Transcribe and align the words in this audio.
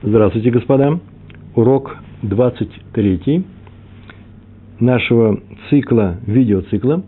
Здравствуйте, 0.00 0.52
господа. 0.52 1.00
Урок 1.56 1.96
23 2.22 3.44
нашего 4.78 5.40
цикла, 5.68 6.18
видеоцикла 6.24 7.02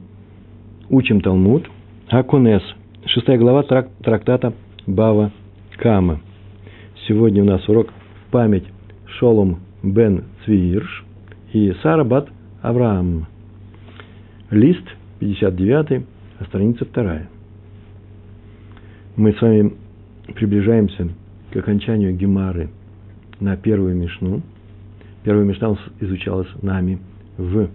«Учим 0.88 1.20
Талмуд». 1.20 1.70
Акунес, 2.08 2.62
шестая 3.06 3.38
глава 3.38 3.62
трактата 3.62 4.54
Бава 4.88 5.30
Кама. 5.78 6.18
Сегодня 7.06 7.44
у 7.44 7.46
нас 7.46 7.66
урок 7.68 7.90
память 8.32 8.66
Шолом 9.20 9.60
бен 9.84 10.24
Цвиирш 10.44 11.04
и 11.52 11.72
Сара 11.84 12.02
бат 12.02 12.28
Авраам. 12.60 13.28
Лист 14.50 14.84
59, 15.20 16.02
а 16.40 16.44
страница 16.46 16.84
2. 16.92 17.20
Мы 19.14 19.32
с 19.32 19.40
вами 19.40 19.74
приближаемся 20.34 21.08
к 21.52 21.56
окончанию 21.56 22.16
Гемары 22.16 22.68
на 23.40 23.56
первую 23.56 23.96
Мишну. 23.96 24.42
Первая 25.24 25.44
Мишна 25.44 25.76
изучалась 26.00 26.48
нами 26.62 26.98
в, 27.36 27.68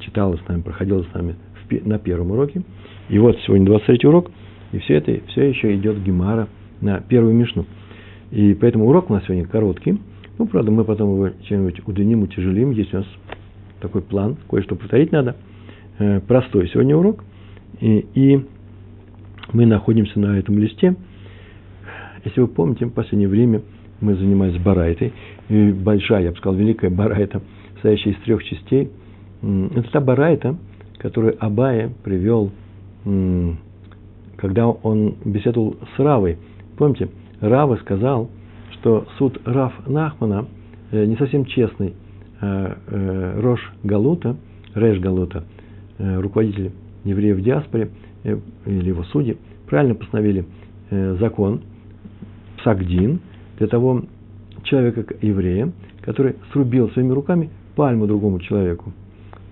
читалась 0.00 0.40
с 0.40 0.48
нами, 0.48 0.62
проходила 0.62 1.02
с 1.02 1.14
нами 1.14 1.36
в, 1.68 1.86
на 1.86 1.98
первом 1.98 2.32
уроке. 2.32 2.62
И 3.08 3.18
вот 3.18 3.38
сегодня 3.46 3.66
23 3.66 4.08
урок, 4.08 4.30
и 4.72 4.78
все 4.78 4.94
это, 4.94 5.20
все 5.28 5.48
еще 5.48 5.74
идет 5.76 6.02
Гемара 6.02 6.48
на 6.80 7.00
первую 7.00 7.34
Мишну. 7.34 7.66
И 8.30 8.54
поэтому 8.54 8.86
урок 8.88 9.10
у 9.10 9.14
нас 9.14 9.24
сегодня 9.24 9.46
короткий. 9.46 9.98
Ну, 10.38 10.46
правда, 10.46 10.70
мы 10.70 10.84
потом 10.84 11.14
его 11.14 11.30
чем-нибудь 11.44 11.86
удлиним, 11.86 12.22
утяжелим. 12.22 12.72
Есть 12.72 12.92
у 12.92 12.98
нас 12.98 13.06
такой 13.80 14.02
план, 14.02 14.36
кое-что 14.50 14.74
повторить 14.76 15.12
надо. 15.12 15.36
Э, 15.98 16.20
простой 16.20 16.68
сегодня 16.68 16.96
урок. 16.96 17.24
И, 17.80 18.06
и 18.14 18.44
мы 19.52 19.66
находимся 19.66 20.18
на 20.18 20.38
этом 20.38 20.58
листе– 20.58 20.96
если 22.26 22.40
вы 22.40 22.48
помните, 22.48 22.86
в 22.86 22.90
последнее 22.90 23.28
время 23.28 23.62
мы 24.00 24.14
занимались 24.14 24.60
барайтой. 24.60 25.12
И 25.48 25.72
большая, 25.72 26.24
я 26.24 26.30
бы 26.30 26.36
сказал, 26.36 26.56
великая 26.56 26.90
барайта, 26.90 27.42
состоящая 27.74 28.10
из 28.10 28.16
трех 28.22 28.42
частей. 28.44 28.90
Это 29.42 29.90
та 29.92 30.00
барайта, 30.00 30.56
которую 30.98 31.36
Абая 31.44 31.90
привел, 32.04 32.50
когда 34.36 34.68
он 34.68 35.16
беседовал 35.24 35.76
с 35.94 35.98
Равой. 35.98 36.38
Помните, 36.76 37.08
Рава 37.40 37.76
сказал, 37.76 38.30
что 38.72 39.06
суд 39.18 39.40
Рав 39.44 39.72
Нахмана 39.86 40.46
э, 40.90 41.04
не 41.04 41.16
совсем 41.16 41.44
честный. 41.44 41.94
А, 42.40 42.76
э, 42.86 43.40
Рош 43.40 43.60
Галута, 43.82 44.36
Реш 44.74 44.98
Галута, 44.98 45.44
э, 45.98 46.20
руководитель 46.20 46.72
евреев 47.04 47.36
в 47.38 47.42
диаспоре, 47.42 47.90
или 48.24 48.88
его 48.88 49.04
судьи, 49.04 49.36
правильно 49.68 49.94
постановили 49.94 50.44
закон– 50.90 51.60
псагдин 52.66 53.20
для 53.58 53.66
того 53.66 54.02
человека, 54.64 55.04
еврея, 55.22 55.72
который 56.02 56.36
срубил 56.52 56.90
своими 56.90 57.12
руками 57.12 57.50
пальму 57.74 58.06
другому 58.06 58.40
человеку. 58.40 58.92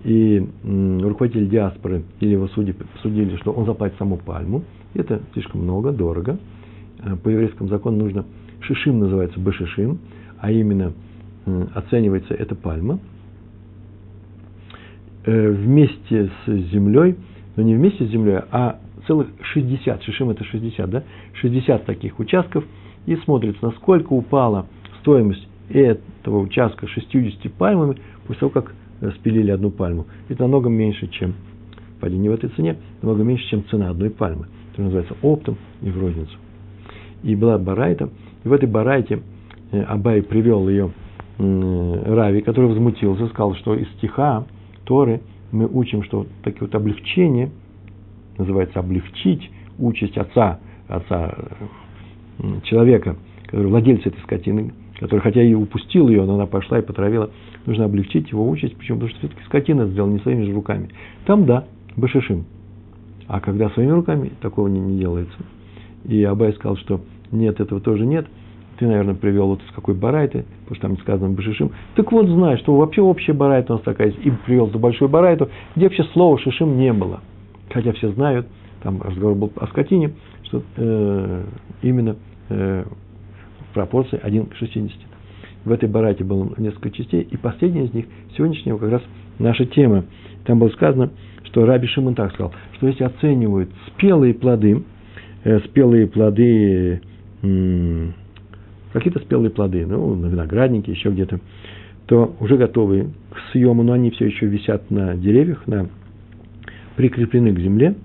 И 0.03 0.47
руководитель 0.63 1.49
диаспоры 1.49 2.03
или 2.19 2.31
его 2.31 2.47
судьи 2.49 2.75
судили, 3.01 3.37
что 3.37 3.51
он 3.51 3.65
заплатит 3.65 3.97
саму 3.97 4.17
пальму. 4.17 4.63
Это 4.93 5.21
слишком 5.33 5.61
много, 5.61 5.91
дорого. 5.91 6.37
Э, 7.03 7.15
по 7.15 7.29
еврейскому 7.29 7.69
закону 7.69 7.97
нужно 7.97 8.25
шишим 8.61 8.99
называется 8.99 9.39
бешишим, 9.39 9.99
а 10.39 10.51
именно 10.51 10.93
оценивается 11.73 12.33
эта 12.33 12.55
пальма 12.55 12.99
э, 15.25 15.49
вместе 15.51 16.31
с 16.45 16.51
землей, 16.71 17.15
но 17.55 17.63
не 17.63 17.75
вместе 17.75 18.05
с 18.05 18.09
землей, 18.09 18.39
а 18.51 18.79
целых 19.07 19.27
60, 19.41 20.03
шишим 20.03 20.29
это 20.29 20.43
60, 20.43 20.89
да, 20.89 21.03
60 21.33 21.85
таких 21.85 22.19
участков– 22.19 22.63
и 23.05 23.15
смотрится, 23.17 23.65
насколько 23.65 24.13
упала 24.13 24.67
стоимость 25.01 25.47
этого 25.69 26.39
участка 26.39 26.87
60 26.87 27.51
пальмами 27.53 27.97
после 28.27 28.39
того, 28.39 28.51
как 28.51 28.73
э, 29.01 29.11
спилили 29.11 29.51
одну 29.51 29.71
пальму. 29.71 30.05
Это 30.29 30.43
намного 30.43 30.69
меньше, 30.69 31.07
чем 31.07 31.35
падение 31.99 32.29
в 32.29 32.33
этой 32.33 32.49
цене, 32.49 32.77
намного 33.01 33.23
меньше, 33.23 33.47
чем 33.49 33.65
цена 33.69 33.89
одной 33.89 34.09
пальмы. 34.09 34.47
Это 34.73 34.83
называется 34.83 35.15
оптом 35.21 35.57
и 35.81 35.89
в 35.89 35.99
розницу. 35.99 36.37
И 37.23 37.35
была 37.35 37.57
барайта, 37.57 38.09
и 38.43 38.47
в 38.47 38.53
этой 38.53 38.69
барайте 38.69 39.21
э, 39.71 39.81
Абай 39.81 40.21
привел 40.21 40.69
ее 40.69 40.91
Рави, 41.37 42.41
который 42.41 42.69
возмутился, 42.69 43.27
сказал, 43.27 43.55
что 43.55 43.75
из 43.75 43.89
стиха 43.97 44.45
Торы 44.85 45.19
мы 45.51 45.67
учим, 45.67 46.03
что 46.03 46.27
такие 46.43 46.61
вот 46.61 46.75
облегчения, 46.75 47.51
называется 48.37 48.79
облегчить 48.79 49.51
участь 49.77 50.17
отца, 50.17 50.59
отца 50.87 51.35
человека, 52.63 53.15
который 53.45 53.67
владельца 53.67 54.09
этой 54.09 54.21
скотины, 54.21 54.73
который 54.99 55.21
хотя 55.21 55.41
и 55.41 55.53
упустил 55.53 56.09
ее, 56.09 56.23
но 56.23 56.35
она 56.35 56.45
пошла 56.45 56.79
и 56.79 56.81
потравила, 56.81 57.29
нужно 57.65 57.85
облегчить 57.85 58.31
его 58.31 58.47
участь, 58.49 58.75
почему? 58.77 58.99
Потому 58.99 59.09
что 59.09 59.19
все-таки 59.19 59.43
скотина 59.45 59.87
сделана 59.87 60.13
не 60.13 60.19
своими 60.19 60.43
же 60.43 60.53
руками. 60.53 60.89
Там 61.25 61.45
да, 61.45 61.65
башишим. 61.95 62.45
А 63.27 63.39
когда 63.39 63.69
своими 63.71 63.91
руками, 63.91 64.31
такого 64.41 64.67
не, 64.67 64.79
не 64.79 64.99
делается. 64.99 65.37
И 66.05 66.23
Абай 66.23 66.53
сказал, 66.53 66.77
что 66.77 67.01
нет, 67.31 67.59
этого 67.59 67.81
тоже 67.81 68.05
нет. 68.05 68.27
Ты, 68.77 68.87
наверное, 68.87 69.15
привел 69.15 69.47
вот 69.47 69.61
из 69.63 69.71
какой 69.71 69.95
барайты, 69.95 70.45
потому 70.63 70.75
что 70.75 70.87
там 70.87 70.97
сказано 70.99 71.33
башишим. 71.33 71.71
Так 71.95 72.11
вот, 72.11 72.27
знай, 72.27 72.57
что 72.57 72.75
вообще 72.75 73.01
общая 73.01 73.33
барайта 73.33 73.73
у 73.73 73.75
нас 73.77 73.85
такая 73.85 74.09
есть. 74.09 74.19
И 74.25 74.31
привел 74.45 74.69
за 74.69 74.77
большую 74.77 75.09
барайту, 75.09 75.49
где 75.75 75.85
вообще 75.85 76.03
слова 76.13 76.37
шишим 76.37 76.77
не 76.77 76.93
было. 76.93 77.21
Хотя 77.71 77.93
все 77.93 78.11
знают, 78.11 78.47
там 78.83 79.01
разговор 79.01 79.35
был 79.35 79.51
о 79.55 79.67
скотине, 79.67 80.11
что 80.43 80.61
э, 80.77 81.43
именно 81.81 82.17
в 82.49 83.73
пропорции 83.73 84.19
1 84.21 84.45
к 84.47 84.55
60. 84.55 84.97
В 85.65 85.71
этой 85.71 85.89
барате 85.89 86.23
было 86.23 86.53
несколько 86.57 86.91
частей, 86.91 87.21
и 87.21 87.37
последняя 87.37 87.85
из 87.85 87.93
них, 87.93 88.05
сегодняшняя 88.37 88.77
как 88.77 88.91
раз 88.91 89.01
наша 89.39 89.65
тема. 89.65 90.05
Там 90.45 90.59
было 90.59 90.69
сказано, 90.69 91.09
что 91.43 91.65
Раби 91.65 91.87
Шимон 91.87 92.13
так 92.13 92.31
сказал, 92.33 92.53
что 92.73 92.87
если 92.87 93.03
оценивают 93.03 93.69
спелые 93.87 94.35
плоды, 94.35 94.83
э, 95.43 95.59
спелые 95.61 96.05
плоды, 96.05 97.01
э, 97.41 98.07
какие-то 98.93 99.19
спелые 99.19 99.49
плоды, 99.49 99.87
ну, 99.87 100.15
на 100.15 100.27
винограднике, 100.27 100.91
еще 100.91 101.09
где-то, 101.09 101.39
то 102.05 102.35
уже 102.39 102.57
готовые 102.57 103.09
к 103.31 103.51
съему, 103.51 103.81
но 103.81 103.93
они 103.93 104.11
все 104.11 104.27
еще 104.27 104.45
висят 104.45 104.91
на 104.91 105.15
деревьях, 105.15 105.65
на, 105.65 105.89
прикреплены 106.95 107.53
к 107.53 107.59
земле, 107.59 107.95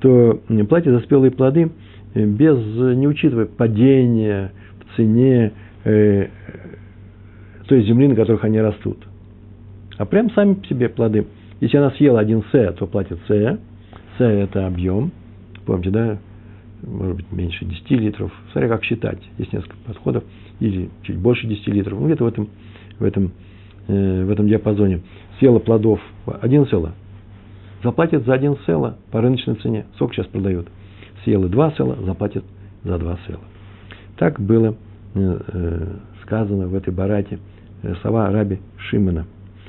то 0.00 0.40
платят 0.68 0.94
за 0.94 1.00
спелые 1.00 1.30
плоды– 1.30 1.70
без, 2.14 2.96
не 2.96 3.08
учитывая 3.08 3.46
падения 3.46 4.52
в 4.80 4.96
цене 4.96 5.52
э, 5.84 6.28
той 7.66 7.82
земли, 7.84 8.08
на 8.08 8.14
которых 8.14 8.44
они 8.44 8.60
растут. 8.60 8.98
А 9.96 10.04
прям 10.04 10.30
сами 10.30 10.54
по 10.54 10.66
себе 10.66 10.88
плоды. 10.88 11.26
Если 11.60 11.76
она 11.76 11.90
съела 11.92 12.20
один 12.20 12.44
С, 12.52 12.72
то 12.74 12.86
платит 12.86 13.18
С. 13.28 13.58
С– 14.18 14.20
это 14.20 14.66
объем. 14.66 15.12
Помните, 15.66 15.90
да? 15.90 16.18
Может 16.82 17.16
быть, 17.16 17.32
меньше 17.32 17.64
10 17.64 17.90
литров. 17.92 18.32
Смотря 18.52 18.68
как 18.68 18.84
считать. 18.84 19.18
Есть 19.38 19.52
несколько 19.52 19.76
подходов. 19.86 20.24
Или 20.60 20.90
чуть 21.02 21.16
больше 21.16 21.46
10 21.46 21.66
литров. 21.68 21.98
Ну, 21.98 22.06
где-то 22.06 22.24
в 22.24 22.28
этом, 22.28 22.48
в 22.98 23.04
этом, 23.04 23.32
э, 23.88 24.24
в 24.24 24.30
этом 24.30 24.46
диапазоне. 24.48 25.00
Съела 25.38 25.58
плодов 25.58 26.00
один 26.26 26.66
села. 26.66 26.92
Заплатит 27.82 28.24
за 28.24 28.34
один 28.34 28.56
села 28.66 28.98
по 29.10 29.20
рыночной 29.20 29.54
цене. 29.56 29.86
Сколько 29.94 30.14
сейчас 30.14 30.26
продают? 30.26 30.68
Съел 31.24 31.48
два 31.48 31.72
села, 31.72 31.96
заплатит 32.04 32.44
за 32.84 32.98
два 32.98 33.18
села. 33.26 33.40
Так 34.16 34.40
было 34.40 34.76
э, 35.14 35.40
э, 35.48 35.86
сказано 36.22 36.68
в 36.68 36.74
этой 36.74 36.92
барате 36.92 37.38
э, 37.82 37.94
слова 38.02 38.30
раби 38.30 38.60
Шимона. 38.76 39.26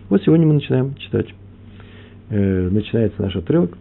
Вот 0.09 0.21
сегодня 0.23 0.45
мы 0.45 0.53
начинаем 0.53 0.95
читать. 0.95 1.27
Начинается 2.27 3.21
наш 3.21 3.35
отрывок 3.35 3.77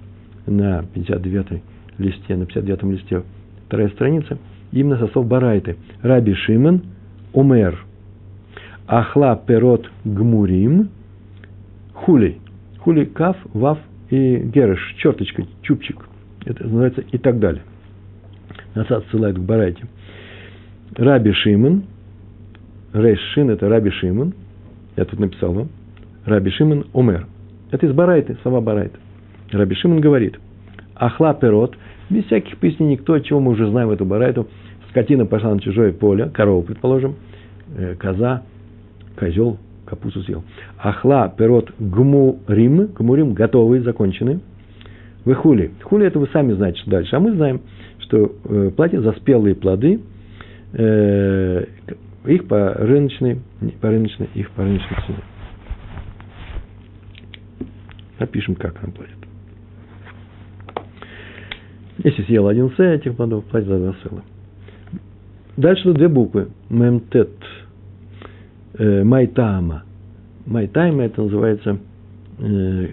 на 0.47 0.83
59 0.93 1.63
листе, 1.97 2.37
на 2.37 2.45
59 2.45 2.83
листе, 2.85 3.23
вторая 3.67 3.89
страница, 3.89 4.37
именно 4.71 4.99
со 4.99 5.07
слов 5.09 5.27
Барайты. 5.27 5.77
Раби 6.03 6.35
Шимон, 6.35 6.83
Умер, 7.33 7.87
Ахла 8.87 9.43
Перот 9.47 9.91
Гмурим, 10.05 10.91
Хули. 11.95 12.39
Хули 12.81 13.07
Каф, 13.07 13.39
Вав 13.55 13.79
и 14.11 14.37
Гереш, 14.37 14.95
черточка, 14.99 15.47
чупчик– 15.63 16.07
это 16.45 16.65
называется 16.65 17.03
и 17.11 17.19
так 17.19 17.39
далее. 17.39 17.63
Нас 18.75 18.91
отсылают 18.91 19.39
к 19.39 19.41
Барайте. 19.41 19.85
Раби 20.95 21.33
Шимон, 21.33 21.85
Рейш 22.93 23.19
Шин, 23.33 23.51
это 23.51 23.69
Раби 23.69 23.91
Шимон, 23.91 24.35
я 24.97 25.05
тут 25.05 25.19
написал 25.19 25.53
вам, 25.53 25.69
Раби 26.25 26.51
Шимон 26.51 26.87
Умер. 26.93 27.27
Это 27.71 27.87
из 27.87 27.93
Барайты, 27.93 28.37
слова 28.43 28.61
Барайты. 28.61 28.99
Раби 29.51 29.75
Шимон 29.75 30.01
говорит, 30.01 30.39
Ахла 30.95 31.35
Перот, 31.35 31.77
без 32.11 32.25
всяких 32.27 32.59
пояснений, 32.59 32.97
кто, 32.97 33.19
чего 33.19 33.41
мы 33.41 33.53
уже 33.53 33.69
знаем 33.69 33.91
эту 33.91 34.05
Барайту, 34.05 34.49
скотина 34.91 35.27
пошла 35.27 35.55
на 35.55 35.61
чужое 35.61 35.93
поле, 35.93 36.29
корова, 36.29 36.63
предположим, 36.63 37.17
э, 37.77 37.95
коза, 37.97 38.43
козел, 39.17 39.59
капусту 39.87 40.23
съел. 40.23 40.45
Ахла 40.79 41.33
Перот 41.37 41.73
Гмурим, 41.79 42.87
Гмурим 42.87 43.33
готовые, 43.33 43.83
законченные– 43.83 44.41
вы 45.25 45.35
хули. 45.35 45.73
Хули 45.83 46.07
это 46.07 46.19
вы 46.19 46.29
сами 46.29 46.53
знаете, 46.53 46.79
что 46.81 46.91
дальше. 46.91 47.17
А 47.17 47.21
мы 47.21 47.35
знаем, 47.35 47.63
что 48.01 48.33
э, 48.45 48.71
платят 48.77 49.03
за 49.03 49.13
спелые 49.13 49.55
плоды, 49.55 50.01
э, 50.73 51.65
их 52.27 52.47
по 52.47 52.75
рыночной, 52.75 53.41
по 53.81 53.89
рыночной, 53.89 54.29
их 54.35 54.51
по 54.51 54.63
рыночной 54.63 54.97
цене. 55.07 55.19
Напишем, 58.19 58.55
как 58.55 58.81
нам 58.83 58.93
платят. 58.93 59.15
Если 62.03 62.23
съел 62.25 62.49
один 62.49 62.71
С 62.71 62.79
этих 62.79 63.17
плодов, 63.17 63.45
платит 63.45 63.69
за 63.69 63.79
два 63.79 63.95
села. 64.03 64.23
Дальше 65.57 65.93
две 65.93 66.09
буквы. 66.09 66.49
Мемтет. 66.69 67.31
Э, 68.77 69.05
майтама. 69.05 69.85
Майтайма 70.47 71.05
это 71.05 71.23
называется 71.23 71.79
э, 72.39 72.89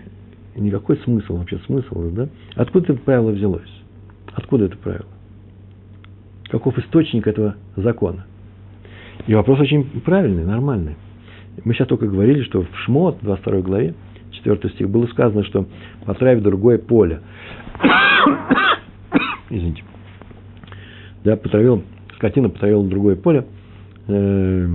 никакой 0.56 0.98
смысл, 0.98 1.38
вообще 1.38 1.60
смысл, 1.66 2.10
да? 2.12 2.28
Откуда 2.56 2.94
это 2.94 3.02
правило 3.02 3.32
взялось? 3.32 3.70
Откуда 4.34 4.66
это 4.66 4.78
правило? 4.78 5.08
Каков 6.50 6.78
источник 6.78 7.28
этого 7.28 7.56
закона? 7.76 8.26
И 9.28 9.34
вопрос 9.34 9.60
очень 9.60 9.84
правильный, 10.02 10.44
нормальный. 10.44 10.96
Мы 11.64 11.74
сейчас 11.74 11.88
только 11.88 12.08
говорили, 12.08 12.44
что 12.44 12.64
в 12.64 12.70
Шмот, 12.86 13.20
22 13.22 13.62
главе, 13.62 13.94
4 14.32 14.70
стих, 14.74 14.90
было 14.90 15.06
сказано, 15.08 15.44
что 15.44 15.68
потравь 16.06 16.42
другое 16.42 16.78
поле. 16.78 17.22
Извините. 19.50 19.84
Да, 21.24 21.36
потравил, 21.36 21.84
скотина 22.16 22.50
потравила 22.50 22.88
другое 22.88 23.16
поле. 23.16 23.46
Э, 24.08 24.70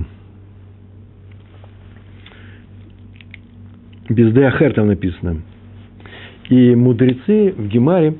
без 4.08 4.32
Деахер 4.32 4.72
там 4.74 4.86
написано. 4.86 5.42
И 6.48 6.74
мудрецы 6.74 7.52
в 7.56 7.66
Гемаре, 7.68 8.14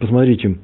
посмотрите, 0.00 0.56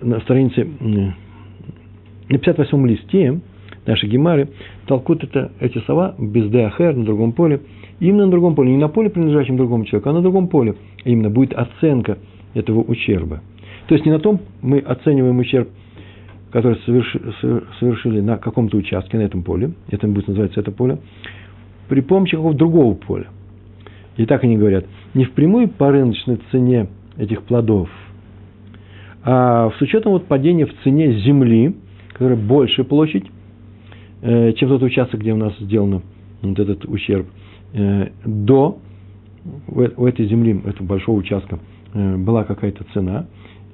на 0.00 0.20
странице, 0.20 0.66
на 0.80 2.38
58 2.38 2.88
листе 2.88 3.40
нашей 3.86 4.08
Гемары, 4.08 4.48
толкут 4.86 5.24
это, 5.24 5.52
эти 5.60 5.78
слова 5.80 6.14
без 6.18 6.48
Деахер 6.50 6.96
на 6.96 7.04
другом 7.04 7.32
поле, 7.32 7.60
именно 8.00 8.26
на 8.26 8.30
другом 8.30 8.54
поле, 8.54 8.70
не 8.70 8.78
на 8.78 8.88
поле, 8.88 9.10
принадлежащем 9.10 9.56
другому 9.56 9.84
человеку, 9.84 10.10
а 10.10 10.12
на 10.12 10.22
другом 10.22 10.48
поле. 10.48 10.74
Именно 11.04 11.30
будет 11.30 11.52
оценка 11.54 12.18
этого 12.54 12.80
ущерба. 12.80 13.42
То 13.88 13.94
есть 13.94 14.04
не 14.04 14.12
на 14.12 14.18
том 14.18 14.40
мы 14.62 14.78
оцениваем 14.78 15.38
ущерб, 15.38 15.68
который 16.50 16.78
совершили 17.78 18.20
на 18.20 18.38
каком-то 18.38 18.76
участке, 18.76 19.18
на 19.18 19.22
этом 19.22 19.42
поле, 19.42 19.72
это 19.90 20.06
будет 20.08 20.28
называться 20.28 20.60
это 20.60 20.72
поле, 20.72 20.98
при 21.88 22.00
помощи 22.00 22.32
какого-то 22.32 22.58
другого 22.58 22.94
поля. 22.94 23.26
И 24.16 24.24
так 24.26 24.44
они 24.44 24.56
говорят, 24.56 24.86
не 25.14 25.24
впрямую 25.24 25.68
по 25.68 25.90
рыночной 25.90 26.38
цене 26.50 26.88
этих 27.18 27.42
плодов, 27.42 27.88
а 29.28 29.72
с 29.76 29.82
учетом 29.82 30.12
вот 30.12 30.26
падения 30.26 30.66
в 30.66 30.74
цене 30.84 31.18
земли, 31.18 31.74
которая 32.12 32.36
больше 32.36 32.84
площадь, 32.84 33.24
э, 34.22 34.52
чем 34.52 34.68
тот 34.68 34.82
участок, 34.82 35.18
где 35.18 35.32
у 35.32 35.36
нас 35.36 35.52
сделан 35.58 36.02
вот 36.42 36.58
этот 36.60 36.84
ущерб, 36.84 37.26
э, 37.72 38.10
до 38.24 38.78
у 39.68 40.06
этой 40.06 40.26
земли, 40.26 40.60
этого 40.64 40.86
большого 40.86 41.18
участка, 41.18 41.58
э, 41.92 42.16
была 42.16 42.44
какая-то 42.44 42.84
цена 42.94 43.26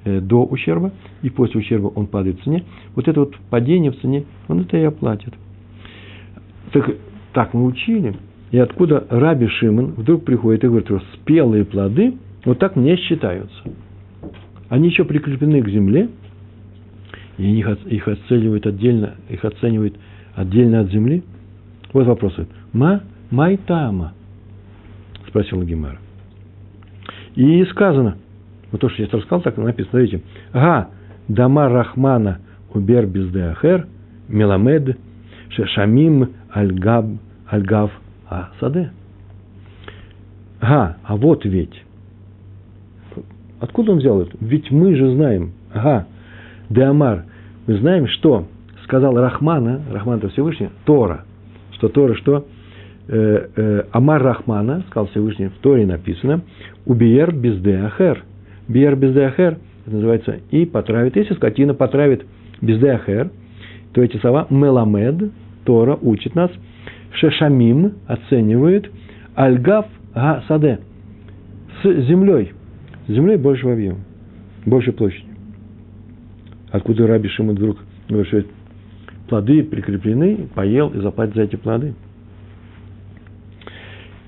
до 0.05 0.43
ущерба, 0.43 0.91
и 1.21 1.29
после 1.29 1.61
ущерба 1.61 1.87
он 1.87 2.07
падает 2.07 2.39
в 2.41 2.43
цене. 2.43 2.65
Вот 2.93 3.07
это 3.07 3.21
вот 3.21 3.35
падение 3.49 3.91
в 3.91 4.01
цене, 4.01 4.25
он 4.49 4.59
это 4.59 4.75
и 4.75 4.83
оплатит. 4.83 5.33
Так, 6.73 6.89
так 7.31 7.53
мы 7.53 7.63
учили, 7.63 8.13
и 8.53 8.59
откуда 8.59 9.07
Раби 9.09 9.47
Шимон 9.47 9.95
вдруг 9.97 10.25
приходит 10.25 10.63
и 10.63 10.67
говорит, 10.67 10.85
что 10.85 11.01
спелые 11.15 11.65
плоды 11.65 12.13
вот 12.45 12.59
так 12.59 12.75
не 12.75 12.95
считаются. 12.97 13.63
Они 14.69 14.89
еще 14.89 15.05
прикреплены 15.05 15.59
к 15.63 15.69
земле, 15.69 16.09
и 17.39 17.57
их, 17.57 17.67
их 17.87 18.07
оценивают 18.07 18.67
отдельно, 18.67 19.15
их 19.27 19.43
оценивают 19.43 19.95
отдельно 20.35 20.81
от 20.81 20.91
земли. 20.91 21.23
Вот 21.93 22.05
вопрос. 22.05 22.35
Ма 22.73 23.01
майтама, 23.31 24.13
спросил 25.27 25.63
Гемара. 25.63 25.97
И 27.33 27.65
сказано, 27.71 28.17
вот 28.71 28.81
то, 28.81 28.89
что 28.89 29.01
я 29.01 29.09
рассказал, 29.11 29.41
так 29.41 29.57
написано, 29.57 29.89
смотрите, 29.89 30.21
га, 30.53 30.89
дама 31.27 31.69
рахмана 31.69 32.37
убер 32.71 33.07
бездеахер, 33.07 33.87
меламед, 34.27 34.95
шамим 35.49 36.33
альгаб, 36.51 37.07
альгав 37.49 37.91
а 38.33 38.49
саде. 38.59 38.89
Ага, 40.59 40.97
а 41.03 41.15
вот 41.15 41.45
ведь. 41.45 41.83
Откуда 43.59 43.91
он 43.91 43.99
взял 43.99 44.21
это? 44.21 44.31
Ведь 44.41 44.71
мы 44.71 44.95
же 44.95 45.13
знаем, 45.13 45.51
ага, 45.73 46.07
Деамар, 46.69 47.25
мы 47.67 47.77
знаем, 47.77 48.07
что 48.07 48.47
сказал 48.83 49.15
Рахмана, 49.15 49.81
Рахман 49.91 50.17
это 50.17 50.29
Всевышний, 50.29 50.69
Тора, 50.85 51.25
что 51.73 51.89
Тора, 51.89 52.15
что 52.15 52.47
э, 53.07 53.47
э, 53.55 53.83
Амар 53.91 54.21
Рахмана, 54.23 54.83
сказал 54.89 55.07
Всевышний, 55.07 55.47
в 55.47 55.57
Торе 55.59 55.85
написано, 55.85 56.41
убиер 56.85 57.33
бездеахер. 57.33 58.23
Биер 58.67 58.95
бездеахер, 58.95 59.59
это 59.85 59.95
называется, 59.95 60.39
и 60.49 60.65
потравит. 60.65 61.15
Если 61.15 61.35
скотина 61.35 61.73
потравит 61.73 62.25
бездеахер, 62.61 63.29
то 63.93 64.01
эти 64.01 64.17
слова 64.17 64.47
меламед, 64.49 65.31
Тора 65.65 65.97
учит 66.01 66.33
нас– 66.33 66.49
Шешамим 67.13 67.93
оценивает 68.07 68.91
Альгав 69.35 69.87
Га 70.13 70.43
Саде 70.47 70.79
с 71.81 71.87
землей. 72.07 72.53
С 73.07 73.11
землей 73.11 73.37
большего 73.37 73.73
объема, 73.73 73.99
больше 74.65 74.91
площади. 74.91 75.27
Откуда 76.71 77.05
Раби 77.05 77.29
Шимон 77.29 77.55
вдруг 77.55 77.77
говорит, 78.07 78.27
что 78.27 78.43
плоды 79.27 79.63
прикреплены, 79.63 80.47
поел 80.55 80.89
и 80.89 80.99
заплатит 80.99 81.35
за 81.35 81.41
эти 81.43 81.55
плоды. 81.55 81.93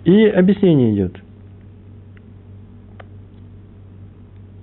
И 0.04 0.26
объяснение 0.26 0.94
идет. 0.94 1.16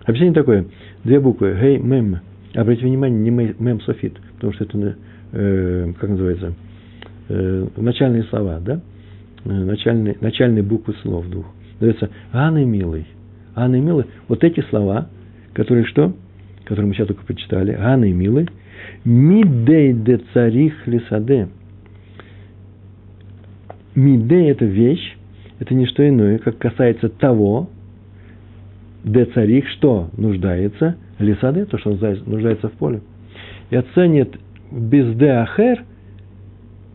Объяснение 0.04 0.34
такое. 0.34 0.66
Две 1.04 1.20
буквы. 1.20 1.56
Гей, 1.60 1.78
мем. 1.78 2.20
Обратите 2.54 2.86
внимание, 2.86 3.18
не 3.18 3.30
мем 3.30 3.80
софит, 3.80 4.14
потому 4.34 4.52
что 4.52 4.64
это, 4.64 4.96
э, 5.32 5.92
как 5.98 6.10
называется, 6.10 6.54
э, 7.32 7.66
начальные 7.76 8.24
слова, 8.24 8.60
да? 8.60 8.80
Э, 9.44 9.50
начальные, 9.50 10.16
начальные 10.20 10.62
буквы 10.62 10.94
слов 11.02 11.28
двух. 11.28 11.46
Называется 11.80 12.10
Анны 12.32 12.64
милый. 12.64 13.06
Анны 13.54 13.80
милый. 13.80 14.06
Вот 14.28 14.44
эти 14.44 14.60
слова, 14.68 15.08
которые 15.54 15.84
что? 15.86 16.14
Которые 16.64 16.88
мы 16.88 16.94
сейчас 16.94 17.08
только 17.08 17.24
прочитали. 17.24 17.72
Анны 17.72 18.12
милый. 18.12 18.48
Мидей 19.04 19.92
де 19.92 20.20
царих 20.32 20.86
лисаде. 20.86 21.48
Мидей– 23.94 24.50
это 24.50 24.64
вещь, 24.64 25.16
это 25.58 25.74
не 25.74 25.86
что 25.86 26.08
иное, 26.08 26.38
как 26.38 26.56
касается 26.56 27.10
того, 27.10 27.68
де 29.04 29.26
царих, 29.26 29.68
что 29.68 30.08
нуждается, 30.16 30.96
лисаде, 31.18 31.66
то, 31.66 31.78
что 31.78 31.90
нуждается 31.90 32.68
в 32.68 32.72
поле. 32.72 33.02
И 33.70 33.76
оценит 33.76 34.34
без 34.70 35.14
де 35.16 35.28
ахер– 35.28 35.84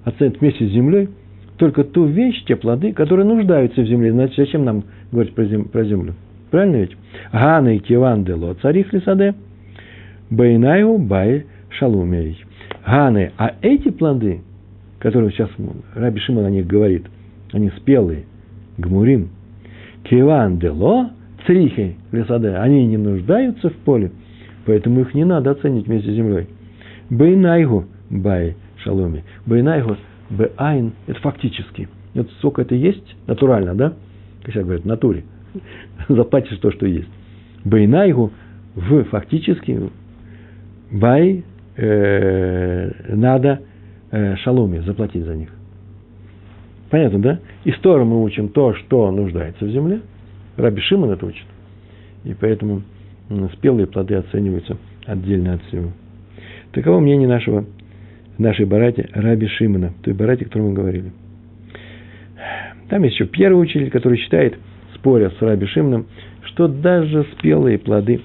оценит 0.07 0.39
вместе 0.39 0.65
с 0.65 0.71
землей 0.71 1.09
только 1.57 1.83
ту 1.83 2.05
вещь, 2.05 2.43
те 2.45 2.55
плоды, 2.55 2.93
которые 2.93 3.25
нуждаются 3.25 3.81
в 3.81 3.87
земле. 3.87 4.11
Значит, 4.11 4.37
зачем 4.37 4.63
нам 4.63 4.83
говорить 5.11 5.33
про, 5.33 5.45
зем, 5.45 5.65
про 5.65 5.83
землю? 5.83 6.13
Правильно 6.49 6.77
ведь? 6.77 6.95
Гана 7.33 7.75
и 7.75 7.79
Киван 7.79 8.23
дело 8.23 8.53
царих 8.61 8.93
лисаде, 8.93 9.35
Байнаю 10.29 10.97
бай 10.97 11.45
шалумей. 11.69 12.41
Ганы, 12.85 13.31
а 13.37 13.55
эти 13.61 13.89
плоды, 13.89 14.41
которые 14.99 15.31
сейчас 15.31 15.49
Раби 15.93 16.19
Шимон 16.19 16.45
о 16.45 16.51
них 16.51 16.67
говорит, 16.67 17.05
они 17.51 17.69
спелые, 17.71 18.23
гмурим, 18.77 19.29
Киван 20.03 20.59
дело 20.59 21.11
црихи 21.45 21.95
лисаде, 22.13 22.55
они 22.55 22.85
не 22.87 22.97
нуждаются 22.97 23.69
в 23.69 23.73
поле, 23.73 24.11
поэтому 24.65 25.01
их 25.01 25.13
не 25.13 25.25
надо 25.25 25.51
оценить 25.51 25.87
вместе 25.87 26.11
с 26.11 26.15
землей. 26.15 26.47
Байнайгу 27.09 27.85
бай 28.09 28.55
шаломе. 28.87 29.23
Байнайгу 29.45 29.97
бэайн– 30.29 30.93
это 31.07 31.19
фактически. 31.19 31.87
Вот 32.13 32.29
сколько 32.39 32.61
это 32.61 32.75
есть, 32.75 33.15
натурально, 33.27 33.75
да? 33.75 33.93
Как 34.43 34.53
сейчас 34.53 34.63
говорят, 34.63 34.83
в 34.83 34.87
натуре. 34.87 35.23
Заплатишь 36.09 36.57
то, 36.57 36.71
что 36.71 36.85
есть. 36.85 37.09
Байнайгу 37.63 38.31
в 38.75 39.03
фактически 39.05 39.79
бай 40.91 41.43
э, 41.75 43.15
надо 43.15 43.61
э, 44.11 44.35
шаломе 44.37 44.81
заплатить 44.81 45.25
за 45.25 45.35
них. 45.35 45.49
Понятно, 46.89 47.19
да? 47.19 47.39
Из 47.65 47.77
Тора 47.79 48.05
мы 48.05 48.23
учим 48.23 48.49
то, 48.49 48.73
что 48.73 49.11
нуждается 49.11 49.65
в 49.65 49.69
земле. 49.69 50.01
Раби 50.55 50.81
Шимон 50.81 51.11
это 51.11 51.25
учит. 51.25 51.45
И 52.23 52.33
поэтому 52.33 52.81
спелые 53.53 53.87
плоды 53.87 54.15
оцениваются 54.15 54.77
отдельно 55.05 55.53
от 55.53 55.63
всего. 55.63 55.91
Таково 56.71 56.99
мнение 56.99 57.27
нашего 57.27 57.65
нашей 58.39 58.65
барате 58.65 59.09
Раби 59.13 59.47
Шимона, 59.47 59.93
той 60.03 60.13
барате, 60.13 60.45
о 60.45 60.47
которой 60.47 60.69
мы 60.69 60.73
говорили. 60.73 61.11
Там 62.89 63.03
есть 63.03 63.15
еще 63.15 63.25
первый 63.27 63.61
учитель, 63.61 63.89
который 63.89 64.17
считает, 64.17 64.57
споря 64.95 65.31
с 65.31 65.41
Раби 65.41 65.65
Шимоном, 65.67 66.07
что 66.43 66.67
даже 66.67 67.25
спелые 67.37 67.77
плоды 67.77 68.21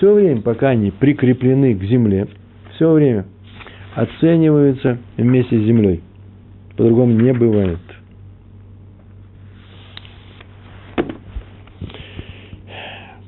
все 0.00 0.14
время, 0.14 0.40
пока 0.40 0.70
они 0.70 0.90
прикреплены 0.90 1.74
к 1.74 1.84
земле, 1.84 2.26
все 2.74 2.90
время 2.90 3.26
оцениваются 3.94 4.98
вместе 5.18 5.60
с 5.60 5.64
землей. 5.64 6.00
По-другому 6.76 7.12
не 7.12 7.34
бывает. 7.34 7.78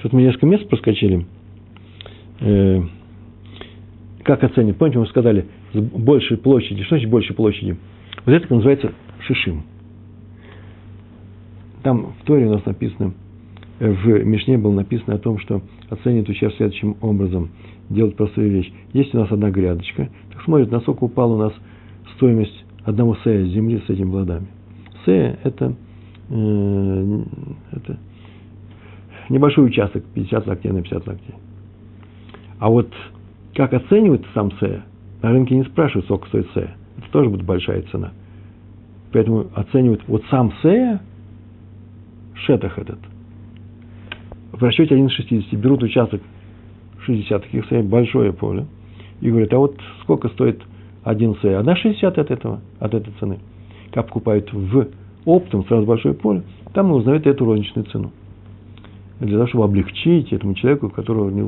Тут 0.00 0.14
мы 0.14 0.22
несколько 0.22 0.46
мест 0.46 0.66
проскочили. 0.68 1.26
Э, 2.40 2.80
как 4.24 4.42
оценивать? 4.42 4.78
Помните, 4.78 4.98
мы 4.98 5.06
сказали, 5.06 5.44
с 5.72 5.78
большей 5.78 6.36
площади. 6.36 6.82
Что 6.82 6.96
значит 6.96 7.10
большей 7.10 7.34
площади? 7.34 7.76
Вот 8.24 8.32
это 8.32 8.54
называется 8.54 8.92
шишим. 9.20 9.62
Там 11.82 12.14
в 12.20 12.24
Торе 12.24 12.46
у 12.46 12.52
нас 12.52 12.64
написано, 12.64 13.12
в 13.80 14.06
Мишне 14.24 14.58
было 14.58 14.72
написано 14.72 15.14
о 15.14 15.18
том, 15.18 15.38
что 15.38 15.62
оценивают 15.90 16.28
ущерб 16.28 16.54
следующим 16.54 16.96
образом. 17.00 17.50
Делать 17.88 18.16
простую 18.16 18.50
вещь. 18.50 18.72
Есть 18.92 19.14
у 19.14 19.18
нас 19.18 19.30
одна 19.32 19.50
грядочка, 19.50 20.08
так 20.32 20.42
смотрит, 20.42 20.70
насколько 20.70 21.04
упала 21.04 21.34
у 21.34 21.38
нас 21.38 21.52
стоимость 22.16 22.64
одного 22.84 23.16
сея 23.24 23.44
земли 23.46 23.82
с 23.86 23.90
этими 23.90 24.10
плодами. 24.10 24.46
Сея– 25.04 25.38
это, 25.42 25.74
э, 26.30 27.22
это 27.72 27.98
небольшой 29.28 29.66
участок, 29.66 30.04
50 30.14 30.46
локтей 30.46 30.70
на 30.70 30.82
50 30.82 31.06
локтей. 31.06 31.34
А 32.60 32.70
вот 32.70 32.92
как 33.54 33.72
оценивают 33.74 34.24
сам 34.34 34.52
сея, 34.58 34.84
на 35.22 35.30
рынке 35.30 35.54
не 35.54 35.64
спрашивают, 35.64 36.06
сколько 36.06 36.28
стоит 36.28 36.48
сея. 36.52 36.76
Это 36.98 37.10
тоже 37.10 37.30
будет 37.30 37.44
большая 37.44 37.82
цена. 37.82 38.12
Поэтому 39.12 39.46
оценивают 39.54 40.02
вот 40.08 40.24
сам 40.30 40.52
сея, 40.62 41.00
шетах 42.34 42.78
этот, 42.78 42.98
в 44.52 44.62
расчете 44.62 44.94
1 44.94 45.06
из 45.06 45.12
60, 45.12 45.52
берут 45.54 45.82
участок 45.82 46.20
60 47.04 47.42
таких 47.42 47.66
сея, 47.68 47.82
большое 47.82 48.32
поле, 48.32 48.66
и 49.20 49.30
говорят, 49.30 49.52
а 49.52 49.58
вот 49.58 49.76
сколько 50.02 50.28
стоит 50.28 50.60
один 51.04 51.36
сея? 51.36 51.60
Одна 51.60 51.76
60 51.76 52.18
от 52.18 52.30
этого, 52.30 52.60
от 52.80 52.94
этой 52.94 53.12
цены. 53.20 53.38
Как 53.92 54.08
покупают 54.08 54.52
в 54.52 54.88
оптом 55.24 55.64
сразу 55.66 55.86
большое 55.86 56.14
поле, 56.14 56.42
там 56.72 56.90
и 56.90 56.94
узнают 56.94 57.26
эту 57.26 57.44
розничную 57.44 57.86
цену 57.86 58.12
для 59.20 59.34
того, 59.34 59.46
чтобы 59.46 59.64
облегчить 59.64 60.32
этому 60.32 60.54
человеку, 60.54 60.90
которого 60.90 61.30
не 61.30 61.42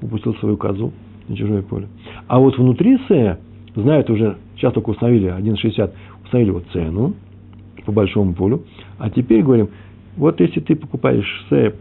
упустил 0.00 0.34
свою 0.36 0.56
козу 0.56 0.92
на 1.28 1.36
чужое 1.36 1.62
поле. 1.62 1.88
А 2.26 2.38
вот 2.38 2.56
внутри 2.58 2.98
Сея 3.08 3.38
знают 3.74 4.10
уже, 4.10 4.36
сейчас 4.56 4.72
только 4.72 4.90
установили 4.90 5.30
1,60, 5.30 5.90
установили 6.24 6.50
вот 6.50 6.64
цену 6.72 7.14
по 7.84 7.92
большому 7.92 8.34
полю, 8.34 8.64
а 8.98 9.10
теперь 9.10 9.42
говорим, 9.42 9.70
вот 10.16 10.40
если 10.40 10.60
ты 10.60 10.74
покупаешь 10.74 11.46
Сея 11.48 11.72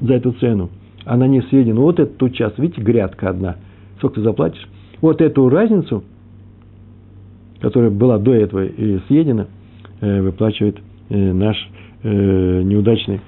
за 0.00 0.14
эту 0.14 0.32
цену, 0.32 0.70
а 1.04 1.16
на 1.16 1.26
ней 1.26 1.42
съеден 1.42 1.76
вот 1.76 1.98
этот 1.98 2.22
участок, 2.22 2.58
видите, 2.60 2.82
грядка 2.82 3.30
одна, 3.30 3.56
сколько 3.98 4.16
ты 4.16 4.22
заплатишь, 4.22 4.66
вот 5.00 5.20
эту 5.20 5.48
разницу, 5.48 6.04
которая 7.60 7.90
была 7.90 8.18
до 8.18 8.34
этого 8.34 8.64
и 8.64 8.98
съедена, 9.08 9.48
э, 10.00 10.20
выплачивает 10.22 10.78
э, 11.08 11.32
наш 11.32 11.56
э, 12.02 12.62
неудачный 12.62 13.20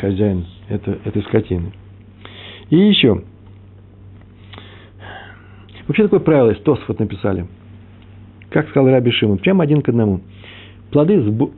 хозяин 0.00 0.44
это, 0.68 0.98
этой 1.04 1.22
скотины. 1.22 1.72
И 2.70 2.76
еще. 2.76 3.22
Вообще 5.86 6.04
такое 6.04 6.20
правило 6.20 6.50
из 6.50 6.60
Тосфот 6.60 6.98
написали. 6.98 7.46
Как 8.50 8.68
сказал 8.68 8.88
Раби 8.88 9.10
Шимон, 9.10 9.38
прямо 9.38 9.64
один 9.64 9.82
к 9.82 9.88
одному. 9.88 10.20
Плоды, 10.90 11.20
сбо, 11.22 11.50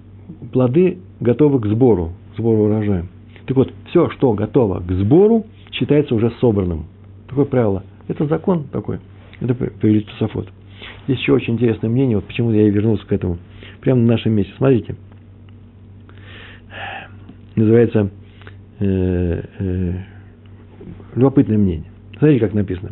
плоды 0.52 0.98
готовы 1.20 1.60
к 1.60 1.66
сбору, 1.66 2.12
сбору 2.36 2.64
урожая. 2.64 3.06
Так 3.46 3.56
вот, 3.56 3.72
все, 3.90 4.10
что 4.10 4.32
готово 4.32 4.80
к 4.80 4.90
сбору, 4.92 5.46
считается 5.72 6.14
уже 6.14 6.30
собранным. 6.40 6.86
Такое 7.28 7.44
правило. 7.44 7.84
Это 8.08 8.26
закон 8.26 8.64
такой. 8.72 8.98
Это 9.40 9.54
приведет 9.54 10.06
Тософот. 10.06 10.48
Здесь 11.06 11.18
еще 11.18 11.32
очень 11.32 11.54
интересное 11.54 11.90
мнение, 11.90 12.16
вот 12.16 12.24
почему 12.24 12.50
я 12.50 12.66
и 12.66 12.70
вернулся 12.70 13.06
к 13.06 13.12
этому. 13.12 13.38
Прямо 13.80 14.00
на 14.00 14.08
нашем 14.08 14.32
месте. 14.32 14.52
Смотрите. 14.56 14.96
Называется 17.54 18.10
э, 18.80 19.42
э, 19.58 19.92
любопытное 21.14 21.58
мнение. 21.58 21.90
Смотрите, 22.18 22.40
как 22.40 22.54
написано. 22.54 22.90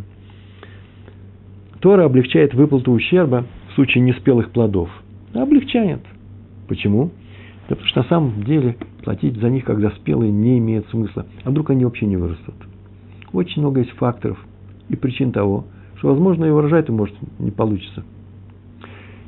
Тора 1.85 2.07
облегчает 2.07 2.55
выплату 2.55 2.93
ущерба 2.93 3.45
в 3.69 3.75
случае 3.75 4.03
неспелых 4.05 4.53
плодов. 4.53 4.89
Облегчает. 5.35 6.01
Почему? 6.67 7.11
Да 7.69 7.75
потому 7.75 7.87
что 7.89 8.01
на 8.01 8.09
самом 8.09 8.43
деле 8.43 8.77
платить 9.03 9.37
за 9.37 9.51
них, 9.51 9.67
когда 9.67 9.91
спелые, 9.91 10.33
не 10.33 10.57
имеет 10.57 10.89
смысла. 10.89 11.27
А 11.45 11.51
вдруг 11.51 11.69
они 11.69 11.85
вообще 11.85 12.07
не 12.07 12.17
вырастут? 12.17 12.55
Очень 13.35 13.61
много 13.61 13.81
есть 13.81 13.93
факторов 13.99 14.39
и 14.89 14.97
причин 14.97 15.31
того, 15.31 15.67
что, 15.97 16.09
возможно, 16.09 16.47
и 16.47 16.49
урожай-то 16.49 16.91
может 16.91 17.17
не 17.39 17.51
получится. 17.51 18.03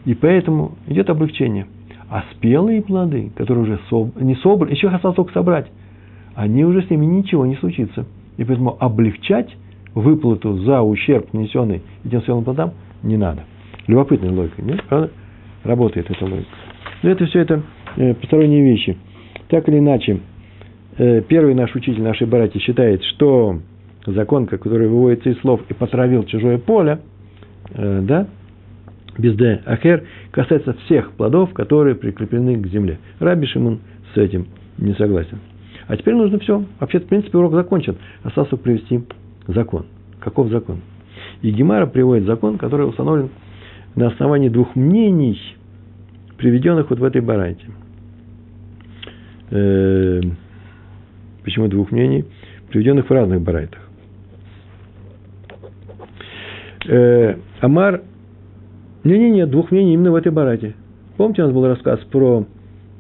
И 0.07 0.15
поэтому 0.15 0.79
идет 0.87 1.11
облегчение. 1.11 1.67
А 2.09 2.25
спелые 2.33 2.81
плоды, 2.81 3.33
которые 3.37 3.65
уже 3.65 3.81
соб... 3.91 4.19
не 4.19 4.35
собраны, 4.37 4.73
еще 4.73 4.87
их 4.87 4.95
осталось 4.95 5.17
только 5.17 5.35
собрать, 5.35 5.71
они 6.35 6.65
уже 6.65 6.81
с 6.81 6.89
ними 6.89 7.05
ничего 7.05 7.45
не 7.45 7.57
случится. 7.57 8.07
И 8.39 8.45
поэтому 8.45 8.79
облегчать 8.81 9.55
выплату 9.97 10.59
за 10.59 10.83
ущерб, 10.83 11.33
нанесенный 11.33 11.83
этим 12.05 12.21
спелым 12.21 12.45
плодам, 12.45 12.75
не 13.03 13.17
надо. 13.17 13.45
Любопытная 13.87 14.31
логика, 14.31 14.63
нет? 14.63 14.83
Правда? 14.89 15.11
Работает 15.65 16.11
эта 16.11 16.25
логика. 16.25 16.49
Но 17.03 17.11
это 17.11 17.25
все 17.27 17.41
это 17.41 17.63
э, 17.97 18.15
посторонние 18.15 18.63
вещи. 18.63 18.97
Так 19.49 19.69
или 19.69 19.79
иначе, 19.79 20.21
э, 20.99 21.23
первый 21.23 21.55
наш 21.55 21.75
учитель, 21.75 22.03
нашей 22.03 22.27
братья, 22.27 22.61
считает, 22.61 23.03
что 23.05 23.61
закон, 24.07 24.47
который 24.47 24.87
выводится 24.87 25.31
из 25.31 25.41
слов 25.41 25.63
и 25.69 25.75
потравил 25.75 26.25
чужое 26.25 26.59
поле, 26.59 27.01
э, 27.71 28.01
да, 28.03 28.29
без 29.17 29.35
«д» 29.35 29.63
ахер, 29.65 30.05
касается 30.31 30.75
всех 30.85 31.13
плодов, 31.13 31.55
которые 31.55 31.95
прикреплены 31.95 32.61
к 32.61 32.67
земле. 32.67 32.99
Раби 33.19 33.47
Шимон 33.47 33.81
с 34.15 34.19
этим 34.19 34.47
не 34.77 34.93
согласен. 34.95 35.39
А 35.89 35.97
теперь 35.97 36.15
нужно 36.15 36.39
все. 36.39 36.63
Вообще, 36.81 36.99
в 36.99 37.07
принципе, 37.07 37.39
урок 37.39 37.55
закончен. 37.55 37.97
Осталось 38.25 38.51
привести 38.61 39.01
закон. 39.47 39.87
Каков 40.21 40.49
закон? 40.51 40.81
И 41.43 41.51
Гемара 41.51 41.87
приводит 41.87 42.25
закон, 42.25 42.59
который 42.59 42.89
установлен 42.89 43.31
на 43.95 44.09
основании 44.09 44.49
двух 44.49 44.75
мнений, 44.77 45.41
приведенных 46.37 46.91
вот 46.91 46.99
в 46.99 47.05
этой 47.05 47.21
барайте. 47.21 47.67
Э, 49.51 50.21
почему 51.45 51.69
двух 51.69 51.91
мнений? 51.93 52.25
Приведенных 52.71 53.09
в 53.09 53.13
разных 53.13 53.41
барайтах. 53.41 53.81
Э, 56.89 57.37
Амар, 57.61 58.03
не, 59.05 59.19
не, 59.19 59.31
нет, 59.31 59.51
двух 59.51 59.71
мнений 59.71 59.95
именно 59.95 60.13
в 60.13 60.17
этой 60.17 60.33
барате. 60.33 60.75
Помните, 61.17 61.43
у 61.43 61.47
нас 61.47 61.55
был 61.55 61.67
рассказ 61.67 62.01
про, 62.11 62.45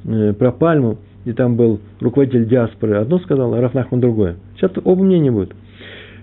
э, 0.05 0.33
про 0.33 0.53
пальму, 0.53 0.99
и 1.25 1.33
там 1.33 1.57
был 1.57 1.81
руководитель 2.00 2.47
диаспоры, 2.47 2.95
одно 2.97 3.19
сказал, 3.19 3.53
а 3.55 3.61
Рафнахман 3.61 4.00
другое. 4.00 4.37
Сейчас 4.57 4.73
оба 4.85 5.03
мнения 5.03 5.31
будут. 5.31 5.55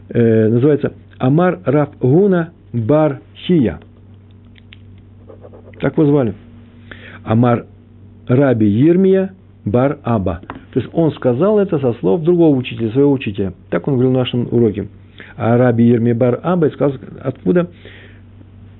Э, 0.09 0.47
называется 0.49 0.93
Амар 1.17 1.59
Раф 1.65 1.89
Гуна 1.99 2.51
Бар 2.71 3.21
Хия. 3.35 3.79
Так 5.79 5.97
его 5.97 6.07
звали. 6.07 6.33
Амар 7.23 7.65
Раби 8.27 8.67
Ермия 8.67 9.33
Бар 9.65 9.99
Аба. 10.03 10.41
То 10.73 10.79
есть 10.79 10.91
он 10.93 11.11
сказал 11.13 11.59
это 11.59 11.79
со 11.79 11.93
слов 11.99 12.23
другого 12.23 12.55
учителя, 12.55 12.91
своего 12.91 13.11
учителя. 13.11 13.53
Так 13.69 13.87
он 13.87 13.95
говорил 13.95 14.11
в 14.11 14.17
нашем 14.17 14.47
уроке. 14.51 14.87
А 15.37 15.57
Раби 15.57 15.85
Ермия 15.85 16.15
Бар 16.15 16.39
Аба 16.43 16.67
сказал, 16.69 16.97
откуда? 17.21 17.69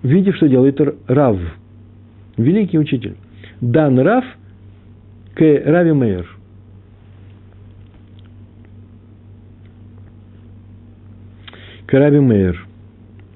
Видев, 0.01 0.35
что 0.35 0.47
делает 0.47 0.79
Рав. 1.07 1.37
Великий 2.37 2.79
учитель. 2.79 3.15
Дан 3.61 3.99
Рав– 3.99 4.25
к 5.35 5.41
Рави 5.41 5.93
Мейер. 5.93 6.27
К 11.93 11.99
Рави 11.99 12.19
Мейер. 12.19 12.65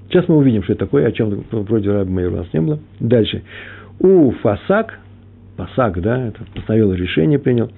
Сейчас 0.08 0.26
мы 0.26 0.36
увидим, 0.36 0.64
что 0.64 0.72
это 0.72 0.84
такое, 0.84 1.06
о 1.06 1.12
чем 1.12 1.44
вроде 1.52 1.92
Раби 1.92 2.10
Мейер 2.10 2.32
у 2.32 2.36
нас 2.38 2.52
не 2.52 2.60
было. 2.60 2.80
Дальше. 2.98 3.44
У 4.00 4.32
Фасак, 4.32 4.98
Фасак, 5.56 6.00
да, 6.00 6.26
это 6.26 6.40
постановил 6.56 6.92
решение, 6.92 7.38
принял. 7.38 7.70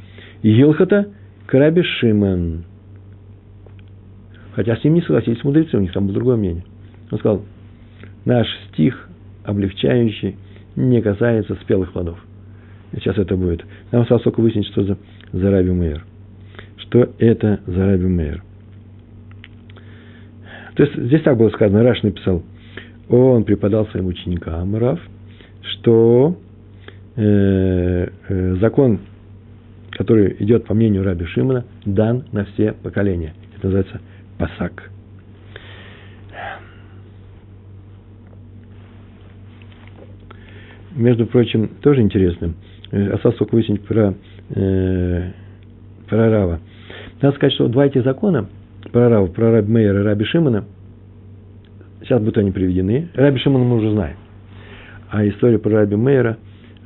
Елхата 0.43 1.09
к 1.45 1.53
Раби 1.53 1.83
Шиман. 1.83 2.65
Хотя 4.55 4.75
с 4.75 4.83
ним 4.83 4.95
не 4.95 5.03
согласились 5.03 5.45
мудрецы, 5.45 5.77
у 5.77 5.81
них 5.81 5.93
там 5.93 6.07
было 6.07 6.15
другое 6.15 6.37
мнение. 6.37 6.65
Он 7.11 7.19
сказал, 7.19 7.43
наш 8.25 8.49
стих, 8.73 9.07
облегчающий, 9.45 10.39
не 10.77 11.03
касается 11.03 11.57
спелых 11.57 11.93
плодов. 11.93 12.19
Сейчас 12.95 13.19
это 13.19 13.37
будет. 13.37 13.67
Нам 13.93 14.01
осталось 14.01 14.25
только 14.25 14.41
выяснить, 14.41 14.69
что 14.69 14.83
за, 14.85 14.97
за 15.35 15.51
Раби 15.51 15.73
Мейер. 15.73 16.07
Что 16.79 17.07
это 17.19 17.61
за 17.67 17.85
Раби 17.85 18.07
Мейер. 18.07 18.43
То 20.81 20.87
есть 20.87 20.97
здесь 20.97 21.21
так 21.21 21.37
было 21.37 21.51
сказано, 21.51 21.83
Раш 21.83 22.03
написал, 22.03 22.43
он 23.11 23.45
преподал 23.45 23.87
своим 23.89 24.07
ученикам 24.07 24.75
Рав, 24.77 24.99
что 25.61 26.39
э, 27.17 28.09
э, 28.29 28.57
закон, 28.63 29.01
который 29.91 30.37
идет 30.39 30.65
по 30.65 30.73
мнению 30.73 31.05
Раби 31.05 31.27
Шимона, 31.27 31.67
дан 31.85 32.25
на 32.33 32.47
все 32.47 32.73
поколения. 32.73 33.35
Это 33.59 33.67
называется 33.67 34.01
пасак. 34.39 34.91
между 40.97 41.27
прочим, 41.27 41.69
тоже 41.83 42.01
интересно. 42.01 42.55
Э, 42.91 43.11
осталось 43.11 43.37
только 43.37 43.55
выяснить 43.55 43.83
про, 43.83 44.15
э, 44.55 45.31
про 46.09 46.31
Рава. 46.31 46.61
Надо 47.21 47.37
сказать, 47.37 47.53
что 47.53 47.69
два 47.69 47.85
этих 47.85 48.03
закона, 48.03 48.49
про 48.93 49.09
Рава, 49.09 49.27
про 49.27 49.53
Раби 49.53 49.73
Мейера 49.73 50.03
Раби 50.03 50.25
Шимона, 50.25 50.65
сейчас 52.03 52.21
будут 52.21 52.39
они 52.39 52.51
приведены. 52.51 53.09
Раби 53.15 53.39
Шимона 53.39 53.65
мы 53.65 53.77
уже 53.77 53.93
знаем. 53.93 54.17
А 55.11 55.27
история 55.27 55.59
про 55.59 55.71
Раби 55.71 55.97
Мейера, 55.97 56.39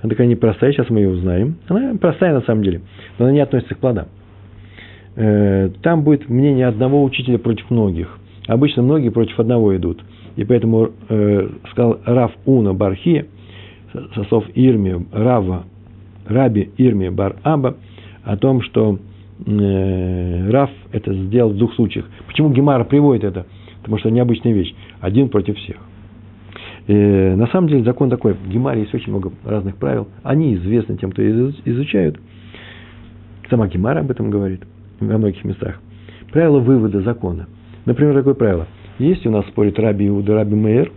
она 0.03 0.11
такая 0.11 0.27
непростая, 0.27 0.73
сейчас 0.73 0.91
мы 0.91 1.01
ее 1.01 1.11
узнаем. 1.11 1.57
Она 1.69 1.95
простая 1.99 2.35
на 2.35 2.43
самом 2.43 2.63
деле, 2.63 2.83
но 3.19 3.27
она 3.27 3.35
не 3.35 3.41
относится 3.41 3.75
к 3.75 3.79
плодам. 3.79 4.07
Э, 5.17 5.71
там 5.83 6.03
будет 6.03 6.29
мнение 6.29 6.67
одного 6.67 7.03
учителя 7.03 7.39
против 7.39 7.71
многих. 7.71 8.19
Обычно 8.47 8.83
многие 8.83 9.11
против 9.11 9.39
одного 9.39 9.77
идут. 9.77 10.03
И 10.37 10.45
поэтому 10.45 10.91
э, 11.09 11.49
сказал 11.71 12.01
Рав 12.05 12.33
Уна 12.45 12.75
Бархи, 12.75 13.27
со 14.15 14.25
слов 14.25 14.45
Ирми, 14.55 15.07
Рава, 15.13 15.65
Раби 16.27 16.71
Ирми 16.77 17.09
Бар 17.09 17.37
Аба, 17.43 17.77
о 18.25 18.37
том, 18.37 18.63
что 18.63 18.99
э, 19.47 20.51
Рав 20.51 20.71
это 20.93 21.13
сделал 21.13 21.51
в 21.51 21.57
двух 21.57 21.75
случаях. 21.75 22.07
Почему 22.27 22.51
Гемара 22.51 22.85
приводит 22.85 23.25
это? 23.25 23.47
Потому 23.81 23.99
что 23.99 24.11
необычная 24.11 24.53
вещь. 24.53 24.75
Один 25.01 25.29
против 25.29 25.57
всех. 25.59 25.77
Э, 26.87 27.35
на 27.35 27.47
самом 27.49 27.69
деле 27.69 27.85
закон 27.85 28.11
такой. 28.11 28.35
В 28.35 28.49
Гемаре 28.49 28.83
есть 28.83 28.95
очень 28.95 29.11
много 29.11 29.33
разных 29.45 29.77
правил. 29.77 30.09
Они 30.23 30.55
известны 30.55 30.97
тем, 30.97 31.13
кто 31.13 31.23
изучают. 31.23 32.19
Сама 33.51 33.69
Гемара 33.69 34.01
об 34.01 34.11
этом 34.11 34.31
говорит 34.31 34.63
во 35.01 35.19
многих 35.19 35.45
местах. 35.45 35.81
Правило 36.33 36.59
вывода 36.59 37.01
закона. 37.03 37.47
Например, 37.85 38.15
такое 38.15 38.35
правило. 38.35 38.67
Если 38.99 39.29
у 39.29 39.33
нас 39.33 39.47
спорит 39.47 39.79
Раби 39.79 40.09
Иуда, 40.09 40.35
Раби 40.35 40.55
Мейер, 40.55 40.93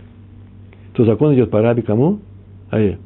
то 0.94 1.04
закон 1.04 1.34
идет 1.34 1.50
по 1.50 1.60
Раби 1.60 1.82
кому? 1.82 2.20
Ае. 2.70 2.98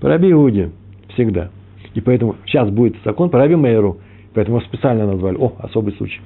По 0.00 0.08
Раби 0.08 0.30
Иуде. 0.30 0.70
Всегда. 1.14 1.50
И 1.94 2.00
поэтому 2.00 2.36
сейчас 2.46 2.70
будет 2.70 2.96
закон 3.04 3.30
по 3.30 3.38
Раби 3.38 3.54
Мейеру. 3.54 3.98
Поэтому 4.34 4.60
специально 4.60 5.06
назвали. 5.06 5.36
О, 5.36 5.52
особый 5.58 5.94
случай. 5.94 6.20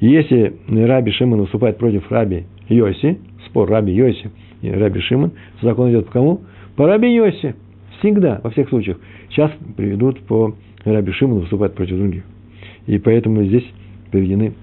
Если 0.00 0.54
Раби 0.68 1.10
Шимон 1.10 1.40
выступает 1.40 1.78
против 1.78 2.10
Раби 2.10 2.44
Йоси, 2.68 3.18
спор 3.46 3.68
Раби 3.68 3.92
Йоси 3.92 4.30
и 4.62 4.70
Раби 4.70 5.00
Шимон, 5.00 5.32
закон 5.62 5.90
идет 5.90 6.06
по 6.06 6.12
кому? 6.12 6.40
По 6.76 6.86
Раби 6.86 7.14
Йоси. 7.14 7.54
Всегда, 7.98 8.40
во 8.42 8.50
всех 8.50 8.68
случаях. 8.68 8.98
Сейчас 9.30 9.50
приведут 9.76 10.20
по 10.20 10.54
Раби 10.84 11.12
Шимону 11.12 11.40
выступать 11.40 11.74
против 11.74 11.96
других. 11.96 12.24
И 12.86 12.98
поэтому 12.98 13.42
здесь 13.44 13.64
приведены 14.10 14.54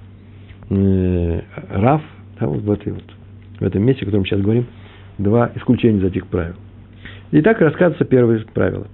э, 0.70 1.42
Раф, 1.70 2.02
да, 2.40 2.48
вот 2.48 2.62
в, 2.62 2.72
этой 2.72 2.94
вот, 2.94 3.04
в 3.60 3.64
этом 3.64 3.84
месте, 3.84 4.04
о 4.04 4.06
котором 4.06 4.26
сейчас 4.26 4.42
говорим, 4.42 4.66
два 5.18 5.52
исключения 5.56 6.00
из 6.00 6.04
этих 6.04 6.28
правил. 6.28 6.56
Итак, 7.32 7.60
рассказывается 7.60 8.06
первое 8.06 8.44
правило. 8.54 8.88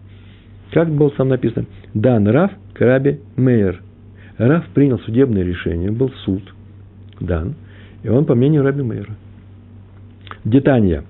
Как 0.73 0.89
было 0.89 1.11
там 1.11 1.29
написано? 1.29 1.67
Дан 1.93 2.27
Раф 2.27 2.51
Караби 2.73 3.19
Мейер. 3.35 3.81
Раф 4.39 4.65
принял 4.73 4.97
судебное 4.99 5.43
решение, 5.43 5.91
был 5.91 6.09
суд, 6.25 6.41
дан, 7.19 7.53
и 8.01 8.09
он 8.09 8.25
по 8.25 8.33
мнению 8.33 8.63
Раби 8.63 8.81
Мейера. 8.81 9.15
Детания. 10.43 11.03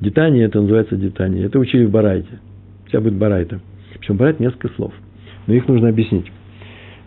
Детание 0.00 0.46
это 0.46 0.60
называется 0.60 0.96
детание. 0.96 1.44
Это 1.44 1.60
учили 1.60 1.84
в 1.84 1.90
Барайте. 1.90 2.40
Сейчас 2.86 3.02
будет 3.02 3.14
Барайта. 3.14 3.60
Причем 3.98 4.16
Барайт 4.16 4.40
несколько 4.40 4.68
слов. 4.74 4.92
Но 5.46 5.54
их 5.54 5.68
нужно 5.68 5.88
объяснить. 5.88 6.26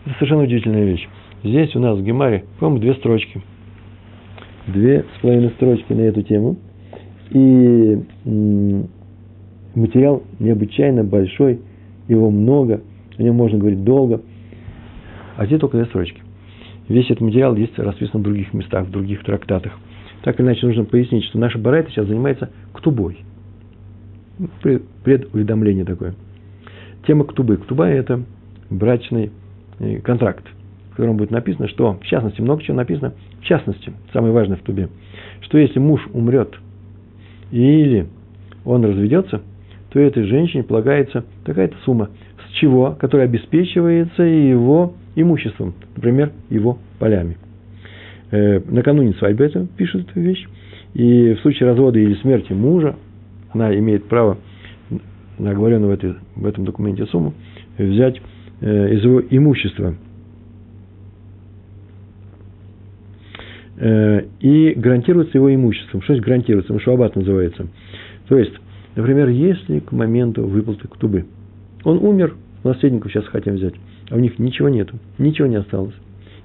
Это 0.06 0.14
совершенно 0.14 0.44
удивительная 0.44 0.84
вещь. 0.84 1.06
Здесь 1.44 1.76
у 1.76 1.80
нас 1.80 1.98
в 1.98 2.02
Гемаре, 2.02 2.44
по-моему, 2.58 2.80
две 2.80 2.94
строчки. 2.94 3.42
Две 4.66 5.04
с 5.16 5.20
половиной 5.20 5.50
строчки 5.50 5.92
на 5.92 6.00
эту 6.00 6.22
тему. 6.22 6.56
И 7.30 8.02
материал 9.74 10.22
необычайно 10.38 11.04
большой, 11.04 11.60
его 12.08 12.30
много, 12.30 12.82
о 13.16 13.22
нем 13.22 13.36
можно 13.36 13.58
говорить 13.58 13.84
долго. 13.84 14.20
А 15.36 15.46
здесь 15.46 15.60
только 15.60 15.76
две 15.76 15.86
строчки. 15.86 16.20
Весь 16.88 17.06
этот 17.06 17.20
материал 17.20 17.54
есть 17.56 17.78
расписан 17.78 18.20
в 18.20 18.24
других 18.24 18.52
местах, 18.52 18.86
в 18.86 18.90
других 18.90 19.24
трактатах. 19.24 19.72
Так 20.22 20.38
или 20.38 20.46
иначе, 20.46 20.66
нужно 20.66 20.84
пояснить, 20.84 21.24
что 21.24 21.38
наша 21.38 21.58
барайта 21.58 21.90
сейчас 21.90 22.06
занимается 22.06 22.50
ктубой. 22.72 23.18
Предуведомление 25.04 25.84
такое. 25.84 26.14
Тема 27.06 27.24
ктубы. 27.24 27.56
Ктуба– 27.56 27.86
это 27.86 28.22
брачный 28.70 29.30
контракт, 30.04 30.44
в 30.90 30.96
котором 30.96 31.16
будет 31.16 31.30
написано, 31.30 31.68
что, 31.68 31.94
в 31.94 32.04
частности, 32.06 32.40
много 32.40 32.62
чего 32.62 32.76
написано, 32.76 33.14
в 33.40 33.44
частности, 33.44 33.92
самое 34.12 34.32
важное 34.32 34.56
в 34.56 34.62
тубе, 34.62 34.88
что 35.40 35.58
если 35.58 35.78
муж 35.78 36.06
умрет 36.12 36.54
или 37.50 38.06
он 38.64 38.84
разведется, 38.84 39.42
то 39.92 40.00
этой 40.00 40.24
женщине 40.24 40.62
полагается 40.62 41.24
такая-то 41.44 41.76
сумма, 41.84 42.10
с 42.46 42.52
чего, 42.54 42.96
которая 42.98 43.26
обеспечивается 43.26 44.22
его 44.22 44.94
имуществом, 45.14 45.74
например, 45.96 46.32
его 46.50 46.78
полями. 46.98 47.36
Э, 48.30 48.60
накануне 48.66 49.12
свадьбы 49.14 49.44
это 49.44 49.66
пишет 49.76 50.08
эту 50.08 50.20
вещь, 50.20 50.46
и 50.94 51.34
в 51.34 51.40
случае 51.40 51.68
развода 51.68 51.98
или 51.98 52.14
смерти 52.16 52.52
мужа 52.52 52.96
она 53.52 53.74
имеет 53.76 54.04
право 54.04 54.38
на 55.38 55.50
оговоренную 55.50 55.90
в, 55.90 55.94
этой, 55.94 56.14
в 56.36 56.46
этом 56.46 56.64
документе 56.64 57.06
сумму 57.06 57.34
взять 57.76 58.20
Э, 58.64 58.94
из 58.94 59.02
его 59.02 59.20
имущества. 59.20 59.96
Э, 63.76 64.22
и 64.38 64.74
гарантируется 64.76 65.36
его 65.36 65.52
имуществом. 65.52 66.00
Что 66.02 66.12
значит 66.12 66.24
гарантируется? 66.24 66.72
Мушабат 66.72 67.16
называется. 67.16 67.66
То 68.28 68.38
есть, 68.38 68.52
например, 68.96 69.28
если 69.28 69.80
к 69.80 69.92
моменту 69.92 70.46
выплаты 70.46 70.88
ктубы 70.88 71.26
он 71.84 71.98
умер, 71.98 72.36
наследников 72.64 73.10
сейчас 73.12 73.26
хотим 73.26 73.54
взять, 73.54 73.74
а 74.10 74.16
у 74.16 74.18
них 74.18 74.38
ничего 74.38 74.68
нету, 74.68 74.98
ничего 75.18 75.48
не 75.48 75.56
осталось. 75.56 75.94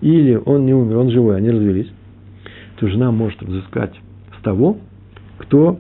Или 0.02 0.36
он 0.36 0.66
не 0.66 0.74
умер, 0.74 0.98
он 0.98 1.12
живой, 1.12 1.38
они 1.38 1.50
развелись, 1.50 1.92
то 2.80 2.88
жена 2.88 3.12
может 3.12 3.42
взыскать 3.42 3.94
с 4.40 4.44
того, 4.44 4.78
кто, 5.38 5.80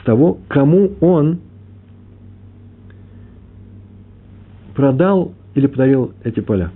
с 0.00 0.04
того, 0.04 0.38
кому 0.48 0.92
он 1.00 1.40
продал 4.74 5.34
или 5.54 5.66
подарил 5.66 6.12
эти 6.24 6.40
поля. 6.40 6.70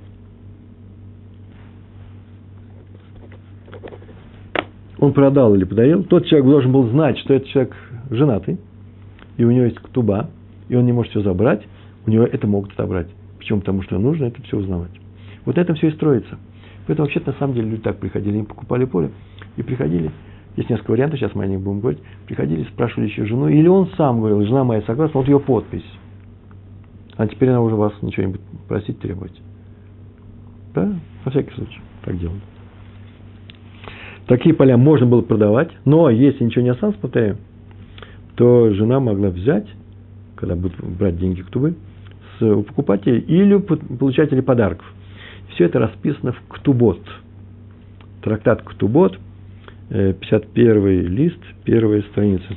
Он 4.99 5.13
продал 5.13 5.55
или 5.55 5.65
подарил, 5.65 6.05
тот 6.05 6.27
человек 6.27 6.49
должен 6.49 6.73
был 6.73 6.89
знать, 6.89 7.19
что 7.19 7.35
этот 7.35 7.49
человек 7.49 7.77
женатый, 8.11 8.59
и 9.37 9.45
у 9.45 9.51
него 9.51 9.65
есть 9.65 9.79
ктуба, 9.79 10.31
и 10.69 10.77
он 10.77 10.87
не 10.87 10.93
может 10.93 11.11
все 11.11 11.23
забрать, 11.23 11.67
у 12.07 12.11
него 12.11 12.25
это 12.25 12.47
могут 12.47 12.73
отобрать. 12.73 13.09
Почему? 13.39 13.61
Потому 13.61 13.83
что 13.83 13.99
нужно 13.99 14.27
это 14.27 14.43
все 14.43 14.57
узнавать. 14.57 14.93
Вот 15.45 15.59
это 15.59 15.75
все 15.75 15.89
и 15.89 15.93
строится. 15.93 16.39
Поэтому 16.87 17.07
вообще-то 17.07 17.33
на 17.33 17.39
самом 17.39 17.55
деле 17.55 17.71
люди 17.71 17.83
так 17.83 17.99
приходили, 17.99 18.37
они 18.37 18.45
покупали 18.45 18.85
поле 18.85 19.11
и 19.57 19.63
приходили. 19.63 20.11
Есть 20.57 20.71
несколько 20.71 20.93
вариантов, 20.93 21.19
сейчас 21.19 21.35
мы 21.35 21.45
о 21.45 21.47
них 21.47 21.61
будем 21.61 21.81
говорить. 21.81 22.01
Приходили, 22.27 22.65
спрашивали 22.65 23.09
еще 23.09 23.27
жену, 23.27 23.49
или 23.49 23.69
он 23.69 23.89
сам 23.97 24.21
говорил, 24.21 24.43
жена 24.43 24.65
моя 24.65 24.83
согласна, 24.83 25.21
вот 25.21 25.29
ее 25.29 25.39
подпись. 25.39 25.85
А 27.17 27.27
теперь 27.27 27.51
она 27.51 27.61
уже 27.61 27.77
вас 27.77 27.93
ничего 28.03 28.27
не 28.27 28.37
просить, 28.69 28.99
требовать. 29.01 29.39
Да, 30.75 30.95
во 31.25 31.31
всякий 31.31 31.55
случай, 31.55 31.81
так 32.05 32.19
делают. 32.19 32.43
Такие 34.27 34.55
поля 34.55 34.77
можно 34.77 35.07
было 35.07 35.23
продавать, 35.23 35.71
но 35.85 36.11
если 36.11 36.45
ничего 36.45 36.63
не 36.63 36.71
осталось, 36.71 36.97
повторяю, 36.97 37.37
то 38.37 38.73
жена 38.73 39.01
могла 39.01 39.29
взять, 39.29 39.67
когда 40.37 40.55
будут 40.55 40.79
брать 40.81 41.19
деньги 41.19 41.43
ктубы, 41.43 41.75
с, 42.39 42.43
у 42.43 42.63
покупателей 42.63 43.21
или 43.21 43.55
у 43.55 43.61
получателей 43.61 44.43
подарков. 44.43 44.87
Все 45.51 45.65
это 45.65 45.79
расписано 45.79 46.33
в 46.33 46.41
ктубот. 46.49 47.01
Трактат 48.23 48.63
ктубот, 48.63 49.19
51 49.89 50.87
э, 50.87 51.01
лист, 51.03 51.41
первая 51.65 52.03
страница 52.03 52.57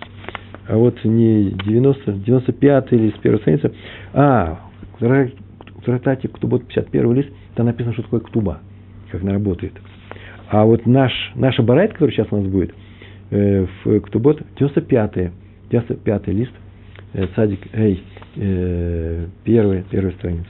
а 0.70 0.78
вот 0.78 1.04
не 1.04 1.50
90, 1.66 2.12
95 2.12 2.94
или 2.94 3.10
с 3.10 3.20
первой 3.20 3.40
страницы, 3.40 3.72
а 4.14 4.60
в 5.00 5.82
трактате 5.84 6.28
Ктубот 6.28 6.68
51 6.68 7.14
лист, 7.14 7.30
там 7.56 7.66
написано, 7.66 7.94
что 7.94 8.04
такое 8.04 8.20
Ктуба, 8.20 8.60
как 9.12 9.24
она 9.24 9.34
работает. 9.34 9.74
А 10.48 10.66
вот 10.66 10.86
наш, 10.86 11.12
наша 11.34 11.64
барайт, 11.64 11.94
который 11.94 12.12
сейчас 12.12 12.28
у 12.30 12.38
нас 12.38 12.46
будет, 12.46 12.74
э, 13.32 13.66
в 13.84 14.00
Ктубот 14.02 14.44
95 14.60 15.32
95 15.72 16.28
лист, 16.28 16.52
э, 17.14 17.28
садик, 17.36 17.60
эй, 17.74 18.04
э, 18.36 19.28
первая, 19.44 19.84
первая 19.90 20.14
страница. 20.14 20.50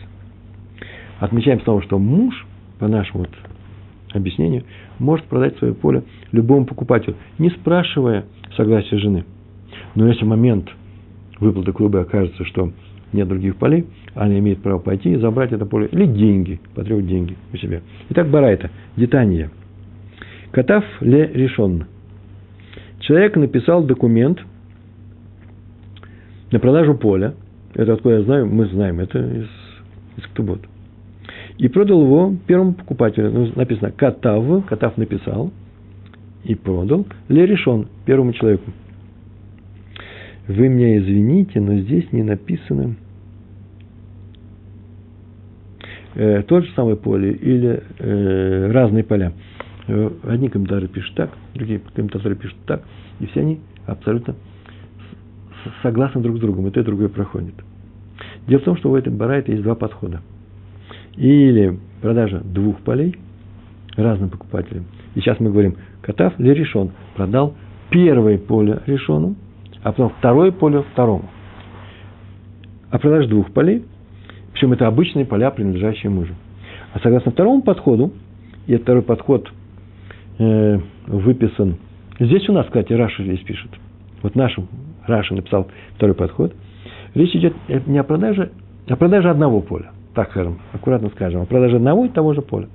Отмечаем 1.19 1.62
снова, 1.62 1.82
что 1.84 1.99
муж, 1.99 2.45
по 2.79 2.88
нашему 2.88 3.19
вот 3.19 3.29
объяснению, 4.13 4.63
может 4.99 5.25
продать 5.25 5.58
свое 5.58 5.73
поле 5.73 6.03
любому 6.32 6.65
покупателю, 6.65 7.15
не 7.38 7.49
спрашивая 7.49 8.25
согласия 8.55 8.97
жены– 8.97 9.25
но 9.95 10.08
если 10.08 10.23
в 10.23 10.27
момент 10.27 10.69
выплаты 11.39 11.71
клуба 11.71 12.01
окажется, 12.01 12.45
что 12.45 12.71
нет 13.12 13.27
других 13.27 13.55
полей, 13.55 13.86
она 14.13 14.38
имеет 14.39 14.62
право 14.62 14.79
пойти 14.79 15.12
и 15.12 15.17
забрать 15.17 15.51
это 15.51 15.65
поле, 15.65 15.88
или 15.91 16.05
деньги, 16.05 16.60
потребовать 16.75 17.08
деньги 17.08 17.36
у 17.53 17.58
себя. 17.58 17.82
Итак, 18.10 18.29
барайта, 18.29 18.69
детание. 18.95 19.49
Катав 20.51 20.84
ле 21.01 21.27
решен. 21.27 21.86
Человек 22.99 23.36
написал 23.36 23.84
документ 23.84 24.39
на 26.52 26.60
продажу 26.60 26.96
поля. 26.96 27.34
Это 27.74 27.94
откуда 27.94 28.16
я 28.16 28.24
знаю? 28.24 28.48
Мы 28.48 28.66
знаем, 28.68 29.00
это 29.00 29.20
из, 29.20 29.48
из 30.18 30.24
Ктубот. 30.32 30.62
И 31.58 31.68
продал 31.68 32.02
его 32.02 32.36
первому 32.48 32.74
покупателю. 32.74 33.32
Ну, 33.32 33.52
написано 33.56 33.92
Катав, 33.92 34.66
Катав 34.66 34.98
написал 34.98 35.52
и 36.44 36.56
продал. 36.56 37.06
Ле 37.28 37.46
решен 37.46 37.88
первому 38.06 38.34
человеку. 38.34 38.72
Вы 40.48 40.68
меня 40.68 40.98
извините, 40.98 41.60
но 41.60 41.78
здесь 41.80 42.12
не 42.12 42.24
написано 42.24 42.96
э, 46.16 46.42
тот 46.44 46.66
же 46.66 46.72
самый 46.76 46.96
поле 46.96 47.34
или 47.34 47.84
э, 48.00 48.72
разные 48.72 49.04
поля. 49.04 49.34
Э, 49.88 50.10
одни 50.24 50.50
комментаторы 50.50 50.88
пишут 50.88 51.14
так, 51.16 51.30
другие 51.54 51.80
комментаторы 51.94 52.36
пишут 52.36 52.58
так, 52.66 52.82
и 53.20 53.28
все 53.28 53.42
они 53.42 53.60
абсолютно 53.86 54.36
согласны 55.82 56.22
друг 56.22 56.38
с 56.38 56.39
другом, 56.39 56.67
и 56.67 56.72
то 56.72 56.80
и 56.80 56.84
другое 56.84 57.10
проходит. 57.10 57.56
Дело 58.48 58.60
в 58.62 58.63
том, 58.63 58.78
что 58.78 58.91
у 58.91 58.95
этой 58.95 59.12
барайта 59.12 59.52
есть 59.52 59.63
два 59.63 59.76
подхода. 59.76 60.22
Или 61.15 61.78
продажа 62.02 62.39
двух 62.39 62.80
полей 62.80 63.15
разным 63.95 64.30
покупателям. 64.30 64.86
И 65.15 65.19
сейчас 65.19 65.39
мы 65.39 65.52
говорим, 65.52 65.76
Катав 66.02 66.39
или 66.39 66.52
решен 66.52 66.91
продал 67.15 67.56
первое 67.89 68.38
поле 68.38 68.82
решенному, 68.86 69.36
а 69.84 69.91
потом 69.91 70.12
второе 70.17 70.52
поле 70.52 70.84
второму. 70.93 71.30
А 72.89 72.98
продажа 72.98 73.28
двух 73.28 73.52
полей, 73.52 73.84
причем 74.54 74.74
это 74.74 74.88
обычные 74.88 75.26
поля, 75.26 75.52
принадлежащие 75.52 76.10
мужу. 76.10 76.34
А 76.93 77.00
согласно 77.00 77.32
второму 77.32 77.62
подходу, 77.62 78.13
и 78.67 78.78
второй 78.78 79.04
подход 79.04 79.52
э, 80.38 80.80
выписан, 81.08 81.78
здесь 82.19 82.48
у 82.50 82.54
нас, 82.54 82.65
кстати, 82.65 82.93
Раша 82.93 83.24
здесь 83.24 83.41
пишет, 83.41 83.72
вот 84.22 84.36
нашим 84.36 84.67
Раша 85.10 85.36
написал 85.36 85.67
второй 85.95 86.15
подход, 86.15 86.54
речь 87.15 87.36
идет 87.36 87.54
не 87.88 87.98
о 87.98 88.04
продаже, 88.04 88.52
а 88.88 88.93
о 88.93 88.95
продаже 88.95 89.30
одного 89.30 89.62
поля, 89.62 89.91
так 90.13 90.32
скажем, 90.32 90.60
аккуратно 90.74 91.10
скажем, 91.10 91.41
о 91.41 91.45
продаже 91.45 91.78
одного 91.78 92.06
и 92.06 92.10
того 92.10 92.34
же 92.34 92.41
поля. 92.41 92.67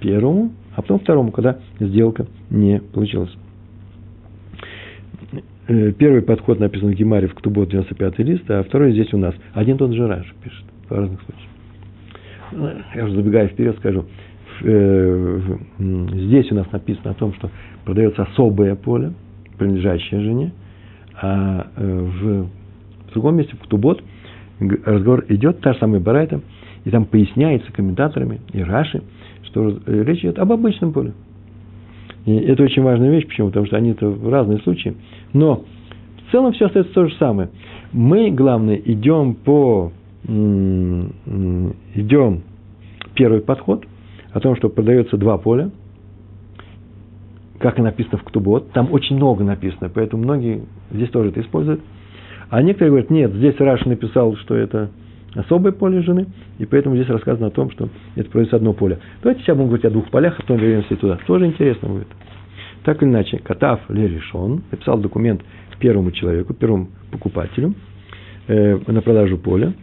Первому, 0.00 0.52
а 0.74 0.82
потом 0.82 0.98
второму, 0.98 1.30
когда 1.30 1.58
сделка 1.78 2.26
не 2.50 2.80
получилась. 2.80 3.34
Э, 5.66 5.92
первый 5.92 6.20
подход 6.22 6.60
написан 6.60 6.90
в 6.90 6.94
Гемаре 6.94 7.26
в 7.26 7.34
Ктубот 7.34 7.70
95 7.70 8.18
лист, 8.18 8.50
а 8.50 8.62
второй 8.64 8.92
здесь 8.92 9.12
у 9.14 9.18
нас. 9.18 9.34
Один 9.54 9.78
тот 9.78 9.92
же 9.92 10.06
Раш 10.06 10.34
пишет 10.42 10.64
в 10.88 10.92
разных 10.92 11.20
случаях. 11.22 12.84
Я 12.94 13.04
уже 13.04 13.14
забегая 13.14 13.48
вперед 13.48 13.76
скажу, 13.78 14.04
э, 14.62 15.40
здесь 15.78 16.52
у 16.52 16.54
нас 16.54 16.70
написано 16.70 17.12
о 17.12 17.14
том, 17.14 17.32
что 17.34 17.50
продается 17.84 18.22
особое 18.22 18.74
поле, 18.74 19.12
принадлежащее 19.58 20.20
жене, 20.20 20.52
а 21.20 21.66
э, 21.76 22.08
в, 22.20 22.48
другом 23.12 23.36
месте, 23.36 23.56
в 23.56 23.60
Ктубот, 23.60 24.02
разговор 24.60 25.24
идет, 25.28 25.60
та 25.60 25.72
же 25.72 25.78
самая 25.78 26.00
Барайта, 26.00 26.40
и 26.84 26.90
там 26.90 27.04
поясняется 27.06 27.72
комментаторами 27.72 28.40
и 28.52 28.62
Раши, 28.62 29.02
что 29.44 29.78
речь 29.86 30.20
идет 30.20 30.38
об 30.38 30.52
обычном 30.52 30.92
поле. 30.92 31.12
И 32.26 32.34
это 32.34 32.62
очень 32.62 32.82
важная 32.82 33.10
вещь, 33.10 33.26
почему? 33.26 33.48
Потому 33.48 33.66
что 33.66 33.76
они 33.76 33.90
это 33.90 34.08
в 34.08 34.28
разные 34.28 34.58
случаи. 34.60 34.94
Но 35.32 35.64
в 36.26 36.32
целом 36.32 36.52
все 36.52 36.66
остается 36.66 36.94
то 36.94 37.06
же 37.06 37.14
самое. 37.16 37.50
Мы, 37.92 38.30
главное, 38.30 38.76
идем 38.76 39.34
по 39.34 39.92
идем 41.94 42.42
первый 43.14 43.40
подход 43.40 43.84
о 44.32 44.40
том, 44.40 44.56
что 44.56 44.70
продается 44.70 45.18
два 45.18 45.36
поля, 45.36 45.70
как 47.58 47.78
и 47.78 47.82
написано 47.82 48.18
в 48.18 48.24
Ктубот, 48.24 48.72
там 48.72 48.92
очень 48.92 49.16
много 49.16 49.44
написано, 49.44 49.90
поэтому 49.92 50.22
многие 50.24 50.62
здесь 50.90 51.10
тоже 51.10 51.30
это 51.30 51.40
используют. 51.40 51.80
А 52.50 52.62
некоторые 52.62 52.90
говорят, 52.90 53.10
нет, 53.10 53.32
здесь 53.32 53.58
Раш 53.58 53.84
написал, 53.84 54.36
что 54.36 54.54
это 54.54 54.90
особое 55.34 55.72
поле 55.72 56.02
жены, 56.02 56.26
и 56.58 56.66
поэтому 56.66 56.96
здесь 56.96 57.08
рассказано 57.08 57.48
о 57.48 57.50
том, 57.50 57.70
что 57.70 57.88
это 58.16 58.28
продается 58.30 58.56
одно 58.56 58.72
поле. 58.72 58.98
Давайте 59.22 59.42
сейчас 59.42 59.56
будем 59.56 59.68
говорить 59.68 59.86
о 59.86 59.90
двух 59.90 60.10
полях, 60.10 60.34
а 60.38 60.42
потом 60.42 60.58
вернемся 60.58 60.96
туда. 60.96 61.18
Тоже 61.26 61.46
интересно 61.46 61.88
будет. 61.88 62.08
Так 62.84 63.02
или 63.02 63.08
иначе, 63.08 63.38
Катав 63.38 63.80
Леришон 63.88 64.62
написал 64.70 64.98
документ 64.98 65.42
первому 65.84 66.12
человеку, 66.12 66.54
первому 66.54 66.88
покупателю 67.10 67.74
э, 68.46 68.78
на 68.86 69.02
продажу 69.02 69.36
поля. 69.36 69.74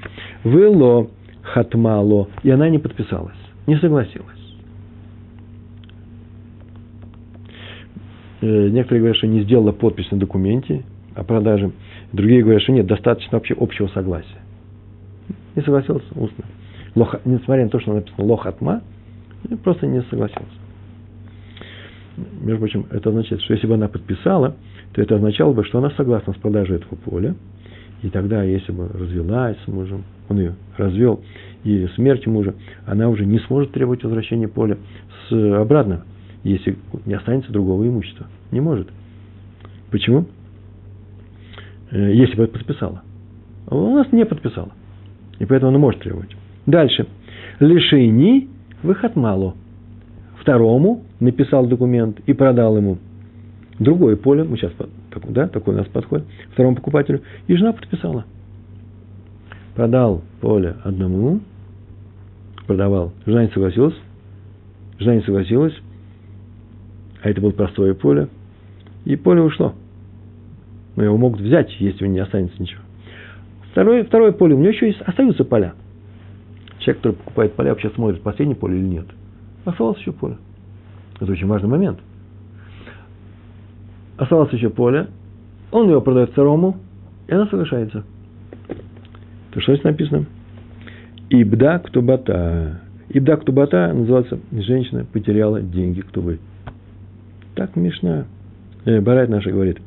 Вело 0.43 1.11
хатмало, 1.43 2.27
и 2.41 2.49
она 2.49 2.69
не 2.69 2.79
подписалась, 2.79 3.37
не 3.67 3.75
согласилась. 3.77 4.25
Э, 7.35 8.30
некоторые 8.41 8.99
говорят, 8.99 9.17
что 9.17 9.27
не 9.27 9.41
сделала 9.41 9.71
подпись 9.71 10.09
на 10.11 10.17
документе 10.17 10.83
о 11.15 11.23
продаже. 11.23 11.71
Другие 12.11 12.41
говорят, 12.41 12.63
что 12.63 12.71
нет, 12.71 12.87
достаточно 12.87 13.37
вообще 13.37 13.55
общего 13.59 13.87
согласия. 13.87 14.41
Не 15.55 15.61
согласился 15.61 16.05
устно. 16.15 16.45
Лоха, 16.95 17.21
несмотря 17.25 17.63
на 17.63 17.69
то, 17.69 17.79
что 17.79 17.93
написано 17.93 18.25
лохатма, 18.25 18.81
просто 19.63 19.87
не 19.87 20.01
согласился. 20.03 20.51
Между 22.41 22.59
прочим, 22.59 22.85
это 22.91 23.09
означает, 23.09 23.41
что 23.41 23.53
если 23.53 23.67
бы 23.67 23.75
она 23.75 23.87
подписала, 23.87 24.55
то 24.93 25.01
это 25.01 25.15
означало 25.15 25.53
бы, 25.53 25.63
что 25.63 25.79
она 25.79 25.91
согласна 25.91 26.33
с 26.33 26.37
продажей 26.37 26.77
этого 26.77 26.95
поля. 26.95 27.35
И 28.03 28.09
тогда, 28.09 28.43
если 28.43 28.71
бы 28.71 28.87
развелась 28.87 29.57
с 29.63 29.67
мужем, 29.67 30.03
он 30.27 30.39
ее 30.39 30.55
развел, 30.77 31.21
и 31.63 31.87
смерть 31.95 32.25
мужа, 32.25 32.55
она 32.85 33.09
уже 33.09 33.25
не 33.25 33.39
сможет 33.39 33.71
требовать 33.71 34.03
возвращения 34.03 34.47
поля 34.47 34.77
с, 35.29 35.31
обратно, 35.31 36.03
если 36.43 36.77
не 37.05 37.13
останется 37.13 37.51
другого 37.51 37.87
имущества. 37.87 38.27
Не 38.51 38.61
может. 38.61 38.87
Почему? 39.91 40.25
Э, 41.91 42.13
если 42.13 42.35
бы 42.35 42.47
подписала. 42.47 43.03
А 43.67 43.75
у 43.75 43.95
нас 43.95 44.11
не 44.11 44.25
подписала. 44.25 44.71
И 45.39 45.45
поэтому 45.45 45.69
она 45.69 45.79
может 45.79 46.01
требовать. 46.01 46.35
Дальше. 46.65 47.07
Лишейни 47.59 48.49
выход 48.83 49.15
мало. 49.15 49.55
Второму 50.39 51.03
написал 51.19 51.67
документ 51.67 52.19
и 52.25 52.33
продал 52.33 52.77
ему 52.77 52.97
другое 53.79 54.15
поле, 54.15 54.43
мы 54.43 54.57
сейчас, 54.57 54.71
да, 55.29 55.47
такой 55.47 55.73
у 55.73 55.77
нас 55.77 55.87
подход, 55.87 56.23
второму 56.53 56.75
покупателю, 56.75 57.21
и 57.47 57.55
жена 57.55 57.73
подписала. 57.73 58.25
Продал 59.75 60.23
поле 60.39 60.75
одному, 60.83 61.41
продавал, 62.67 63.13
жена 63.25 63.45
не 63.45 63.51
согласилась, 63.51 63.95
жена 64.99 65.15
не 65.15 65.21
согласилась, 65.21 65.73
а 67.21 67.29
это 67.29 67.41
было 67.41 67.51
простое 67.51 67.93
поле, 67.93 68.29
и 69.05 69.15
поле 69.15 69.41
ушло. 69.41 69.73
Но 70.95 71.03
его 71.03 71.17
могут 71.17 71.41
взять, 71.41 71.73
если 71.79 72.07
не 72.07 72.19
останется 72.19 72.61
ничего. 72.61 72.81
Второе, 73.71 74.03
второе 74.03 74.31
поле, 74.31 74.55
у 74.55 74.59
него 74.59 74.69
еще 74.69 74.87
есть, 74.87 75.01
остаются 75.01 75.45
поля. 75.45 75.73
Человек, 76.79 76.97
который 76.97 77.13
покупает 77.13 77.53
поля, 77.53 77.69
вообще 77.69 77.89
смотрит, 77.91 78.21
последнее 78.21 78.55
поле 78.55 78.77
или 78.77 78.85
нет. 78.85 79.05
Осталось 79.65 79.99
еще 79.99 80.11
поле. 80.11 80.37
Это 81.19 81.31
очень 81.31 81.47
важный 81.47 81.69
момент. 81.69 81.99
Осталось 84.17 84.51
еще 84.51 84.69
поле, 84.69 85.07
он 85.71 85.89
его 85.89 86.01
продает 86.01 86.31
второму, 86.31 86.77
и 87.27 87.33
она 87.33 87.47
соглашается. 87.47 88.03
То 89.51 89.61
что 89.61 89.73
здесь 89.73 89.83
написано? 89.83 90.25
Ибда 91.29 91.79
ктубата. 91.79 92.81
Ибда 93.09 93.37
ктубата 93.37 93.93
называется 93.93 94.39
женщина 94.51 95.05
потеряла 95.05 95.61
деньги 95.61 96.01
ктубы. 96.01 96.39
Так 97.55 97.75
Мишна, 97.75 98.25
э, 98.85 99.01
Барайт 99.01 99.29
наша 99.29 99.51
говорит. 99.51 99.79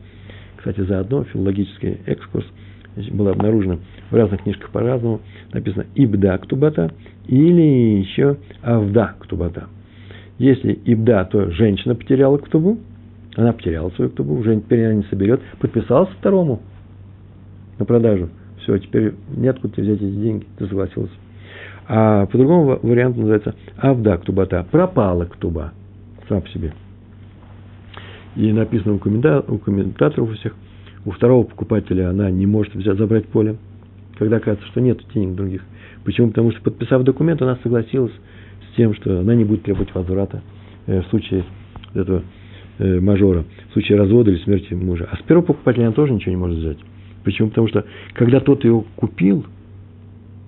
Кстати, 0.57 0.81
заодно 0.81 1.25
филологический 1.25 1.99
экскурс– 2.07 2.47
было 3.13 3.33
обнаружено 3.33 3.79
в 4.11 4.15
разных 4.15 4.43
книжках 4.43 4.71
по-разному, 4.71 5.21
написано 5.53 5.87
«ибда 5.95 6.39
ктубата» 6.39 6.93
или 7.27 7.99
еще 8.01 8.37
«авда 8.63 9.15
ктубата». 9.19 9.69
Если 10.39 10.73
ибда, 10.73 11.25
то 11.25 11.51
женщина 11.51 11.95
потеряла 11.95 12.39
ктубу, 12.39 12.79
она 13.37 13.53
потеряла 13.53 13.91
свою 13.91 14.11
ктубу, 14.11 14.35
уже 14.35 14.57
теперь 14.57 14.87
она 14.87 14.95
не 14.95 15.03
соберет, 15.05 15.41
подписалась 15.61 16.11
второму 16.19 16.61
на 17.79 17.85
продажу. 17.85 18.31
Все, 18.63 18.79
теперь 18.79 19.15
неоткуда 19.37 19.81
взять 19.81 19.97
эти 20.01 20.11
деньги, 20.11 20.47
ты 20.59 20.67
согласился. 20.67 21.13
А 21.87 22.27
по-другому 22.27 22.79
варианту 22.83 23.21
называется 23.21 23.55
«авда 23.77 24.17
ктубата», 24.17 24.67
пропала 24.71 25.25
ктуба 25.25 25.73
сам 26.29 26.41
по 26.43 26.49
себе. 26.49 26.73
И 28.37 28.53
написано 28.53 28.95
у 28.95 28.99
комментаторов 28.99 30.31
у 30.31 30.35
всех, 30.35 30.55
у 31.05 31.11
второго 31.11 31.45
покупателя 31.45 32.11
она 32.11 32.31
не 32.31 32.47
может 32.47 32.75
взять, 32.75 32.99
забрать 32.99 33.27
поле, 33.27 33.57
когда 34.19 34.41
кажется, 34.41 34.67
что 34.69 34.81
нет 34.81 35.01
денег 35.15 35.37
других. 35.37 35.63
Почему? 36.05 36.29
Потому 36.29 36.51
что, 36.53 36.63
подписав 36.63 37.03
документ, 37.05 37.43
она 37.43 37.59
согласилась 37.63 38.13
с 38.71 38.77
тем, 38.77 38.95
что 38.95 39.21
она 39.21 39.35
не 39.35 39.45
будет 39.45 39.63
требовать 39.63 39.95
возврата 39.95 40.43
э, 40.87 41.03
в 41.03 41.07
случае 41.07 41.45
этого 41.95 42.23
э, 42.79 43.01
мажора, 43.01 43.45
в 43.71 43.73
случае 43.73 43.99
развода 43.99 44.31
или 44.31 44.39
смерти 44.43 44.75
мужа. 44.75 45.09
А 45.11 45.17
с 45.17 45.23
первого 45.23 45.47
покупателя 45.47 45.85
она 45.85 45.93
тоже 45.93 46.13
ничего 46.13 46.33
не 46.33 46.37
может 46.37 46.59
взять. 46.59 46.79
Почему? 47.25 47.49
Потому 47.49 47.69
что, 47.69 47.85
когда 48.15 48.41
тот 48.41 48.65
его 48.65 48.85
купил, 48.97 49.47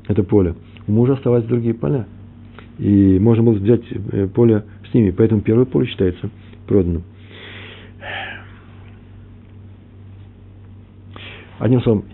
это 0.08 0.22
поле, 0.22 0.54
у 0.86 0.92
мужа 0.92 1.14
оставались 1.14 1.46
другие 1.46 1.74
поля. 1.74 2.06
И 2.78 3.18
можно 3.18 3.42
было 3.42 3.54
взять 3.54 3.82
э, 3.90 4.28
поле 4.28 4.64
с 4.90 4.94
ними. 4.94 5.10
Поэтому 5.10 5.40
первое 5.40 5.64
поле 5.64 5.86
считается 5.86 6.30
проданным. 6.66 7.02
Одним 11.58 11.80
словом, 11.82 12.04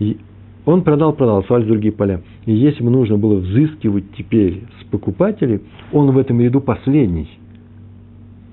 Он 0.65 0.83
продал, 0.83 1.13
продал, 1.13 1.39
оставались 1.39 1.67
другие 1.67 1.93
поля. 1.93 2.21
И 2.45 2.53
если 2.53 2.83
бы 2.83 2.89
нужно 2.89 3.17
было 3.17 3.35
взыскивать 3.35 4.05
теперь 4.17 4.63
с 4.81 4.85
покупателей, 4.85 5.61
он 5.91 6.11
в 6.11 6.17
этом 6.17 6.39
ряду 6.39 6.61
последний. 6.61 7.29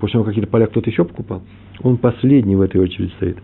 После 0.00 0.14
того, 0.14 0.24
какие-то 0.24 0.50
поля 0.50 0.66
кто-то 0.66 0.90
еще 0.90 1.04
покупал, 1.04 1.42
он 1.82 1.98
последний 1.98 2.56
в 2.56 2.62
этой 2.62 2.80
очереди 2.80 3.12
стоит. 3.16 3.38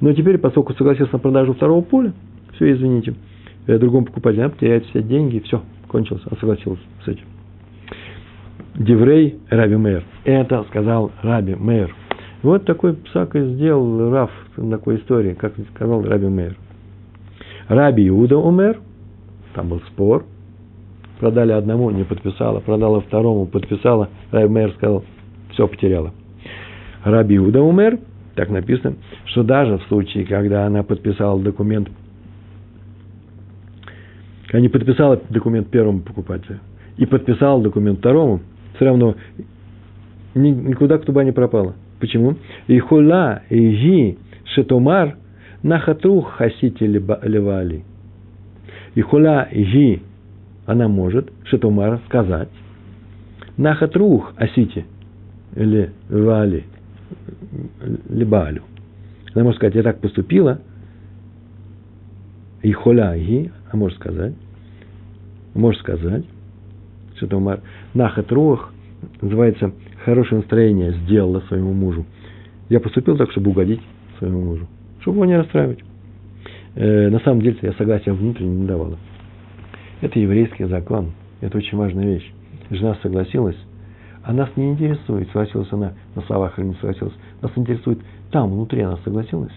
Но 0.00 0.12
теперь, 0.12 0.38
поскольку 0.38 0.72
согласился 0.74 1.14
на 1.14 1.18
продажу 1.18 1.54
второго 1.54 1.82
поля, 1.82 2.12
все, 2.54 2.72
извините, 2.72 3.14
э, 3.66 3.78
другому 3.78 4.06
покупателю, 4.06 4.44
она 4.44 4.50
потеряет 4.50 4.86
все 4.86 5.02
деньги, 5.02 5.40
все, 5.40 5.62
кончился, 5.88 6.28
он 6.30 6.38
согласился 6.38 6.82
с 7.04 7.08
этим. 7.08 7.24
Деврей 8.76 9.38
Раби 9.50 9.76
Мейер. 9.76 10.04
Это 10.24 10.64
сказал 10.70 11.10
Раби 11.22 11.54
Мейер. 11.56 11.94
Вот 12.42 12.64
такой 12.64 12.94
псак 12.94 13.34
и 13.34 13.40
сделал 13.40 14.10
Раф 14.10 14.30
такой 14.54 14.96
истории, 14.96 15.34
как 15.34 15.54
сказал 15.74 16.02
Раби 16.04 16.28
Мейер. 16.28 16.56
Раби 17.68 18.08
Иуда 18.08 18.38
умер, 18.38 18.80
там 19.54 19.68
был 19.68 19.80
спор, 19.92 20.24
продали 21.20 21.52
одному, 21.52 21.90
не 21.90 22.04
подписала, 22.04 22.60
продала 22.60 23.00
второму, 23.00 23.46
подписала, 23.46 24.08
Раби 24.30 24.48
Мейер 24.48 24.72
сказал, 24.72 25.04
все 25.52 25.68
потеряла. 25.68 26.12
Раби 27.04 27.36
Иуда 27.36 27.62
умер, 27.62 27.98
так 28.34 28.48
написано, 28.48 28.96
что 29.26 29.42
даже 29.42 29.78
в 29.78 29.82
случае, 29.84 30.24
когда 30.24 30.66
она 30.66 30.82
подписала 30.82 31.40
документ, 31.40 31.88
когда 34.46 34.60
не 34.60 34.68
подписала 34.68 35.20
документ 35.28 35.68
первому 35.68 36.00
покупателю 36.00 36.60
и 36.96 37.04
подписала 37.04 37.62
документ 37.62 37.98
второму, 37.98 38.40
все 38.76 38.86
равно 38.86 39.14
никуда 40.34 40.98
кто 40.98 41.12
бы 41.12 41.22
не 41.24 41.32
пропала. 41.32 41.74
Почему? 42.00 42.36
И 42.66 42.78
хула, 42.78 43.42
и 43.50 43.70
ги, 43.70 44.18
шетомар, 44.54 45.16
нахатрух 45.62 46.32
хасити 46.36 46.84
левали. 46.84 47.84
И 48.94 49.00
хула, 49.00 49.48
ги, 49.52 50.02
она 50.66 50.88
может, 50.88 51.30
шетомар, 51.44 52.00
сказать, 52.06 52.48
нахатрух 53.56 54.32
асити 54.36 54.84
левали– 55.54 56.64
либалю. 58.08 58.62
Она 59.34 59.44
может 59.44 59.58
сказать, 59.58 59.74
я 59.74 59.82
так 59.82 60.00
поступила, 60.00 60.60
и 62.62 62.72
холяги, 62.72 63.52
а 63.70 63.76
может 63.76 63.98
сказать, 63.98 64.34
может 65.54 65.80
сказать, 65.80 66.24
что 67.16 67.26
Томар, 67.26 67.60
нахат 67.94 68.30
рух, 68.32 68.72
называется 69.20 69.72
хорошее 70.04 70.40
настроение 70.40 70.92
сделала 71.04 71.40
своему 71.48 71.72
мужу. 71.72 72.04
Я 72.68 72.80
поступил 72.80 73.16
так, 73.16 73.30
чтобы 73.30 73.50
угодить 73.50 73.80
своему 74.18 74.42
мужу, 74.42 74.66
чтобы 75.08 75.20
его 75.20 75.24
не 75.24 75.38
расстраивать. 75.38 75.78
Э, 76.74 77.08
на 77.08 77.18
самом 77.20 77.40
деле 77.40 77.56
я 77.62 77.72
согласия 77.72 78.12
внутренне 78.12 78.60
не 78.60 78.66
давала. 78.66 78.98
Это 80.02 80.18
еврейский 80.18 80.64
закон, 80.64 81.12
это 81.40 81.56
очень 81.56 81.78
важная 81.78 82.04
вещь. 82.04 82.30
Жена 82.68 82.94
согласилась, 83.02 83.56
а 84.22 84.34
нас 84.34 84.50
не 84.56 84.68
интересует, 84.70 85.28
согласилась 85.28 85.72
она 85.72 85.94
на 86.14 86.20
словах 86.22 86.58
или 86.58 86.66
не 86.66 86.74
согласилась. 86.74 87.14
Нас 87.40 87.50
интересует, 87.56 88.00
там, 88.30 88.52
внутри 88.52 88.82
она 88.82 88.98
согласилась. 89.02 89.52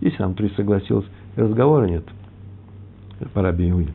Если 0.00 0.16
там 0.16 0.28
внутри 0.28 0.48
согласилась, 0.56 1.04
разговора 1.36 1.84
нет. 1.84 2.04
Пора 3.34 3.50
Иуде. 3.50 3.92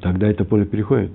Тогда 0.00 0.28
это 0.28 0.46
поле 0.46 0.64
переходит. 0.64 1.10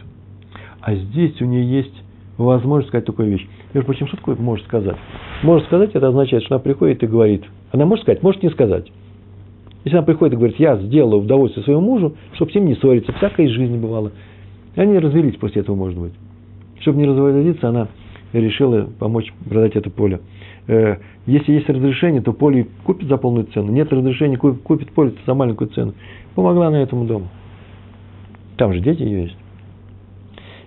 А 0.80 0.94
здесь 0.94 1.42
у 1.42 1.46
нее 1.46 1.68
есть 1.68 2.04
возможность 2.38 2.90
сказать 2.90 3.06
такую 3.08 3.30
вещь. 3.30 3.48
Между 3.74 3.88
прочим, 3.88 4.06
что 4.06 4.18
такое 4.18 4.36
может 4.36 4.68
сказать? 4.68 4.98
Может 5.42 5.66
сказать, 5.66 5.96
это 5.96 6.10
означает, 6.10 6.44
что 6.44 6.56
она 6.56 6.64
приходит 6.64 7.02
и 7.02 7.08
говорит. 7.08 7.46
Она 7.74 7.88
может 7.88 8.04
сказать, 8.04 8.22
может 8.22 8.44
не 8.44 8.50
сказать. 8.52 8.92
Если 9.84 9.98
она 9.98 10.06
приходит 10.06 10.36
и 10.36 10.38
говорит, 10.38 10.60
я 10.60 10.78
сделала 10.78 11.16
удовольствие 11.16 11.64
своему 11.64 11.82
мужу, 11.82 12.16
чтобы 12.36 12.52
с 12.52 12.56
ним 12.56 12.68
не 12.68 12.76
ссориться, 12.76 13.12
всякая 13.14 13.48
из 13.48 13.52
жизни 13.52 13.78
бывала. 13.78 14.12
И 14.76 14.80
они 14.80 14.98
развелись 15.00 15.36
после 15.38 15.62
этого, 15.62 15.76
может 15.76 15.98
быть. 15.98 16.14
Чтобы 16.82 17.00
не 17.00 17.06
разводиться, 17.06 17.70
она 17.70 17.88
решила 18.32 18.88
помочь 19.00 19.34
продать 19.50 19.76
это 19.76 19.90
поле. 19.90 20.22
Э, 20.68 20.98
если 21.26 21.54
есть 21.54 21.68
разрешение, 21.68 22.22
то 22.22 22.32
поле 22.32 22.68
купит 22.86 23.08
за 23.10 23.18
полную 23.18 23.48
цену. 23.48 23.72
Нет 23.72 23.92
разрешения, 23.92 24.38
купит 24.38 24.92
поле 24.92 25.14
за 25.26 25.34
маленькую 25.34 25.70
цену. 25.72 25.94
Помогла 26.36 26.70
на 26.70 26.78
этому 26.78 27.06
дому. 27.06 27.28
Там 28.56 28.72
же 28.74 28.82
дети 28.82 29.02
ее 29.02 29.24
есть. 29.24 29.38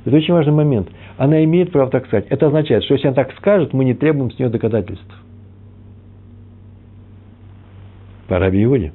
Это 0.04 0.16
очень 0.16 0.34
важный 0.34 0.52
момент. 0.52 0.88
Она 1.18 1.42
имеет 1.44 1.70
право 1.70 1.88
так 1.88 2.06
сказать. 2.06 2.26
Это 2.30 2.48
означает, 2.48 2.82
что 2.82 2.94
если 2.94 3.06
она 3.06 3.14
так 3.14 3.32
скажет, 3.36 3.72
мы 3.72 3.84
не 3.84 3.94
требуем 3.94 4.32
с 4.32 4.38
нее 4.38 4.48
доказательств. 4.48 5.06
По 8.28 8.38
Раби 8.38 8.62
Иуде. 8.64 8.92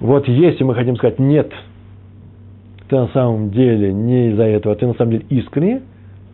Вот 0.00 0.26
если 0.28 0.64
мы 0.64 0.74
хотим 0.74 0.96
сказать, 0.96 1.18
нет, 1.18 1.52
ты 2.88 2.96
на 2.96 3.08
самом 3.08 3.50
деле 3.50 3.92
не 3.92 4.30
из-за 4.30 4.44
этого, 4.44 4.74
ты 4.74 4.86
на 4.86 4.94
самом 4.94 5.12
деле 5.12 5.26
искренне, 5.28 5.82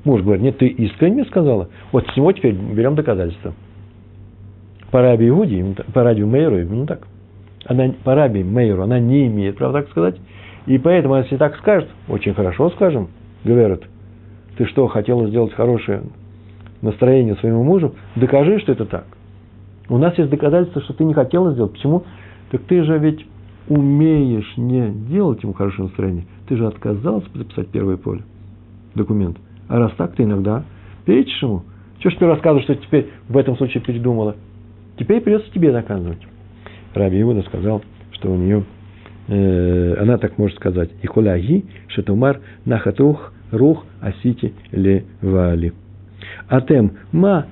муж 0.04 0.22
говорит, 0.22 0.42
нет, 0.42 0.58
ты 0.58 0.68
искренне 0.68 1.24
сказала, 1.24 1.68
вот 1.92 2.06
с 2.06 2.16
него 2.16 2.32
теперь 2.32 2.54
берем 2.54 2.94
доказательства. 2.94 3.54
По 4.90 5.02
Раби 5.02 5.28
Иуде, 5.28 5.74
по 5.92 6.04
Раби 6.04 6.24
Мейру, 6.24 6.64
ну 6.64 6.86
так, 6.86 7.06
она, 7.66 7.92
по 8.04 8.14
Раби 8.14 8.44
Мейру 8.44 8.82
она 8.82 9.00
не 9.00 9.26
имеет 9.26 9.56
права 9.56 9.80
так 9.80 9.90
сказать, 9.90 10.16
и 10.66 10.78
поэтому, 10.78 11.16
если 11.16 11.36
так 11.36 11.56
скажет, 11.56 11.88
очень 12.08 12.34
хорошо 12.34 12.70
скажем, 12.70 13.08
говорит, 13.44 13.82
ты 14.56 14.64
что, 14.66 14.86
хотела 14.86 15.26
сделать 15.28 15.52
хорошее 15.52 16.02
настроение 16.82 17.34
своему 17.36 17.64
мужу, 17.64 17.94
докажи, 18.14 18.60
что 18.60 18.72
это 18.72 18.86
так. 18.86 19.06
У 19.88 19.98
нас 19.98 20.16
есть 20.18 20.30
доказательства, 20.30 20.82
что 20.82 20.94
ты 20.94 21.04
не 21.04 21.14
хотела 21.14 21.52
сделать. 21.52 21.72
Почему? 21.72 22.04
Так 22.50 22.62
ты 22.62 22.82
же 22.82 22.98
ведь 22.98 23.24
умеешь 23.68 24.56
не 24.56 24.90
делать 24.90 25.42
ему 25.42 25.52
хорошее 25.52 25.84
настроение, 25.88 26.24
ты 26.48 26.56
же 26.56 26.66
отказался 26.66 27.26
записать 27.34 27.68
первое 27.68 27.96
поле, 27.96 28.22
документ. 28.94 29.38
А 29.68 29.78
раз 29.78 29.92
так, 29.96 30.14
ты 30.14 30.22
иногда 30.22 30.64
перечишь 31.04 31.42
ему. 31.42 31.62
Чего 31.98 32.10
ж 32.10 32.16
ты 32.16 32.26
рассказываешь, 32.26 32.64
что 32.64 32.74
теперь 32.76 33.08
в 33.28 33.36
этом 33.36 33.56
случае 33.56 33.82
передумала? 33.82 34.36
Теперь 34.98 35.20
придется 35.20 35.50
тебе 35.52 35.72
доказывать. 35.72 36.20
Раби 36.94 37.20
Иуда 37.20 37.42
сказал, 37.42 37.82
что 38.12 38.30
у 38.30 38.36
нее, 38.36 38.64
э, 39.28 39.96
она 40.00 40.18
так 40.18 40.38
может 40.38 40.56
сказать, 40.56 40.90
и 41.02 41.06
холяги 41.06 41.64
шатумар 41.88 42.40
нахатух 42.64 43.32
рух 43.50 43.84
асити 44.00 44.54
ле 44.72 45.04
вали. 45.20 45.72
Атем 46.48 46.92
ма 47.12 47.46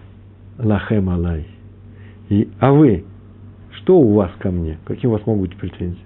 лахем 0.59 1.11
алай. 1.11 1.54
И, 2.29 2.49
а 2.59 2.73
вы, 2.73 3.05
что 3.73 3.99
у 3.99 4.15
вас 4.15 4.31
ко 4.39 4.51
мне? 4.51 4.79
Какие 4.85 5.09
у 5.09 5.13
вас 5.13 5.27
могут 5.27 5.51
быть 5.51 5.59
претензии? 5.59 5.99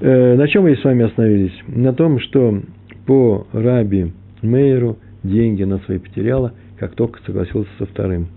Э, 0.00 0.36
на 0.36 0.46
чем 0.48 0.64
мы 0.64 0.76
с 0.76 0.84
вами 0.84 1.04
остановились? 1.04 1.54
На 1.68 1.92
том, 1.94 2.20
что 2.20 2.60
по 3.06 3.46
Раби 3.52 4.12
Мейеру 4.42 4.98
деньги 5.22 5.64
на 5.64 5.78
свои 5.78 5.98
потеряла, 5.98 6.52
как 6.78 6.94
только 6.94 7.20
согласился 7.24 7.70
со 7.78 7.86
вторым. 7.86 8.28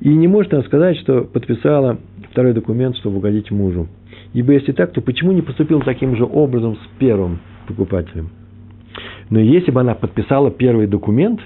И 0.00 0.08
не 0.08 0.28
может 0.28 0.52
она 0.52 0.62
сказать, 0.64 0.98
что 0.98 1.22
подписала 1.22 1.98
второй 2.30 2.52
документ, 2.52 2.96
чтобы 2.96 3.18
угодить 3.18 3.50
мужу. 3.50 3.88
Ибо 4.34 4.52
если 4.52 4.72
так, 4.72 4.92
то 4.92 5.00
почему 5.00 5.32
не 5.32 5.42
поступил 5.42 5.80
таким 5.80 6.16
же 6.16 6.24
образом 6.24 6.76
с 6.76 6.98
первым 6.98 7.38
покупателем? 7.66 8.30
Но 9.30 9.38
если 9.38 9.70
бы 9.70 9.80
она 9.80 9.94
подписала 9.94 10.50
первый 10.50 10.86
документ, 10.86 11.40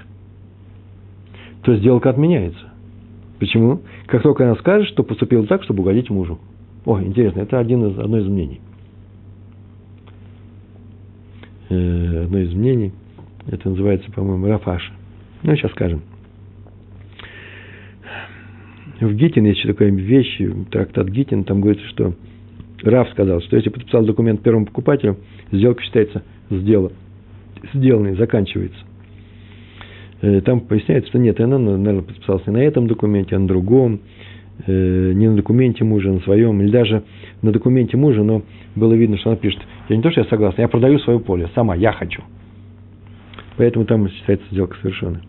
то 1.67 1.75
сделка 1.75 2.09
отменяется. 2.09 2.65
Почему? 3.39 3.81
Как 4.05 4.23
только 4.23 4.45
она 4.45 4.55
скажет, 4.55 4.87
что 4.87 5.03
поступила 5.03 5.45
так, 5.45 5.63
чтобы 5.63 5.81
угодить 5.81 6.09
мужу. 6.09 6.39
О, 6.85 7.01
интересно, 7.01 7.41
это 7.41 7.59
один 7.59 7.87
из, 7.87 7.99
одно 7.99 8.19
из 8.19 8.25
мнений. 8.25 8.61
Э, 11.67 12.23
одно 12.23 12.37
из 12.39 12.53
мнений. 12.53 12.93
Это 13.47 13.69
называется, 13.69 14.09
по-моему, 14.13 14.47
Рафаша. 14.47 14.93
Ну, 15.43 15.57
сейчас 15.57 15.71
скажем. 15.71 16.03
В 19.01 19.13
Гитин 19.13 19.43
есть 19.43 19.59
еще 19.59 19.67
такая 19.67 19.91
вещь, 19.91 20.41
трактат 20.71 21.09
Гитин, 21.09 21.43
там 21.43 21.59
говорится, 21.59 21.85
что 21.89 22.13
Раф 22.81 23.09
сказал, 23.09 23.41
что 23.41 23.57
если 23.57 23.71
подписал 23.71 24.05
документ 24.05 24.41
первому 24.41 24.67
покупателю, 24.67 25.17
сделка 25.51 25.83
считается 25.83 26.23
сделан, 26.49 26.93
сделанной, 27.73 28.15
заканчивается. 28.15 28.79
Э, 30.21 30.41
там 30.41 30.61
поясняется, 30.61 31.09
что 31.09 31.19
нет, 31.19 31.39
она, 31.39 31.57
наверное, 31.57 32.01
подписалась 32.01 32.45
не 32.47 32.53
на 32.53 32.63
этом 32.63 32.87
документе, 32.87 33.35
а 33.35 33.39
на 33.39 33.47
другом, 33.47 33.99
э, 34.65 35.11
не 35.13 35.29
на 35.29 35.35
документе 35.35 35.83
мужа, 35.83 36.11
на 36.11 36.19
своем, 36.21 36.61
или 36.61 36.71
даже 36.71 37.03
на 37.41 37.51
документе 37.51 37.97
мужа, 37.97 38.23
но 38.23 38.41
было 38.75 38.93
видно, 38.93 39.17
что 39.17 39.29
она 39.29 39.37
пишет, 39.37 39.59
я 39.89 39.95
не 39.95 40.01
то, 40.01 40.11
что 40.11 40.21
я 40.21 40.27
согласна, 40.27 40.61
я 40.61 40.67
продаю 40.67 40.99
свое 40.99 41.19
поле, 41.19 41.49
сама, 41.53 41.75
я 41.75 41.91
хочу. 41.91 42.23
Поэтому 43.57 43.85
там 43.85 44.09
считается 44.09 44.45
сделка 44.51 44.77
совершенной. 44.81 45.21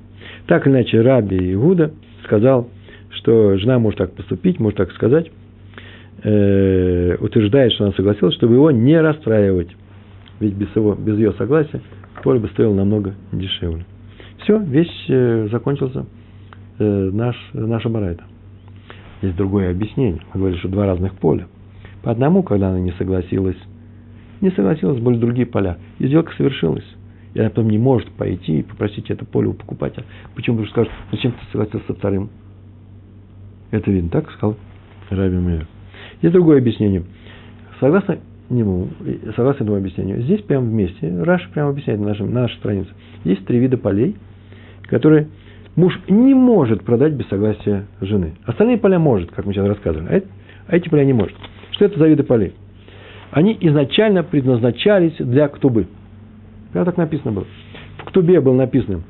Так 0.46 0.66
или 0.66 0.74
иначе, 0.74 1.00
Раби 1.00 1.52
Игуда 1.52 1.92
сказал, 2.24 2.68
что 3.10 3.56
жена 3.58 3.78
может 3.78 3.98
так 3.98 4.12
поступить, 4.12 4.58
может 4.58 4.78
так 4.78 4.92
сказать, 4.92 5.30
э, 6.22 7.16
утверждает, 7.20 7.72
что 7.72 7.84
она 7.84 7.92
согласилась, 7.94 8.34
чтобы 8.34 8.54
его 8.54 8.70
не 8.70 8.98
расстраивать. 9.00 9.68
Ведь 10.40 10.54
без, 10.54 10.68
его, 10.74 10.94
без 10.94 11.16
ее 11.16 11.32
согласия 11.32 11.80
поле 12.22 12.38
бы 12.38 12.48
стоило 12.48 12.74
намного 12.74 13.14
дешевле. 13.32 13.84
Все, 14.42 14.58
весь 14.58 15.04
э, 15.08 15.48
закончился 15.50 16.06
э, 16.78 17.10
наш, 17.12 17.36
наша 17.52 17.88
барайта. 17.88 18.24
есть 19.22 19.36
другое 19.36 19.70
объяснение. 19.70 20.22
Мы 20.32 20.40
говорили, 20.40 20.58
что 20.58 20.68
два 20.68 20.86
разных 20.86 21.14
поля. 21.14 21.46
По 22.02 22.12
одному, 22.12 22.42
когда 22.42 22.70
она 22.70 22.78
не 22.78 22.92
согласилась, 22.92 23.58
не 24.40 24.50
согласилась, 24.50 25.00
были 25.00 25.18
другие 25.18 25.46
поля. 25.46 25.78
И 25.98 26.06
сделка 26.06 26.32
совершилась. 26.36 26.84
И 27.34 27.40
она 27.40 27.50
потом 27.50 27.68
не 27.68 27.78
может 27.78 28.10
пойти 28.12 28.60
и 28.60 28.62
попросить 28.62 29.10
это 29.10 29.24
поле 29.24 29.48
у 29.48 29.52
покупателя. 29.52 30.04
Почему? 30.34 30.56
Потому 30.58 30.66
что 30.66 30.72
скажет, 30.72 30.92
зачем 31.12 31.32
ты 31.32 31.38
согласился 31.52 31.86
со 31.88 31.94
вторым? 31.94 32.30
Это 33.70 33.90
видно, 33.90 34.08
так 34.10 34.30
сказал 34.30 34.56
Раби 35.10 35.36
Мейер. 35.36 35.66
Есть 36.22 36.32
другое 36.32 36.58
объяснение. 36.58 37.02
Согласно 37.80 38.18
нему, 38.50 38.88
согласно 39.36 39.64
этому 39.64 39.76
объяснению, 39.76 40.22
здесь 40.22 40.40
прямо 40.42 40.66
вместе, 40.66 41.22
Раш 41.22 41.48
прямо 41.50 41.70
объясняет 41.70 42.00
на, 42.00 42.08
нашем, 42.08 42.32
на 42.32 42.42
нашей 42.42 42.56
странице, 42.56 42.88
есть 43.24 43.44
три 43.44 43.58
вида 43.58 43.76
полей, 43.76 44.16
которые 44.88 45.28
муж 45.76 45.98
не 46.08 46.34
может 46.34 46.82
продать 46.82 47.12
без 47.12 47.28
согласия 47.28 47.86
жены. 48.00 48.34
Остальные 48.44 48.78
поля 48.78 48.98
может, 48.98 49.30
как 49.30 49.46
мы 49.46 49.52
сейчас 49.52 49.68
рассказывали, 49.68 50.08
а, 50.08 50.22
а 50.66 50.76
эти 50.76 50.88
поля 50.88 51.04
не 51.04 51.12
может. 51.12 51.36
Что 51.72 51.84
это 51.84 51.98
за 51.98 52.08
виды 52.08 52.24
полей? 52.24 52.54
Они 53.30 53.56
изначально 53.60 54.24
предназначались 54.24 55.16
для 55.18 55.48
ктубы. 55.48 55.86
Прямо 56.72 56.86
так 56.86 56.96
написано 56.96 57.32
было. 57.32 57.46
В 57.98 58.04
ктубе 58.06 58.40
было 58.40 58.54
написано, 58.54 59.02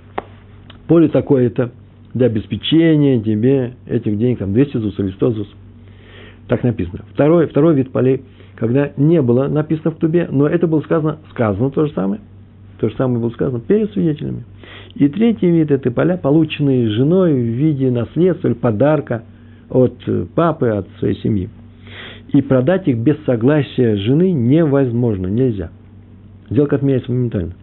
поле 0.88 1.08
такое-то 1.08 1.70
для 2.14 2.26
обеспечения 2.26 3.20
тебе 3.20 3.74
этих 3.86 4.18
денег, 4.18 4.38
там 4.38 4.52
200 4.52 4.76
зус 4.78 4.98
или 4.98 5.10
100 5.12 5.30
зус. 5.30 5.48
Так 6.48 6.62
написано. 6.62 7.04
Второй, 7.12 7.46
второй 7.46 7.74
вид 7.74 7.92
полей, 7.92 8.22
когда 8.56 8.92
не 8.96 9.22
было 9.22 9.48
написано 9.48 9.92
в 9.92 9.96
ктубе, 9.96 10.28
но 10.30 10.48
это 10.48 10.66
было 10.66 10.80
сказано, 10.80 11.18
сказано 11.30 11.70
то 11.70 11.86
же 11.86 11.92
самое. 11.92 12.20
То 12.78 12.88
же 12.88 12.96
самое 12.96 13.20
было 13.20 13.30
сказано 13.30 13.60
перед 13.60 13.92
свидетелями. 13.92 14.44
И 14.94 15.08
третий 15.08 15.50
вид– 15.50 15.70
это 15.72 15.90
поля, 15.90 16.16
полученные 16.16 16.88
женой 16.90 17.32
в 17.34 17.36
виде 17.36 17.90
наследства 17.90 18.48
или 18.48 18.54
подарка 18.54 19.24
от 19.68 19.96
папы, 20.34 20.68
от 20.68 20.88
своей 20.98 21.16
семьи. 21.16 21.48
И 22.32 22.42
продать 22.42 22.86
их 22.88 22.98
без 22.98 23.16
согласия 23.24 23.96
жены 23.96 24.32
невозможно, 24.32 25.26
нельзя. 25.26 25.70
Сделка 26.50 26.76
отменяется 26.76 27.10
моментально. 27.10 27.54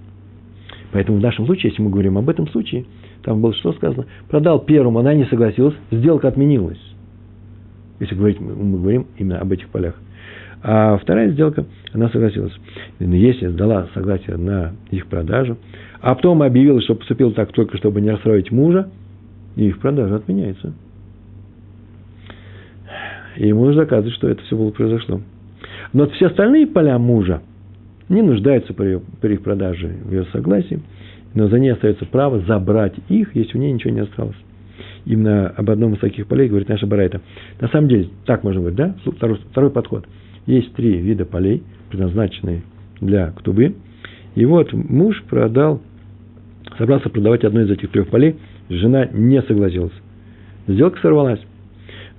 Поэтому 0.92 1.20
в 1.20 1.22
нашем 1.22 1.46
случае, 1.46 1.72
если 1.72 1.82
мы 1.82 1.90
говорим 1.90 2.18
об 2.18 2.30
этом 2.30 2.48
случае, 2.50 2.86
там 3.24 3.42
было 3.42 3.54
что 3.54 3.74
сказано? 3.74 4.06
Продал 4.30 4.60
первому, 4.60 5.00
она 5.00 5.14
не 5.14 5.26
согласилась, 5.26 5.76
сделка 5.92 6.28
отменилась. 6.28 6.80
Если 8.00 8.16
говорить, 8.16 8.40
мы 8.40 8.78
говорим 8.78 9.08
именно 9.18 9.40
об 9.40 9.52
этих 9.52 9.70
полях. 9.70 9.96
А 10.68 10.98
вторая 10.98 11.30
сделка, 11.30 11.64
она 11.94 12.10
согласилась. 12.10 12.52
Если 13.00 13.50
дала 13.50 13.88
согласие 13.94 14.36
на 14.36 14.74
их 14.90 15.06
продажу, 15.06 15.58
а 16.02 16.16
потом 16.16 16.42
объявила, 16.42 16.82
что 16.82 16.96
поступил 16.96 17.34
так 17.34 17.52
только, 17.52 17.78
чтобы 17.78 18.02
не 18.02 18.10
расстроить 18.10 18.52
мужа, 18.52 18.90
их 19.56 19.78
продажа 19.78 20.16
отменяется. 20.16 20.74
И 23.38 23.48
ему 23.48 23.66
нужно 23.66 23.84
доказывать, 23.84 24.16
что 24.16 24.28
это 24.28 24.42
все 24.42 24.58
было 24.58 24.72
произошло. 24.72 25.22
Но 25.94 26.08
все 26.08 26.28
остальные 26.28 26.66
поля 26.66 26.98
мужа 26.98 27.44
не 28.10 28.24
нуждаются 28.24 28.74
при, 28.74 29.00
при 29.22 29.34
их 29.36 29.44
продаже 29.44 29.98
в 30.04 30.12
ее 30.12 30.26
согласии, 30.34 30.82
но 31.36 31.48
за 31.48 31.60
ней 31.60 31.74
остается 31.74 32.08
право 32.08 32.40
забрать 32.40 32.96
их, 33.08 33.36
если 33.36 33.56
у 33.60 33.62
нее 33.62 33.72
ничего 33.72 33.94
не 33.94 34.00
осталось. 34.00 34.38
Именно 35.06 35.50
об 35.50 35.70
одном 35.70 35.94
из 35.94 36.00
таких 36.00 36.26
полей 36.26 36.50
говорит 36.50 36.70
наша 36.70 36.88
Барайта. 36.88 37.22
На 37.62 37.68
самом 37.68 37.88
деле, 37.88 38.10
так 38.26 38.44
можно 38.44 38.62
говорить, 38.62 38.78
да? 38.80 38.96
Второй, 39.06 39.38
второй 39.52 39.70
подход. 39.70 40.08
Есть 40.46 40.74
три 40.74 40.98
вида 40.98 41.26
полей, 41.26 41.64
предназначенные 41.90 42.64
для 43.02 43.32
ктубы. 43.32 43.76
И 44.36 44.46
вот 44.46 44.74
муж 44.74 45.24
продал, 45.30 45.82
собрался 46.78 47.10
продавать 47.10 47.44
одно 47.44 47.62
из 47.62 47.72
этих 47.72 47.90
трех 47.92 48.10
полей, 48.10 48.36
жена 48.70 49.08
не 49.12 49.42
согласилась. 49.42 49.94
Сделка 50.68 51.00
сорвалась. 51.02 51.42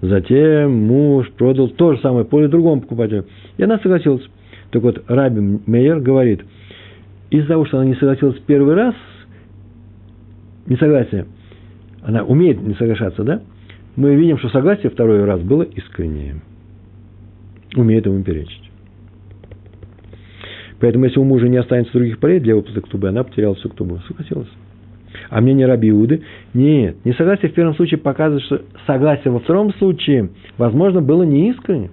Затем 0.01 0.73
муж 0.87 1.31
продал 1.33 1.69
то 1.69 1.95
же 1.95 2.01
самое 2.01 2.25
поле 2.25 2.49
другому 2.49 2.83
покупателю. 2.83 3.27
И 3.57 3.63
она 3.63 3.79
согласилась. 3.79 4.23
Так 4.71 4.83
вот, 4.83 5.05
Раби 5.09 5.61
Мейер 5.67 6.01
говорит, 6.01 6.43
из-за 7.31 7.49
того, 7.49 7.65
что 7.67 7.79
она 7.79 7.87
не 7.87 7.95
согласилась 7.95 8.39
первый 8.47 8.75
раз, 8.75 8.95
несогласие, 10.67 11.27
она 12.03 12.25
умеет 12.25 12.61
не 12.61 12.75
соглашаться, 12.75 13.25
да? 13.25 13.43
Мы 13.97 14.15
видим, 14.15 14.39
что 14.39 14.49
согласие 14.51 14.91
второй 14.91 15.25
раз 15.25 15.41
было 15.41 15.63
искреннее. 15.63 16.37
Умеет 17.77 18.07
ему 18.07 18.23
перечить. 18.23 18.71
Поэтому, 20.81 21.05
если 21.05 21.19
у 21.21 21.25
мужа 21.25 21.49
не 21.49 21.57
останется 21.57 21.93
других 21.93 22.19
полей 22.19 22.41
для 22.41 22.57
выплаты 22.57 22.81
ктубы, 22.81 23.09
она 23.09 23.23
потеряла 23.23 23.55
всю 23.55 23.69
ктубу. 23.69 23.99
Согласилась. 24.09 24.49
А 25.31 25.41
мнение 25.41 25.67
Раби 25.67 25.91
Иуды? 25.91 26.23
Нет. 26.55 26.97
Несогласие 27.05 27.51
в 27.51 27.55
первом 27.55 27.75
случае 27.75 27.99
показывает, 27.99 28.45
что 28.45 28.63
согласие 28.87 29.33
во 29.33 29.41
втором 29.41 29.73
случае, 29.75 30.31
возможно, 30.59 31.01
было 31.01 31.23
неискренне. 31.23 31.91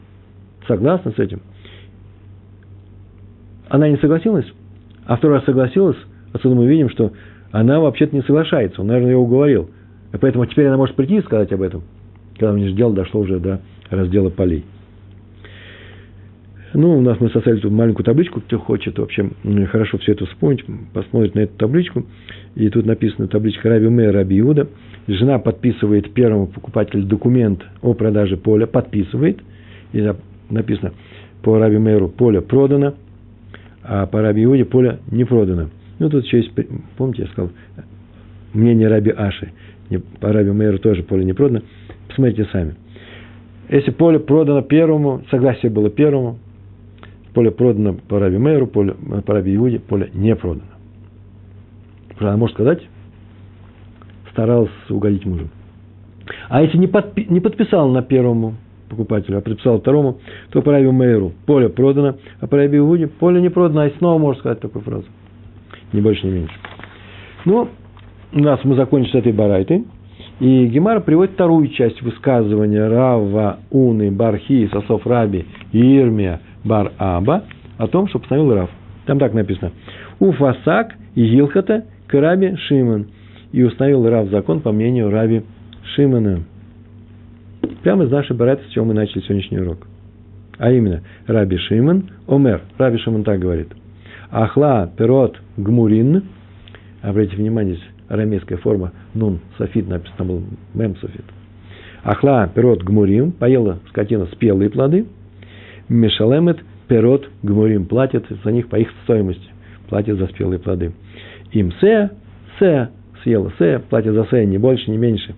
Согласна 0.68 1.12
с 1.12 1.20
этим. 1.20 1.42
Она 3.70 3.90
не 3.90 3.98
согласилась, 3.98 4.46
а 5.06 5.18
второй 5.18 5.38
раз 5.38 5.46
согласилась, 5.46 5.98
отсюда 6.32 6.56
мы 6.56 6.68
видим, 6.68 6.90
что 6.90 7.14
она 7.52 7.80
вообще-то 7.80 8.16
не 8.16 8.22
соглашается. 8.22 8.82
Он, 8.82 8.88
наверное, 8.88 9.12
ее 9.12 9.18
уговорил. 9.18 9.70
И 10.14 10.18
поэтому 10.18 10.46
теперь 10.46 10.68
она 10.68 10.78
может 10.78 10.96
прийти 10.96 11.18
и 11.18 11.22
сказать 11.22 11.52
об 11.54 11.62
этом, 11.62 11.84
когда 12.34 12.54
у 12.54 12.58
них 12.58 12.76
дело 12.76 12.94
дошло 12.94 13.22
уже 13.22 13.40
до 13.40 13.62
раздела 13.90 14.30
полей. 14.30 14.64
Ну, 16.76 16.98
у 16.98 17.02
нас 17.02 17.20
мы 17.20 17.30
составили 17.30 17.60
тут 17.60 17.72
маленькую 17.72 18.04
табличку, 18.04 18.42
кто 18.42 18.58
хочет 18.58 18.98
вообще 18.98 19.30
хорошо 19.72 20.00
все 20.00 20.14
это 20.14 20.26
вспомнить, 20.26 20.66
посмотрит 20.92 21.36
на 21.36 21.42
эту 21.42 21.56
табличку. 21.56 22.04
И 22.56 22.68
тут 22.70 22.86
написано 22.86 23.28
табличка 23.28 23.70
Раби 23.70 23.88
Мэ, 23.90 24.10
Раби 24.10 24.40
Иуда. 24.40 24.68
Жена 25.08 25.38
подписывает 25.38 26.14
первому 26.14 26.48
покупателю 26.48 27.04
документ 27.04 27.64
о 27.82 27.94
продаже 27.94 28.38
поля, 28.38 28.66
подписывает. 28.66 29.40
И 29.92 30.14
написано 30.50 30.94
по 31.44 31.60
Раби 31.60 31.78
Мэру 31.78 32.10
поле 32.10 32.42
продано, 32.42 32.96
а 33.84 34.08
по 34.08 34.22
Раби 34.22 34.44
Иуде 34.44 34.66
поле 34.66 35.00
не 35.12 35.26
продано. 35.26 35.70
Ну, 36.00 36.10
тут 36.10 36.26
еще 36.26 36.38
есть, 36.38 36.52
помните, 36.98 37.24
я 37.24 37.28
сказал, 37.30 37.52
мнение 38.54 38.88
Раби 38.88 39.12
Аши. 39.12 39.52
По 40.20 40.34
Раби 40.34 40.50
Мэру 40.50 40.80
тоже 40.80 41.04
поле 41.04 41.24
не 41.24 41.34
продано. 41.34 41.62
Посмотрите 42.08 42.46
сами. 42.52 42.76
Если 43.70 43.92
поле 43.92 44.20
продано 44.20 44.62
первому, 44.64 45.24
согласие 45.30 45.72
было 45.72 45.90
первому, 45.90 46.40
поле 47.34 47.52
продано 47.52 47.96
по 48.08 48.20
Раби 48.20 48.38
Мейру, 48.38 48.68
поле, 48.68 48.96
по 49.26 49.34
Раби 49.34 49.56
Иуде, 49.56 49.80
поле 49.80 50.10
не 50.14 50.36
продано. 50.36 50.68
Она 52.20 52.38
может 52.38 52.56
сказать, 52.56 52.82
старался 54.32 54.72
угодить 54.90 55.26
мужу. 55.26 55.48
А 56.50 56.62
если 56.62 56.78
не, 56.78 56.88
подпи, 56.88 57.26
не 57.30 57.40
подписал 57.40 57.90
на 57.90 58.02
первому 58.02 58.56
покупателю, 58.90 59.40
а 59.40 59.42
подписал 59.42 59.80
второму, 59.80 60.20
то 60.52 60.62
по 60.62 60.72
Раби 60.72 60.90
Мейру 60.90 61.34
поле 61.46 61.70
продано, 61.70 62.16
а 62.40 62.48
по 62.48 62.58
Раби 62.58 62.78
Иуде 62.78 63.08
поле 63.08 63.42
не 63.42 63.50
продано, 63.50 63.82
а 63.82 63.88
и 63.88 63.98
снова 63.98 64.20
может 64.20 64.40
сказать 64.40 64.60
такую 64.60 64.84
фразу. 64.84 65.06
Ни 65.92 66.02
больше, 66.02 66.26
ни 66.28 66.32
меньше. 66.32 66.56
Ну, 67.46 67.68
у 68.32 68.40
нас 68.40 68.60
мы 68.64 68.76
закончили 68.76 69.12
с 69.12 69.16
этой 69.16 69.32
барайтой. 69.32 69.86
И 70.40 70.66
Гемара 70.66 71.00
приводит 71.00 71.34
вторую 71.34 71.68
часть 71.70 72.02
высказывания 72.02 72.88
Рава 72.88 73.60
Уны 73.70 74.12
Бархи 74.12 74.68
Сосов 74.72 75.06
Раби 75.06 75.46
Ирмия 75.72 76.42
Бар 76.64 76.94
Аба 76.98 77.44
о 77.78 77.88
том, 77.88 78.08
что 78.08 78.20
постановил 78.20 78.54
Рав. 78.54 78.70
Там 79.06 79.20
так 79.20 79.34
написано. 79.34 79.72
Уфасак 80.20 80.94
и 81.16 81.26
Гилхата 81.26 81.86
к 82.08 82.14
Раби 82.14 82.56
Шимон. 82.56 83.08
И 83.52 83.64
установил 83.64 84.08
Рав 84.08 84.30
закон 84.30 84.62
по 84.62 84.72
мнению 84.72 85.10
Раби 85.12 85.44
Шимона. 85.96 86.44
Прямо 87.84 88.06
из 88.06 88.12
нашей 88.12 88.36
барайты, 88.36 88.64
с 88.68 88.72
чего 88.72 88.86
мы 88.86 88.94
начали 88.94 89.22
сегодняшний 89.22 89.60
урок. 89.60 89.88
А 90.58 90.72
именно, 90.72 91.02
Раби 91.28 91.58
Шимон, 91.58 92.10
Омер, 92.28 92.62
Раби 92.78 92.98
Шимон 93.00 93.24
так 93.24 93.40
говорит. 93.40 93.70
Ахла 94.32 94.90
перот 94.98 95.38
гмурин, 95.58 96.24
обратите 97.02 97.38
внимание, 97.38 97.76
здесь 97.76 97.88
арамейская 98.08 98.58
форма 98.58 98.92
нун 99.14 99.40
софит, 99.58 99.88
написано 99.88 100.26
был 100.26 100.44
мем 100.74 100.96
софит. 100.98 101.26
Ахла 102.04 102.50
перот 102.54 102.84
гмурим, 102.84 103.32
поела 103.32 103.80
скотина 103.90 104.26
спелые 104.28 104.70
плоды– 104.70 105.06
Мешалемет 105.94 106.60
перот 106.88 107.30
гмурим 107.44 107.86
платит 107.86 108.26
за 108.44 108.52
них 108.52 108.68
по 108.68 108.78
их 108.78 108.90
стоимости, 109.04 109.48
платит 109.90 110.18
за 110.18 110.26
спелые 110.26 110.58
плоды. 110.58 110.92
Им 111.52 111.72
се, 111.74 112.10
се, 112.58 112.88
съела 113.22 113.52
се, 113.60 113.80
платит 113.90 114.14
за 114.14 114.26
се, 114.26 114.46
не 114.48 114.58
больше, 114.58 114.90
не 114.90 114.98
меньше. 114.98 115.36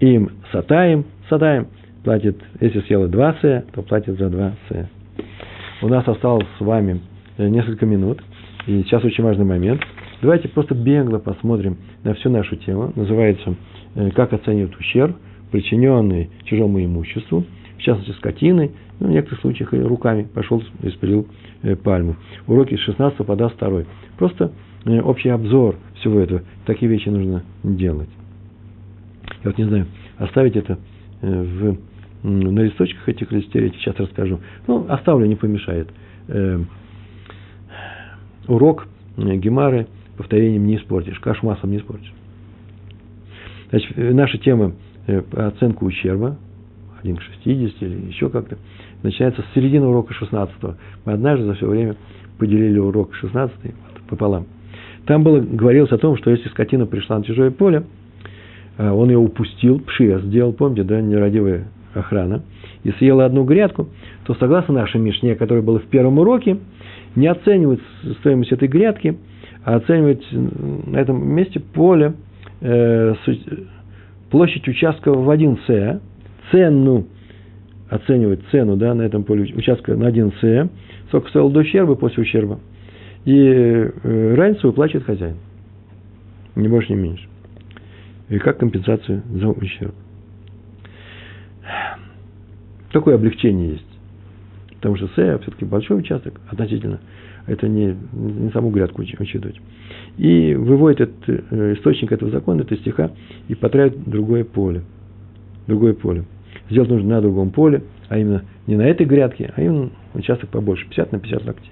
Им 0.00 0.30
сатаем, 0.50 1.04
сатаем, 1.28 1.68
платит, 2.02 2.42
если 2.60 2.80
съела 2.80 3.06
два 3.06 3.36
се, 3.40 3.64
то 3.72 3.82
платит 3.82 4.18
за 4.18 4.30
два 4.30 4.52
се. 4.68 4.88
У 5.80 5.86
нас 5.88 6.08
осталось 6.08 6.46
с 6.58 6.64
вами 6.64 7.00
э, 7.38 7.46
несколько 7.46 7.86
минут, 7.86 8.20
и 8.66 8.82
сейчас 8.82 9.04
очень 9.04 9.22
важный 9.22 9.44
момент. 9.44 9.80
Давайте 10.22 10.48
просто 10.48 10.74
бегло 10.74 11.18
посмотрим 11.18 11.76
на 12.02 12.14
всю 12.14 12.30
нашу 12.30 12.56
тему. 12.56 12.92
Называется 12.96 13.54
э, 13.94 14.10
«Как 14.10 14.32
оценивать 14.32 14.74
ущерб, 14.76 15.14
причиненный 15.52 16.30
чужому 16.46 16.84
имуществу» 16.84 17.44
в 17.76 17.82
частности, 17.82 18.12
скотины, 18.12 18.72
ну, 18.98 19.08
в 19.08 19.10
некоторых 19.10 19.40
случаях 19.40 19.74
и 19.74 19.80
руками 19.80 20.26
пошел 20.32 20.62
и 20.82 20.88
спилил 20.90 21.26
э, 21.62 21.76
пальму. 21.76 22.16
Уроки 22.46 22.76
с 22.76 22.80
16 22.80 23.26
по 23.26 23.36
22. 23.36 23.82
Просто 24.16 24.52
э, 24.84 25.00
общий 25.00 25.28
обзор 25.28 25.76
всего 25.96 26.20
этого. 26.20 26.42
Такие 26.64 26.90
вещи 26.90 27.08
нужно 27.08 27.42
делать. 27.62 28.08
Я 29.44 29.50
вот 29.50 29.58
не 29.58 29.64
знаю, 29.64 29.86
оставить 30.18 30.56
это 30.56 30.78
в, 31.20 31.76
на 32.22 32.60
листочках 32.60 33.08
этих 33.08 33.30
листереть, 33.32 33.74
сейчас 33.76 33.96
расскажу. 33.96 34.40
Ну, 34.66 34.86
оставлю, 34.88 35.26
не 35.26 35.36
помешает. 35.36 35.88
Э, 36.28 36.58
урок 38.48 38.86
Гемары 39.16 39.86
повторением 40.16 40.66
не 40.66 40.76
испортишь, 40.76 41.18
кашмасом 41.20 41.70
не 41.70 41.78
испортишь. 41.78 42.12
Значит, 43.70 43.96
наша 43.96 44.38
тема 44.38 44.72
оценка 45.32 45.84
ущерба, 45.84 46.36
1 47.02 47.16
к 47.16 47.22
60 47.22 47.82
или 47.82 48.06
еще 48.06 48.28
как-то, 48.30 48.58
начинается 49.02 49.42
с 49.42 49.54
середины 49.54 49.86
урока 49.86 50.14
16 50.14 50.54
Мы 51.04 51.12
однажды 51.12 51.46
за 51.46 51.54
все 51.54 51.66
время 51.66 51.96
поделили 52.38 52.78
урок 52.78 53.14
16 53.14 53.54
пополам. 54.08 54.46
Там 55.06 55.22
было, 55.22 55.40
говорилось 55.40 55.92
о 55.92 55.98
том, 55.98 56.16
что 56.16 56.30
если 56.30 56.48
скотина 56.48 56.86
пришла 56.86 57.18
на 57.18 57.24
чужое 57.24 57.50
поле, 57.50 57.84
а, 58.78 58.92
он 58.92 59.08
ее 59.08 59.18
упустил, 59.18 59.80
пшия 59.80 60.18
сделал, 60.18 60.52
помните, 60.52 60.82
да, 60.82 61.00
нерадивая 61.00 61.68
охрана, 61.94 62.42
и 62.84 62.90
съела 62.92 63.24
одну 63.24 63.44
грядку, 63.44 63.88
то 64.24 64.34
согласно 64.34 64.74
нашей 64.74 65.00
Мишне, 65.00 65.34
которая 65.34 65.62
была 65.62 65.78
в 65.78 65.84
первом 65.86 66.18
уроке, 66.18 66.58
не 67.14 67.26
оценивает 67.26 67.80
стоимость 68.20 68.52
этой 68.52 68.68
грядки, 68.68 69.16
а 69.64 69.76
оценивает 69.76 70.22
на 70.30 70.96
этом 70.96 71.26
месте 71.26 71.60
поле, 71.60 72.14
э, 72.60 73.14
площадь 74.30 74.68
участка 74.68 75.12
в 75.12 75.28
1 75.30 75.58
С, 75.66 76.00
цену, 76.50 77.06
оценивает 77.88 78.40
цену 78.50 78.76
да, 78.76 78.94
на 78.94 79.02
этом 79.02 79.24
поле 79.24 79.52
участка 79.54 79.94
на 79.96 80.06
1 80.08 80.32
С, 80.40 80.70
сколько 81.08 81.28
стоил 81.28 81.50
до 81.50 81.60
ущерба 81.60 81.94
после 81.94 82.22
ущерба, 82.22 82.60
и 83.24 83.34
э, 83.34 84.34
разницу 84.34 84.68
выплачивает 84.68 85.04
хозяин. 85.04 85.36
Не 86.54 86.68
больше, 86.68 86.92
не 86.92 87.02
меньше 87.02 87.28
и 88.28 88.38
как 88.38 88.58
компенсацию 88.58 89.22
за 89.34 89.48
ущерб. 89.48 89.94
Такое 92.92 93.14
облегчение 93.16 93.72
есть. 93.72 93.86
Потому 94.74 94.96
что 94.96 95.08
С 95.08 95.38
все-таки 95.38 95.64
большой 95.64 95.98
участок 95.98 96.40
относительно. 96.48 97.00
Это 97.46 97.68
не, 97.68 97.96
не 98.12 98.50
саму 98.50 98.70
грядку 98.70 99.02
учитывать. 99.02 99.60
И 100.16 100.54
выводит 100.54 101.00
этот 101.00 101.50
э, 101.52 101.74
источник 101.74 102.10
этого 102.10 102.30
закона, 102.30 102.62
это 102.62 102.76
стиха, 102.76 103.12
и 103.48 103.54
потравит 103.54 104.02
другое 104.08 104.44
поле. 104.44 104.82
Другое 105.68 105.94
поле. 105.94 106.24
Сделать 106.70 106.90
нужно 106.90 107.16
на 107.16 107.20
другом 107.20 107.50
поле, 107.50 107.82
а 108.08 108.18
именно 108.18 108.42
не 108.66 108.76
на 108.76 108.82
этой 108.82 109.06
грядке, 109.06 109.52
а 109.56 109.60
именно 109.60 109.90
участок 110.14 110.50
побольше, 110.50 110.86
50 110.86 111.12
на 111.12 111.20
50 111.20 111.46
локтей. 111.46 111.70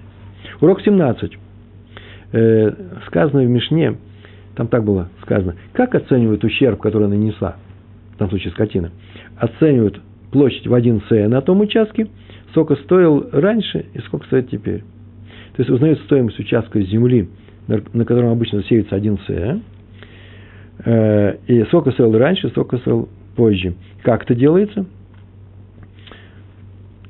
Урок 0.61 0.81
17. 0.81 1.37
Э, 2.31 2.71
сказано 3.07 3.43
в 3.43 3.49
Мишне, 3.49 3.95
там 4.55 4.67
так 4.67 4.83
было 4.83 5.09
сказано, 5.21 5.55
как 5.73 5.95
оценивают 5.95 6.43
ущерб, 6.43 6.79
который 6.81 7.07
нанесла, 7.07 7.57
в 8.13 8.17
том 8.17 8.29
случае 8.29 8.51
скотина, 8.51 8.91
оценивают 9.37 10.01
площадь 10.31 10.67
в 10.67 10.73
1 10.73 11.03
С 11.09 11.27
на 11.27 11.41
том 11.41 11.61
участке, 11.61 12.07
сколько 12.51 12.75
стоил 12.75 13.29
раньше 13.31 13.85
и 13.93 13.99
сколько 13.99 14.25
стоит 14.27 14.49
теперь. 14.49 14.79
То 15.55 15.61
есть 15.61 15.69
узнают 15.69 15.99
стоимость 16.01 16.39
участка 16.39 16.81
земли, 16.81 17.29
на 17.67 18.05
котором 18.05 18.31
обычно 18.31 18.63
сеется 18.63 18.95
1 18.95 19.19
С, 19.27 19.61
э, 20.85 21.37
и 21.47 21.63
сколько 21.65 21.91
стоил 21.91 22.17
раньше, 22.17 22.49
сколько 22.49 22.77
стоил 22.77 23.09
позже. 23.35 23.75
Как 24.03 24.23
это 24.23 24.35
делается? 24.35 24.85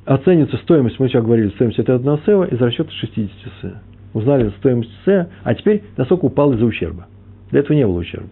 Оценится 0.06 0.58
стоимость, 0.58 1.00
мы 1.00 1.08
сейчас 1.08 1.24
говорили, 1.24 1.50
стоимость 1.50 1.80
это 1.80 1.96
1 1.96 2.18
С 2.26 2.54
из 2.54 2.62
расчета 2.62 2.92
60 2.92 3.32
С. 3.62 3.82
Узнали 4.14 4.52
стоимость 4.60 4.92
С, 5.06 5.30
а 5.44 5.56
теперь 5.56 5.84
насколько 5.98 6.26
упал 6.26 6.54
из-за 6.54 6.66
ущерба. 6.66 7.08
Для 7.52 7.62
этого 7.62 7.76
не 7.76 7.86
было 7.86 8.00
ущерба. 8.00 8.30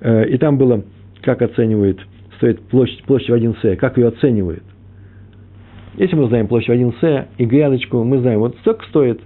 Э, 0.00 0.26
и 0.26 0.38
там 0.38 0.56
было, 0.56 0.84
как 1.20 1.42
оценивает, 1.42 2.00
стоит 2.36 2.60
площадь, 2.62 3.02
площадь 3.04 3.28
в 3.28 3.34
1 3.34 3.56
С, 3.62 3.76
как 3.76 3.98
ее 3.98 4.08
оценивает. 4.08 4.62
Если 5.96 6.16
мы 6.16 6.28
знаем 6.28 6.48
площадь 6.48 6.68
в 6.68 6.72
1 6.72 6.94
С 7.00 7.28
и 7.36 7.44
грядочку, 7.44 8.02
мы 8.02 8.18
знаем, 8.18 8.40
вот 8.40 8.56
столько 8.60 8.84
стоит, 8.86 9.20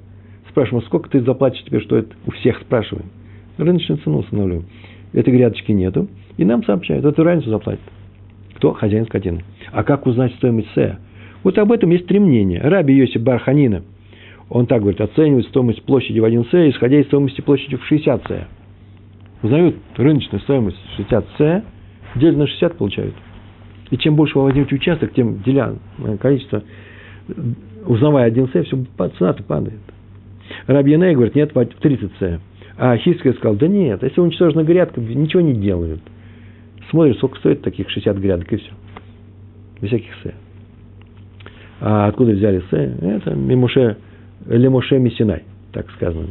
спрашиваем, 0.51 0.85
сколько 0.87 1.09
ты 1.09 1.21
заплатишь 1.21 1.63
теперь, 1.65 1.83
что 1.83 1.97
это 1.97 2.11
у 2.27 2.33
всех 2.33 2.59
спрашиваем. 2.61 3.11
Рыночную 3.59 3.99
цену 4.03 4.19
устанавливаем. 4.19 4.67
Этой 5.13 5.33
грядочки 5.33 5.73
нету, 5.73 6.09
и 6.39 6.45
нам 6.45 6.65
сообщают, 6.65 7.05
эту 7.05 7.23
разницу 7.23 7.51
заплатит. 7.51 7.83
Кто? 8.55 8.73
Хозяин 8.73 9.05
скотины. 9.05 9.45
А 9.73 9.85
как 9.85 10.07
узнать 10.07 10.33
стоимость 10.37 10.69
С? 10.75 10.99
Вот 11.45 11.59
об 11.59 11.71
этом 11.71 11.91
есть 11.91 12.07
три 12.07 12.19
мнения. 12.19 12.61
Раби 12.63 12.95
Йосиф 12.95 13.23
Барханина, 13.23 13.83
он 14.49 14.67
так 14.67 14.81
говорит, 14.81 15.01
оценивает 15.01 15.47
стоимость 15.49 15.83
площади 15.83 16.19
в 16.19 16.25
1 16.25 16.47
С, 16.47 16.71
исходя 16.71 16.99
из 16.99 17.07
стоимости 17.07 17.43
площади 17.43 17.77
в 17.77 17.85
60 17.85 18.23
С 18.27 18.49
узнают 19.43 19.77
рыночную 19.97 20.41
стоимость 20.41 20.79
60 20.97 21.27
С, 21.39 21.65
делят 22.17 22.37
на 22.37 22.47
60 22.47 22.77
получают. 22.77 23.15
И 23.91 23.97
чем 23.97 24.17
больше 24.17 24.39
вы 24.39 24.45
возьмете 24.45 24.75
участок, 24.75 25.13
тем 25.15 25.43
деля 25.43 25.75
количество, 26.21 26.63
узнавая 27.87 28.27
один 28.27 28.49
С, 28.49 28.65
все, 28.65 28.85
цена-то 29.19 29.43
падает. 29.43 29.81
Рабьяней 30.67 31.15
говорит, 31.15 31.35
нет, 31.35 31.55
в 31.55 31.65
30 31.65 32.13
С. 32.19 32.41
А 32.77 32.97
Хиская 32.97 33.33
сказал, 33.35 33.57
да 33.57 33.67
нет, 33.67 34.03
если 34.03 34.21
уничтожена 34.21 34.63
грядка, 34.63 35.01
ничего 35.01 35.41
не 35.41 35.55
делают. 35.55 36.01
Смотришь, 36.91 37.17
сколько 37.17 37.39
стоит 37.39 37.63
таких 37.63 37.91
60 37.91 38.17
грядок, 38.17 38.53
и 38.53 38.57
все. 38.57 38.71
Без 39.81 39.89
всяких 39.89 40.13
С. 40.23 40.35
А 41.81 42.07
откуда 42.07 42.33
взяли 42.33 42.63
С? 42.71 42.73
Это 42.73 43.35
Мимуше, 43.35 43.97
Лемуше 44.47 44.99
Мисинай, 44.99 45.43
так 45.73 45.91
сказано 45.93 46.27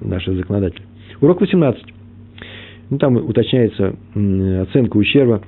наши 0.00 0.34
законодатели. 0.34 0.82
Урок 1.20 1.40
18. 1.40 1.82
Ну, 2.90 2.98
там 2.98 3.16
уточняется 3.16 3.94
оценка 4.14 4.96
ущерба 4.96 5.42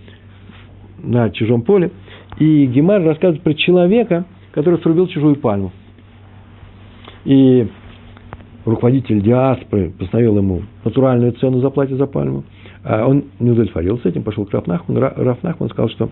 на 1.02 1.30
чужом 1.30 1.62
поле. 1.62 1.90
И 2.38 2.66
Гемар 2.66 3.02
рассказывает 3.02 3.42
про 3.42 3.54
человека, 3.54 4.24
который 4.52 4.78
срубил 4.80 5.08
чужую 5.08 5.36
пальму. 5.36 5.72
И 7.24 7.66
руководитель 8.64 9.20
диаспоры 9.20 9.90
постановил 9.90 10.38
ему 10.38 10.62
натуральную 10.84 11.32
цену 11.32 11.60
заплатить 11.60 11.96
за 11.96 12.06
пальму. 12.06 12.44
А 12.84 13.06
он 13.06 13.24
не 13.38 13.50
удовлетворился 13.50 14.08
этим, 14.08 14.22
пошел 14.22 14.44
к 14.44 14.52
Рафнахману. 14.52 15.00
Рафнахман 15.00 15.70
сказал, 15.70 15.88
что 15.90 16.10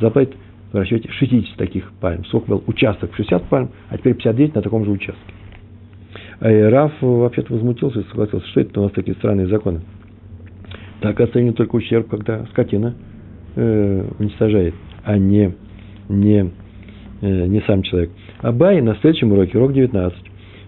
заплатит 0.00 0.34
в 0.72 0.76
расчете 0.76 1.10
60 1.10 1.56
таких 1.56 1.92
пальм. 2.00 2.24
Сколько 2.26 2.50
был 2.50 2.64
участок 2.66 3.14
60 3.14 3.44
пальм, 3.44 3.70
а 3.88 3.98
теперь 3.98 4.14
59 4.14 4.54
на 4.54 4.62
таком 4.62 4.84
же 4.84 4.90
участке. 4.90 5.32
И 6.40 6.46
Раф 6.46 6.92
вообще-то 7.00 7.52
возмутился 7.52 8.00
и 8.00 8.04
согласился, 8.04 8.46
что 8.48 8.60
это 8.60 8.80
у 8.80 8.84
нас 8.84 8.92
такие 8.92 9.16
странные 9.16 9.48
законы. 9.48 9.80
Так 11.00 11.20
оценивают 11.20 11.56
только 11.56 11.76
ущерб, 11.76 12.08
когда 12.08 12.44
скотина 12.46 12.94
э, 13.54 14.04
уничтожает, 14.18 14.74
а 15.04 15.16
не, 15.16 15.54
не, 16.08 16.50
э, 17.20 17.46
не 17.46 17.60
сам 17.62 17.82
человек. 17.82 18.10
Абай 18.40 18.80
на 18.80 18.94
следующем 18.96 19.32
уроке, 19.32 19.58
урок 19.58 19.72
19, 19.72 20.18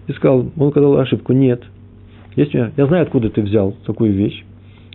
и 0.07 0.13
сказал, 0.13 0.51
он 0.57 0.71
сказал 0.71 0.97
ошибку, 0.97 1.33
нет. 1.33 1.63
Есть 2.35 2.53
у 2.53 2.57
меня, 2.57 2.71
я 2.75 2.85
знаю, 2.87 3.03
откуда 3.03 3.29
ты 3.29 3.41
взял 3.41 3.73
такую 3.85 4.13
вещь. 4.13 4.43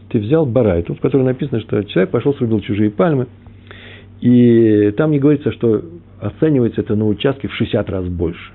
Ты 0.08 0.18
взял 0.18 0.46
барайту, 0.46 0.94
в 0.94 1.00
которой 1.00 1.22
написано, 1.22 1.60
что 1.60 1.82
человек 1.84 2.10
пошел, 2.10 2.34
срубил 2.34 2.60
чужие 2.60 2.90
пальмы, 2.90 3.26
и 4.20 4.92
там 4.96 5.10
не 5.10 5.18
говорится, 5.18 5.52
что 5.52 5.82
оценивается 6.20 6.80
это 6.80 6.94
на 6.94 7.06
участке 7.06 7.48
в 7.48 7.54
60 7.54 7.90
раз 7.90 8.06
больше. 8.06 8.52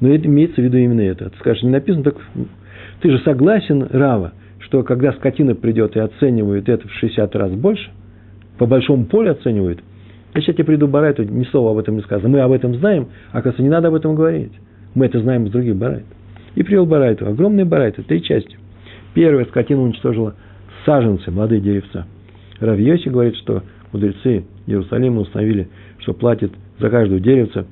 Но 0.00 0.08
это 0.08 0.26
имеется 0.26 0.60
в 0.60 0.64
виду 0.64 0.78
именно 0.78 1.00
это. 1.00 1.30
Ты 1.30 1.36
скажешь, 1.38 1.62
не 1.62 1.70
написано 1.70 2.04
так, 2.04 2.16
ты 3.00 3.10
же 3.10 3.18
согласен, 3.20 3.86
Рава, 3.90 4.32
что 4.58 4.82
когда 4.82 5.12
скотина 5.12 5.54
придет 5.54 5.96
и 5.96 6.00
оценивает 6.00 6.68
это 6.68 6.86
в 6.86 6.92
60 6.92 7.34
раз 7.36 7.52
больше, 7.52 7.90
по 8.58 8.66
большому 8.66 9.06
полю 9.06 9.32
оценивает, 9.32 9.80
я 10.34 10.40
сейчас 10.40 10.54
тебе 10.54 10.64
приду 10.64 10.86
барайту, 10.86 11.24
ни 11.24 11.44
слова 11.44 11.72
об 11.72 11.78
этом 11.78 11.96
не 11.96 12.02
сказано. 12.02 12.28
Мы 12.28 12.40
об 12.40 12.52
этом 12.52 12.74
знаем, 12.76 13.08
а 13.32 13.38
оказывается, 13.38 13.62
не 13.62 13.68
надо 13.68 13.88
об 13.88 13.94
этом 13.94 14.14
говорить. 14.14 14.52
Мы 14.94 15.06
это 15.06 15.20
знаем 15.20 15.46
из 15.46 15.50
других 15.50 15.76
барайт. 15.76 16.04
И 16.54 16.62
привел 16.62 16.86
барайту, 16.86 17.26
огромные 17.26 17.64
барайты, 17.64 18.02
три 18.02 18.22
части. 18.22 18.56
Первая 19.14 19.44
скотина 19.46 19.82
уничтожила 19.82 20.34
саженцы, 20.84 21.30
молодые 21.30 21.60
деревца. 21.60 22.06
Равьоси 22.60 23.08
говорит, 23.08 23.36
что 23.36 23.62
мудрецы 23.92 24.44
Иерусалима 24.66 25.20
установили, 25.20 25.68
что 25.98 26.14
платит 26.14 26.52
за 26.78 26.90
каждую 26.90 27.20
деревце 27.20 27.66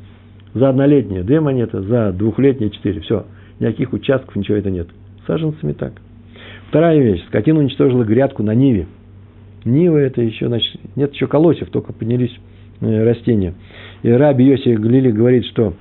за 0.55 0.71
однолетнее 0.71 1.23
две 1.23 1.41
монеты, 1.41 1.81
за 1.83 2.13
двухлетнее 2.13 2.71
четыре. 2.71 3.01
Все, 3.01 3.27
никаких 3.61 3.93
участков, 3.93 4.35
ничего 4.37 4.57
это 4.57 4.71
нет. 4.71 4.89
Саженцами 5.27 5.73
так. 5.73 5.93
Вторая 6.69 6.99
вещь. 7.01 7.25
Скотина 7.27 7.61
уничтожила 7.61 8.05
грядку 8.05 8.43
на 8.43 8.55
Ниве. 8.55 8.87
Нива 9.65 9.99
это 9.99 10.23
еще, 10.23 10.49
значит, 10.49 10.81
нет 10.97 11.13
еще 11.13 11.27
колосьев, 11.27 11.69
только 11.71 11.93
поднялись 11.93 12.35
э, 12.81 13.05
растения. 13.05 13.55
И 14.03 14.11
Раби 14.11 14.45
Йоси 14.45 14.75
Глили 14.75 15.11
говорит, 15.11 15.45
что 15.47 15.75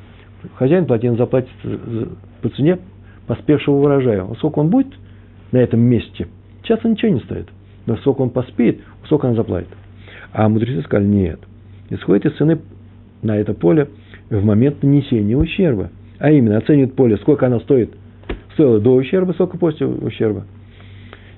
хозяин 0.55 0.85
плотин 0.85 1.15
заплатит 1.15 1.49
по 2.41 2.49
цене 2.49 2.79
поспевшего 3.27 3.75
урожая. 3.75 4.25
Сколько 4.37 4.59
он 4.59 4.69
будет 4.69 4.87
на 5.51 5.57
этом 5.57 5.79
месте, 5.79 6.27
часто 6.63 6.89
ничего 6.89 7.13
не 7.13 7.19
стоит. 7.21 7.47
Но 7.85 7.95
сколько 7.97 8.21
он 8.21 8.29
поспеет, 8.29 8.79
сколько 9.05 9.27
он 9.27 9.35
заплатит. 9.35 9.69
А 10.33 10.49
мудрецы 10.49 10.81
сказали, 10.83 11.07
нет. 11.07 11.39
Исходит 11.89 12.25
из 12.25 12.37
цены 12.37 12.59
на 13.21 13.37
это 13.37 13.53
поле 13.53 13.87
в 14.29 14.43
момент 14.43 14.83
нанесения 14.83 15.37
ущерба. 15.37 15.89
А 16.19 16.31
именно, 16.31 16.57
оценивают 16.57 16.95
поле, 16.95 17.17
сколько 17.17 17.45
оно 17.45 17.59
стоит, 17.59 17.91
стоило 18.53 18.79
до 18.79 18.95
ущерба, 18.95 19.33
сколько 19.33 19.57
после 19.57 19.87
ущерба– 19.87 20.45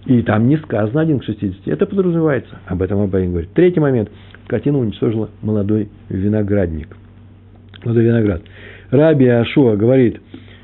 И 0.05 0.21
там 0.23 0.47
не 0.47 0.57
сказано 0.57 1.01
1 1.01 1.19
к 1.19 1.23
60. 1.23 1.67
Это 1.67 1.85
подразумевается. 1.85 2.59
Об 2.65 2.81
этом 2.81 3.01
Абай 3.01 3.27
говорит. 3.27 3.51
Третий 3.53 3.79
момент. 3.79 4.09
Скотина 4.45 4.79
уничтожила 4.79 5.29
молодой 5.41 5.89
виноградник. 6.09 6.95
Молодой 7.83 8.05
виноград. 8.05 8.41
Раби 8.89 9.27
Ашуа 9.27 9.75
говорит, 9.75 10.19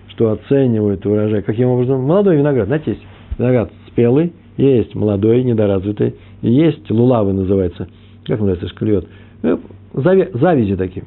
что 0.08 0.32
оценивают 0.32 1.06
урожай. 1.06 1.44
Каким 1.44 1.68
образом? 1.68 2.02
Молодой 2.02 2.38
виноград. 2.38 2.68
Знаете, 2.68 2.92
есть 2.92 3.04
виноград 3.38 3.72
спелый, 3.88 4.34
есть 4.58 4.96
молодой, 4.96 5.44
недоразвитый, 5.44 6.16
есть 6.42 6.90
лулавы 6.90 7.34
называется. 7.34 7.88
Как 8.26 8.40
называется 8.40 8.68
шкальет? 8.70 9.08
Ну, 9.42 9.60
завязи 9.94 10.76
такие. 10.76 11.06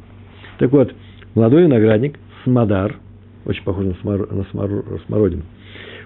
Так 0.58 0.72
вот, 0.72 0.92
молодой 1.34 1.64
виноградник, 1.64 2.18
смодар, 2.44 2.96
очень 3.44 3.62
похож 3.64 3.86
на, 3.86 3.94
смор, 3.94 4.32
на 4.32 4.44
смор, 4.44 5.00
смородину. 5.06 5.42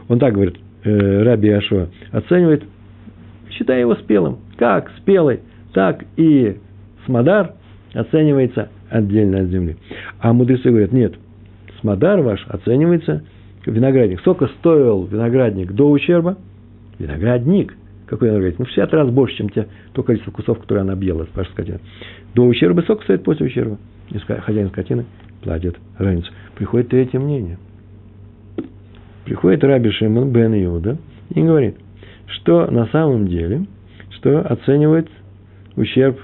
Он 0.09 0.19
так 0.19 0.35
говорит, 0.35 0.57
э, 0.85 1.23
Раби 1.23 1.51
Ашуа, 1.51 1.89
оценивает, 2.13 2.65
считая 3.51 3.81
его 3.81 3.95
спелым. 3.97 4.39
Как 4.57 4.91
спелый, 4.99 5.41
так 5.73 6.05
и 6.17 6.59
смодар 7.07 7.55
оценивается 7.95 8.69
отдельно 8.91 9.41
от 9.41 9.49
земли. 9.49 9.77
А 10.21 10.33
мудрецы 10.33 10.69
говорят, 10.69 10.93
нет, 10.93 11.15
смодар 11.81 12.21
ваш 12.21 12.45
оценивается 12.49 13.25
виноградник. 13.67 14.21
Сколько 14.21 14.49
стоил 14.49 15.05
виноградник 15.05 15.73
до 15.73 15.91
ущерба? 15.91 16.37
Виноградник. 16.99 17.75
Какой 18.07 18.29
виноградник? 18.29 18.59
Ну, 18.59 18.65
в 18.65 18.69
60 18.69 18.93
раз 18.93 19.11
больше, 19.11 19.37
чем 19.37 19.49
те, 19.51 19.69
то 19.93 20.03
количество 20.03 20.33
кусов, 20.33 20.59
которые 20.61 20.83
она 20.83 20.93
объела, 20.95 21.27
ваша 21.35 21.51
скотина. 21.53 21.81
До 22.35 22.45
ущерба 22.45 22.81
сколько 22.83 23.05
стоит 23.05 23.23
после 23.23 23.47
ущерба? 23.47 23.79
И 24.11 24.19
хозяин 24.19 24.69
скотины 24.69 25.05
платит 25.43 25.77
разницу. 25.99 26.31
Приходит 26.55 26.89
третье 26.89 27.19
мнение. 27.19 27.59
Приходит 29.25 29.63
Раби 29.65 29.91
Шимон 29.91 30.31
бен 30.31 30.53
Иуда 30.65 30.99
и 31.31 31.41
говорит, 31.41 31.77
что 32.27 32.71
на 32.71 32.87
самом 32.87 33.29
деле, 33.29 33.67
что 34.11 34.41
оценивает 34.41 35.09
ущерб, 35.77 36.19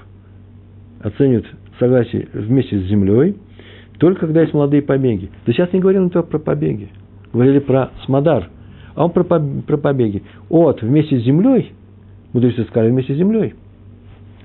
оценивает 1.01 1.45
согласие 1.79 2.27
вместе 2.33 2.79
с 2.79 2.83
землей, 2.83 3.35
только 3.99 4.27
когда 4.27 4.41
есть 4.41 4.53
молодые 4.53 4.81
побеги. 4.81 5.29
Да 5.45 5.53
сейчас 5.53 5.71
не 5.73 5.79
говорим 5.79 6.09
только 6.09 6.29
про 6.29 6.39
побеги. 6.39 6.89
Говорили 7.33 7.59
про 7.59 7.91
смодар, 8.05 8.49
а 8.95 9.05
он 9.05 9.11
про, 9.11 9.23
про 9.23 9.77
побеги. 9.77 10.23
От 10.49 10.81
вместе 10.81 11.19
с 11.19 11.23
землей, 11.23 11.73
мудрецы 12.33 12.63
сказали 12.65 12.91
вместе 12.91 13.13
с 13.13 13.17
землей. 13.17 13.53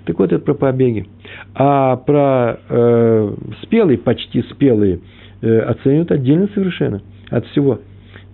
Так 0.04 0.18
вот, 0.18 0.32
это 0.32 0.44
про 0.44 0.54
побеги. 0.54 1.06
А 1.54 1.96
про 1.96 2.58
э, 2.68 3.34
спелые, 3.62 3.96
почти 3.98 4.42
спелые, 4.42 5.00
э, 5.40 5.58
оценивают 5.60 6.12
отдельно 6.12 6.48
совершенно 6.54 7.00
от 7.30 7.46
всего. 7.46 7.80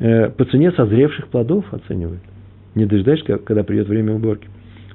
Э, 0.01 0.30
по 0.30 0.44
цене 0.46 0.72
созревших 0.72 1.28
плодов 1.28 1.64
оценивают. 1.72 2.22
Не 2.74 2.86
дожидаешься, 2.86 3.38
когда 3.38 3.62
придет 3.62 3.88
время 3.88 4.14
уборки. 4.14 4.48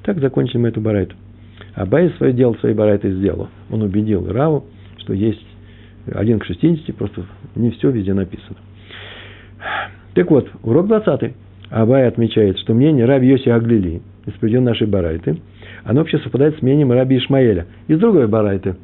Так 0.03 0.19
закончим 0.19 0.61
мы 0.61 0.69
эту 0.69 0.81
барайту. 0.81 1.15
Абай 1.73 2.09
свое 2.17 2.33
дело, 2.33 2.55
свои 2.59 2.73
барайты 2.73 3.11
сделал. 3.11 3.49
Он 3.69 3.81
убедил 3.81 4.31
Раву, 4.31 4.65
что 4.97 5.13
есть 5.13 5.45
один 6.13 6.39
к 6.39 6.45
60, 6.45 6.95
просто 6.95 7.23
не 7.55 7.71
все 7.71 7.89
везде 7.89 8.13
написано. 8.13 8.57
Так 10.13 10.29
вот, 10.31 10.49
урок 10.63 10.87
20. 10.87 11.33
Абай 11.69 12.07
отмечает, 12.07 12.57
что 12.59 12.73
мнение 12.73 13.05
Раби 13.05 13.27
Йоси 13.27 13.49
Аглили, 13.49 14.01
из 14.25 14.33
приведенной 14.33 14.71
нашей 14.71 14.87
барайты, 14.87 15.37
оно 15.83 16.01
вообще 16.01 16.19
совпадает 16.19 16.57
с 16.57 16.61
мнением 16.61 16.91
Раби 16.91 17.17
Ишмаэля. 17.17 17.65
Из 17.87 17.99
другой 17.99 18.27
барайты 18.27 18.75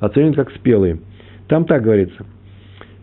оценен 0.00 0.34
как 0.34 0.50
спелые. 0.52 0.98
Там 1.48 1.64
так 1.64 1.82
говорится. 1.82 2.24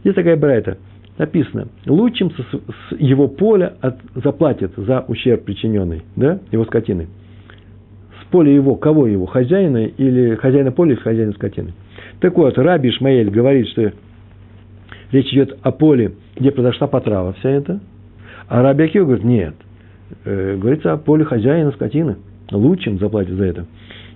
Есть 0.03 0.15
такая 0.15 0.35
барайта. 0.35 0.77
Написано, 1.17 1.69
лучшим 1.85 2.31
с 2.31 2.95
его 2.99 3.27
поля 3.27 3.73
от, 3.81 3.97
заплатит 4.15 4.73
за 4.75 5.05
ущерб, 5.07 5.45
причиненный 5.45 6.01
да, 6.15 6.39
его 6.51 6.65
скотиной 6.65 7.07
поле 8.35 8.53
его, 8.53 8.75
кого 8.75 9.07
его, 9.07 9.25
хозяина 9.27 9.85
или 9.85 10.35
хозяина 10.35 10.73
поля 10.73 10.91
или 10.91 10.99
хозяина 10.99 11.31
скотины. 11.31 11.71
Так 12.19 12.35
вот, 12.35 12.57
Раби 12.57 12.89
Ишмаэль 12.89 13.29
говорит, 13.29 13.69
что 13.69 13.93
речь 15.15 15.31
идет 15.33 15.57
о 15.61 15.71
поле, 15.71 16.13
где 16.35 16.51
произошла 16.51 16.87
потрава 16.87 17.33
вся 17.33 17.49
эта, 17.49 17.79
а 18.47 18.61
Раби 18.61 18.83
Акива 18.83 19.05
говорит, 19.05 19.23
нет, 19.23 19.55
э, 20.25 20.57
говорится 20.57 20.93
о 20.93 20.97
поле 20.97 21.25
хозяина 21.25 21.71
скотины, 21.71 22.17
лучшим 22.51 22.99
заплатит 22.99 23.33
за 23.33 23.45
это. 23.45 23.65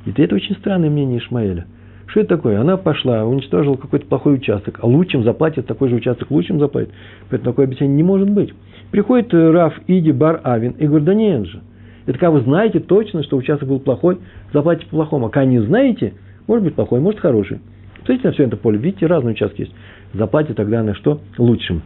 И 0.06 0.12
это 0.22 0.36
очень 0.36 0.56
странное 0.56 0.89
мнение 0.89 1.20
Ишмаэля. 1.20 1.66
Что 2.08 2.22
это 2.22 2.38
такое? 2.38 2.60
Она 2.60 2.78
пошла, 2.78 3.26
уничтожила 3.26 3.76
какой-то 3.76 4.08
плохой 4.08 4.36
участок, 4.36 4.80
а 4.82 4.88
лучшим 4.88 5.24
заплатит, 5.24 5.68
такой 5.68 5.89
же 5.89 5.95
участок 5.95 6.32
лучшим 6.32 6.60
заплатит. 6.60 6.89
Поэтому 7.30 7.52
такое 7.52 7.66
объяснение 7.66 7.97
не 7.97 8.04
может 8.04 8.30
быть. 8.30 8.54
Приходит 8.91 9.34
Раф 9.34 9.80
Иди 9.88 10.12
Бар 10.12 10.41
Авин 10.43 10.72
и 10.72 10.88
говорит, 10.88 11.06
да 11.06 11.14
нет 11.14 11.45
же, 11.45 11.62
это 12.08 12.18
когда 12.18 12.32
вы 12.32 12.41
знаете 12.41 12.80
точно, 12.80 13.22
что 13.22 13.38
участок 13.38 13.70
был 13.70 13.80
плохой, 13.80 14.18
заплатите 14.52 14.89
плохому. 14.89 15.28
А 15.28 15.30
когда 15.30 15.45
не 15.45 15.60
знаете, 15.60 16.14
может 16.47 16.64
быть 16.64 16.74
плохой, 16.74 17.00
может 17.00 17.20
хороший. 17.20 17.60
Смотрите 18.00 18.28
на 18.28 18.34
все 18.34 18.43
это 18.43 18.58
поле. 18.58 18.78
Видите, 18.78 19.06
разные 19.06 19.34
участки 19.34 19.62
есть. 19.62 19.74
Заплатите 20.14 20.54
тогда 20.54 20.84
на 20.84 20.95
что? 20.95 21.22
Лучшим. 21.38 21.82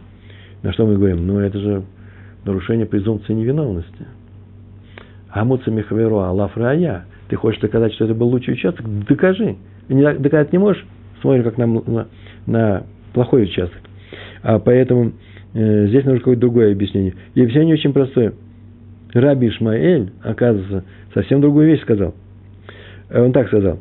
На 0.62 0.72
что 0.72 0.86
мы 0.86 0.96
говорим? 0.96 1.26
Ну, 1.26 1.38
это 1.40 1.58
же 1.58 1.82
нарушение 2.44 2.86
презумпции 2.86 3.32
невиновности. 3.32 4.06
Амуца 5.30 5.70
Михаверу 5.70 6.20
Аллаф 6.20 6.56
Рая. 6.56 7.04
Ты 7.28 7.36
хочешь 7.36 7.60
доказать, 7.60 7.92
что 7.94 8.04
это 8.04 8.14
был 8.14 8.28
лучший 8.28 8.54
участок? 8.54 8.86
Докажи. 9.06 9.56
Не, 9.88 10.14
доказать 10.14 10.52
не 10.52 10.58
можешь? 10.58 10.84
Смотри, 11.20 11.42
как 11.42 11.58
на, 11.58 11.66
на, 11.66 12.06
на 12.46 12.82
плохой 13.12 13.44
участок. 13.44 13.80
А 14.42 14.58
поэтому 14.58 15.12
э, 15.54 15.86
здесь 15.88 16.04
нужно 16.04 16.18
какое-то 16.18 16.40
другое 16.40 16.72
объяснение. 16.72 17.14
И 17.34 17.42
объяснение 17.42 17.74
очень 17.74 17.92
простое. 17.92 18.34
Раби 19.12 19.48
Ишмаэль, 19.48 20.12
оказывается, 20.22 20.84
совсем 21.14 21.40
другую 21.40 21.66
вещь 21.68 21.82
сказал. 21.82 22.14
Э, 23.08 23.22
он 23.22 23.32
так 23.32 23.48
сказал. 23.48 23.80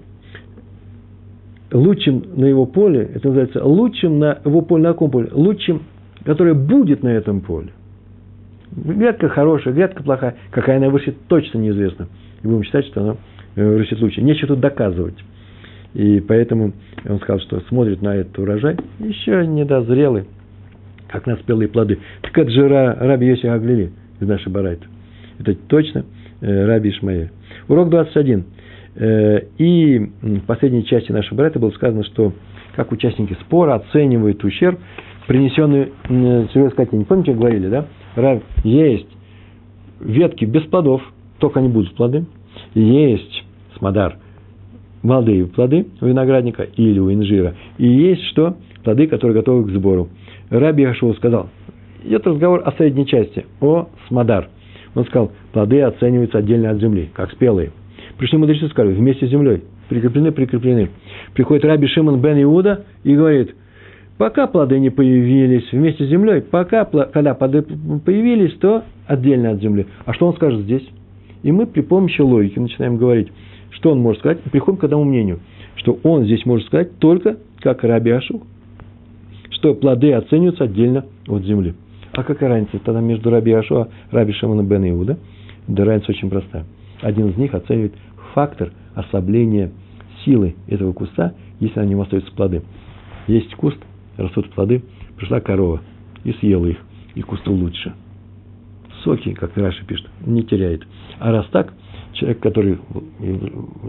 Лучшим 1.74 2.24
на 2.36 2.46
его 2.46 2.68
поле, 2.68 3.10
это 3.16 3.28
называется 3.28 3.66
лучшим 3.66 4.20
на 4.20 4.38
его 4.46 4.62
поле, 4.62 4.84
на 4.84 4.90
каком 4.94 5.10
поле? 5.10 5.30
Лучшим, 5.32 5.82
которое 6.24 6.54
будет 6.54 7.02
на 7.02 7.10
этом 7.10 7.42
поле. 7.42 7.70
Грядка 8.76 9.28
хорошая, 9.30 9.74
грядка 9.74 10.04
плохая. 10.04 10.36
Какая 10.52 10.78
она 10.78 10.90
вырастет, 10.90 11.16
точно 11.28 11.58
неизвестно. 11.58 12.08
И 12.44 12.48
будем 12.48 12.64
считать, 12.64 12.86
что 12.86 13.02
она 13.02 13.16
э, 13.56 13.68
вырастет 13.68 14.00
лучше. 14.02 14.22
Нечего 14.22 14.50
тут 14.50 14.60
доказывать. 14.60 15.16
И 15.96 16.20
поэтому 16.22 16.74
он 17.08 17.20
сказал, 17.20 17.40
что 17.40 17.60
смотрит 17.62 18.04
на 18.04 18.16
этот 18.18 18.38
урожай, 18.38 18.78
еще 19.00 19.46
недозрелый, 19.46 20.26
как 21.08 21.26
на 21.26 21.38
спелые 21.38 21.70
плоды. 21.70 22.00
Так 22.22 22.38
это 22.38 22.52
же 22.52 22.68
Раби 22.68 23.28
Йоси 23.28 23.48
Аглили 23.48 23.92
из 24.20 24.28
нашей 24.28 24.52
барайты. 24.52 24.86
Это 25.40 25.56
точно 25.56 26.06
э, 26.42 26.66
Раби 26.66 26.92
Ишмаэль. 26.92 27.32
Урок 27.68 27.90
21. 27.90 28.44
Э, 28.96 29.42
и 29.58 30.00
в 30.22 30.42
последней 30.42 30.86
части 30.86 31.12
нашего 31.12 31.38
брата 31.38 31.60
было 31.60 31.72
сказано, 31.72 32.04
что 32.04 32.34
как 32.76 32.92
участники 32.92 33.34
спора 33.42 33.76
оценивают 33.76 34.44
ущерб, 34.44 34.80
принесенный 35.28 35.92
чужой 36.52 36.72
скотине. 36.72 37.06
Помните, 37.06 37.34
говорили, 37.34 37.70
да? 37.70 37.88
Есть 38.64 39.08
ветки 40.00 40.46
без 40.46 40.64
плодов, 40.64 41.02
только 41.40 41.60
они 41.60 41.70
будут 41.70 41.96
плоды. 41.96 42.26
Есть 42.74 43.44
смодар, 43.78 44.18
молодые 45.02 45.46
плоды 45.46 45.88
у 46.02 46.06
виноградника 46.06 46.64
или 46.64 47.00
у 47.00 47.12
инжира. 47.12 47.56
И 47.78 47.88
есть 47.88 48.24
что? 48.26 48.58
Плоды, 48.84 49.08
которые 49.08 49.36
готовы 49.36 49.66
к 49.66 49.72
сбору. 49.72 50.10
Раби 50.50 50.86
Хашул 50.86 51.16
сказал, 51.16 51.50
идет 52.04 52.28
разговор 52.28 52.62
о 52.66 52.72
средней 52.74 53.06
части, 53.06 53.46
о 53.62 53.88
смодар– 54.08 54.50
он 54.96 55.06
сказал, 55.06 55.32
плоды 55.52 55.82
оцениваются 55.82 56.38
отдельно 56.38 56.70
от 56.70 56.80
земли, 56.80 57.10
как 57.14 57.32
спелые. 57.32 57.72
Пришли 58.24 58.38
мудрецы 58.38 58.68
и 58.68 58.70
сказали, 58.70 58.94
вместе 58.94 59.28
с 59.28 59.30
землей, 59.30 59.64
прикреплены, 59.90 60.32
прикреплены. 60.32 60.92
Приходит 61.34 61.66
Раби 61.66 61.88
Шимон 61.88 62.22
бен 62.22 62.42
Иуда 62.42 62.86
и 63.04 63.14
говорит, 63.18 63.54
пока 64.18 64.48
плоды 64.48 64.80
не 64.80 64.90
появились 64.90 65.70
вместе 65.74 66.06
с 66.06 66.08
землей, 66.08 66.40
пока, 66.40 66.86
когда 66.86 67.34
плоды 67.34 67.64
появились, 68.06 68.54
то 68.60 68.86
отдельно 69.08 69.50
от 69.50 69.60
земли. 69.60 69.88
А 70.06 70.14
что 70.14 70.28
он 70.28 70.36
скажет 70.36 70.62
здесь? 70.62 70.88
И 71.42 71.52
мы 71.52 71.66
при 71.66 71.82
помощи 71.82 72.22
логики 72.22 72.58
начинаем 72.60 72.96
говорить, 72.96 73.28
что 73.72 73.92
он 73.92 74.00
может 74.00 74.22
сказать, 74.22 74.38
и 74.46 74.50
приходим 74.50 74.78
к 74.78 74.86
одному 74.86 75.04
мнению, 75.04 75.42
что 75.76 76.00
он 76.04 76.24
здесь 76.24 76.46
может 76.46 76.68
сказать 76.68 76.98
только 77.00 77.40
как 77.60 77.84
Раби 77.84 78.12
Ашу, 78.12 78.42
что 79.50 79.76
плоды 79.76 80.14
оцениваются 80.14 80.64
отдельно 80.64 81.04
от 81.28 81.44
земли. 81.44 81.74
А 82.14 82.24
какая 82.24 82.52
разница 82.52 82.80
тогда 82.86 83.02
между 83.02 83.30
Раби 83.30 83.52
Ашуа, 83.52 83.90
Раби 84.12 84.32
Шимона 84.32 84.64
бен 84.64 84.90
Иуда? 84.92 85.18
Да 85.68 85.84
разница 85.84 86.14
очень 86.14 86.30
простая. 86.30 86.64
Один 87.02 87.28
из 87.28 87.36
них 87.36 87.54
оценивает 87.54 87.92
фактор 88.34 88.72
ослабления 88.96 89.72
силы 90.26 90.56
этого 90.68 90.94
куста, 90.94 91.34
если 91.60 91.80
на 91.80 91.86
нем 91.86 92.02
остаются 92.02 92.32
плоды. 92.34 92.62
Есть 93.28 93.54
куст, 93.56 93.78
растут 94.18 94.50
плоды, 94.52 94.84
пришла 95.18 95.40
корова 95.40 95.82
и 96.24 96.34
съела 96.34 96.66
их, 96.66 96.78
и 97.16 97.22
кусту 97.22 97.54
лучше. 97.54 97.94
Соки, 99.04 99.34
как 99.34 99.58
Раша 99.58 99.86
пишет, 99.86 100.08
не 100.26 100.44
теряет. 100.44 100.86
А 101.20 101.32
раз 101.32 101.46
так, 101.52 101.74
человек, 102.14 102.40
который 102.40 102.80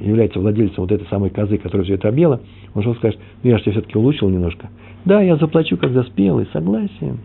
является 0.01 0.41
владельцем 0.41 0.83
вот 0.83 0.93
этой 0.93 1.07
самой 1.09 1.31
козы, 1.31 1.59
которая 1.59 1.85
все 1.85 1.95
это 1.95 2.09
объела, 2.09 2.41
он 2.75 2.83
что 2.83 2.95
скажет, 2.95 3.21
ну 3.43 3.51
я 3.51 3.59
же 3.59 3.65
тебе 3.65 3.73
все-таки 3.73 3.97
улучшил 3.99 4.29
немножко. 4.29 4.71
Да, 5.05 5.21
я 5.23 5.37
заплачу, 5.37 5.77
когда 5.77 6.03
спелый, 6.05 6.49
согласен 6.53 7.19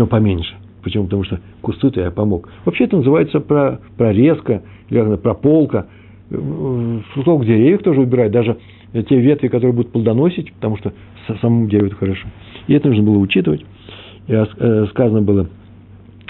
но 0.00 0.06
поменьше. 0.06 0.54
Почему? 0.82 1.04
Потому 1.04 1.24
что 1.24 1.40
кусту-то 1.62 2.00
я 2.00 2.10
помог. 2.10 2.48
Вообще 2.64 2.84
это 2.84 2.96
называется 2.96 3.40
про, 3.40 3.80
прорезка, 3.96 4.62
или 4.88 5.16
прополка. 5.16 5.86
Фруктовых 6.28 7.46
деревьев 7.46 7.82
тоже 7.82 8.00
убирают, 8.00 8.32
даже 8.32 8.56
те 8.92 9.20
ветви, 9.20 9.48
которые 9.48 9.72
будут 9.72 9.92
плодоносить, 9.92 10.52
потому 10.54 10.76
что 10.76 10.92
самому 11.40 11.68
дереву 11.68 11.90
хорошо. 11.96 12.26
И 12.66 12.74
это 12.74 12.88
нужно 12.88 13.04
было 13.04 13.18
учитывать. 13.18 13.64
И 14.26 14.32
э, 14.32 14.86
сказано 14.90 15.22
было, 15.22 15.48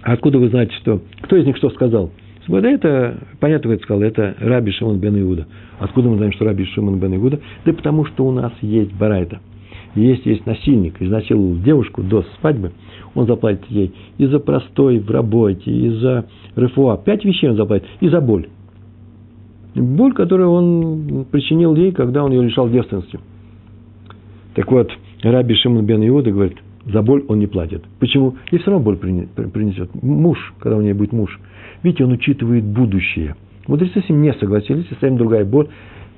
откуда 0.02 0.38
вы 0.38 0.48
знаете, 0.48 0.72
что... 0.76 1.00
Кто 1.22 1.36
из 1.36 1.46
них 1.46 1.56
что 1.56 1.70
сказал? 1.70 2.10
Вот 2.48 2.64
это, 2.64 3.18
понятно, 3.38 3.68
кто 3.68 3.72
это 3.74 3.82
сказал, 3.82 4.02
это 4.02 4.34
Раби 4.40 4.72
Шимон 4.72 4.98
бен 4.98 5.20
Иуда. 5.20 5.46
Откуда 5.78 6.08
мы 6.08 6.16
знаем, 6.16 6.32
что 6.32 6.44
Раби 6.44 6.64
Шимон 6.64 6.98
бен 6.98 7.14
Иуда? 7.16 7.40
Да 7.64 7.72
потому 7.72 8.04
что 8.06 8.26
у 8.26 8.32
нас 8.32 8.52
есть 8.62 8.92
барайта. 8.94 9.40
Если 9.94 10.30
есть 10.30 10.46
насильник, 10.46 11.00
изнасиловал 11.02 11.56
девушку 11.56 12.02
до 12.02 12.24
свадьбы, 12.38 12.72
он 13.14 13.26
заплатит 13.26 13.64
ей 13.68 13.92
и 14.18 14.26
за 14.26 14.38
простой 14.38 14.98
в 14.98 15.10
работе, 15.10 15.70
и 15.70 15.90
за 15.90 16.26
рефуа. 16.54 16.96
Пять 16.96 17.24
вещей 17.24 17.50
он 17.50 17.56
заплатит, 17.56 17.88
и 18.00 18.08
за 18.08 18.20
боль. 18.20 18.46
Боль, 19.74 20.12
которую 20.12 20.50
он 20.50 21.26
причинил 21.30 21.74
ей, 21.74 21.92
когда 21.92 22.24
он 22.24 22.32
ее 22.32 22.42
лишал 22.42 22.68
девственности. 22.68 23.18
Так 24.54 24.70
вот, 24.70 24.90
Раби 25.22 25.54
Шимон 25.54 25.86
бен 25.86 26.06
Иуда 26.08 26.30
говорит, 26.30 26.58
за 26.86 27.02
боль 27.02 27.24
он 27.28 27.38
не 27.38 27.46
платит. 27.46 27.84
Почему? 27.98 28.36
И 28.50 28.58
все 28.58 28.70
равно 28.70 28.84
боль 28.84 28.96
принесет. 28.96 29.90
Муж, 30.02 30.54
когда 30.58 30.76
у 30.76 30.80
нее 30.80 30.94
будет 30.94 31.12
муж. 31.12 31.38
Видите, 31.82 32.04
он 32.04 32.12
учитывает 32.12 32.64
будущее. 32.64 33.36
Мудрецы 33.66 34.02
с 34.02 34.08
ним 34.08 34.22
не 34.22 34.32
согласились, 34.34 34.86
и 34.86 34.88
совсем 34.90 35.16
другая 35.16 35.44
боль. 35.44 35.68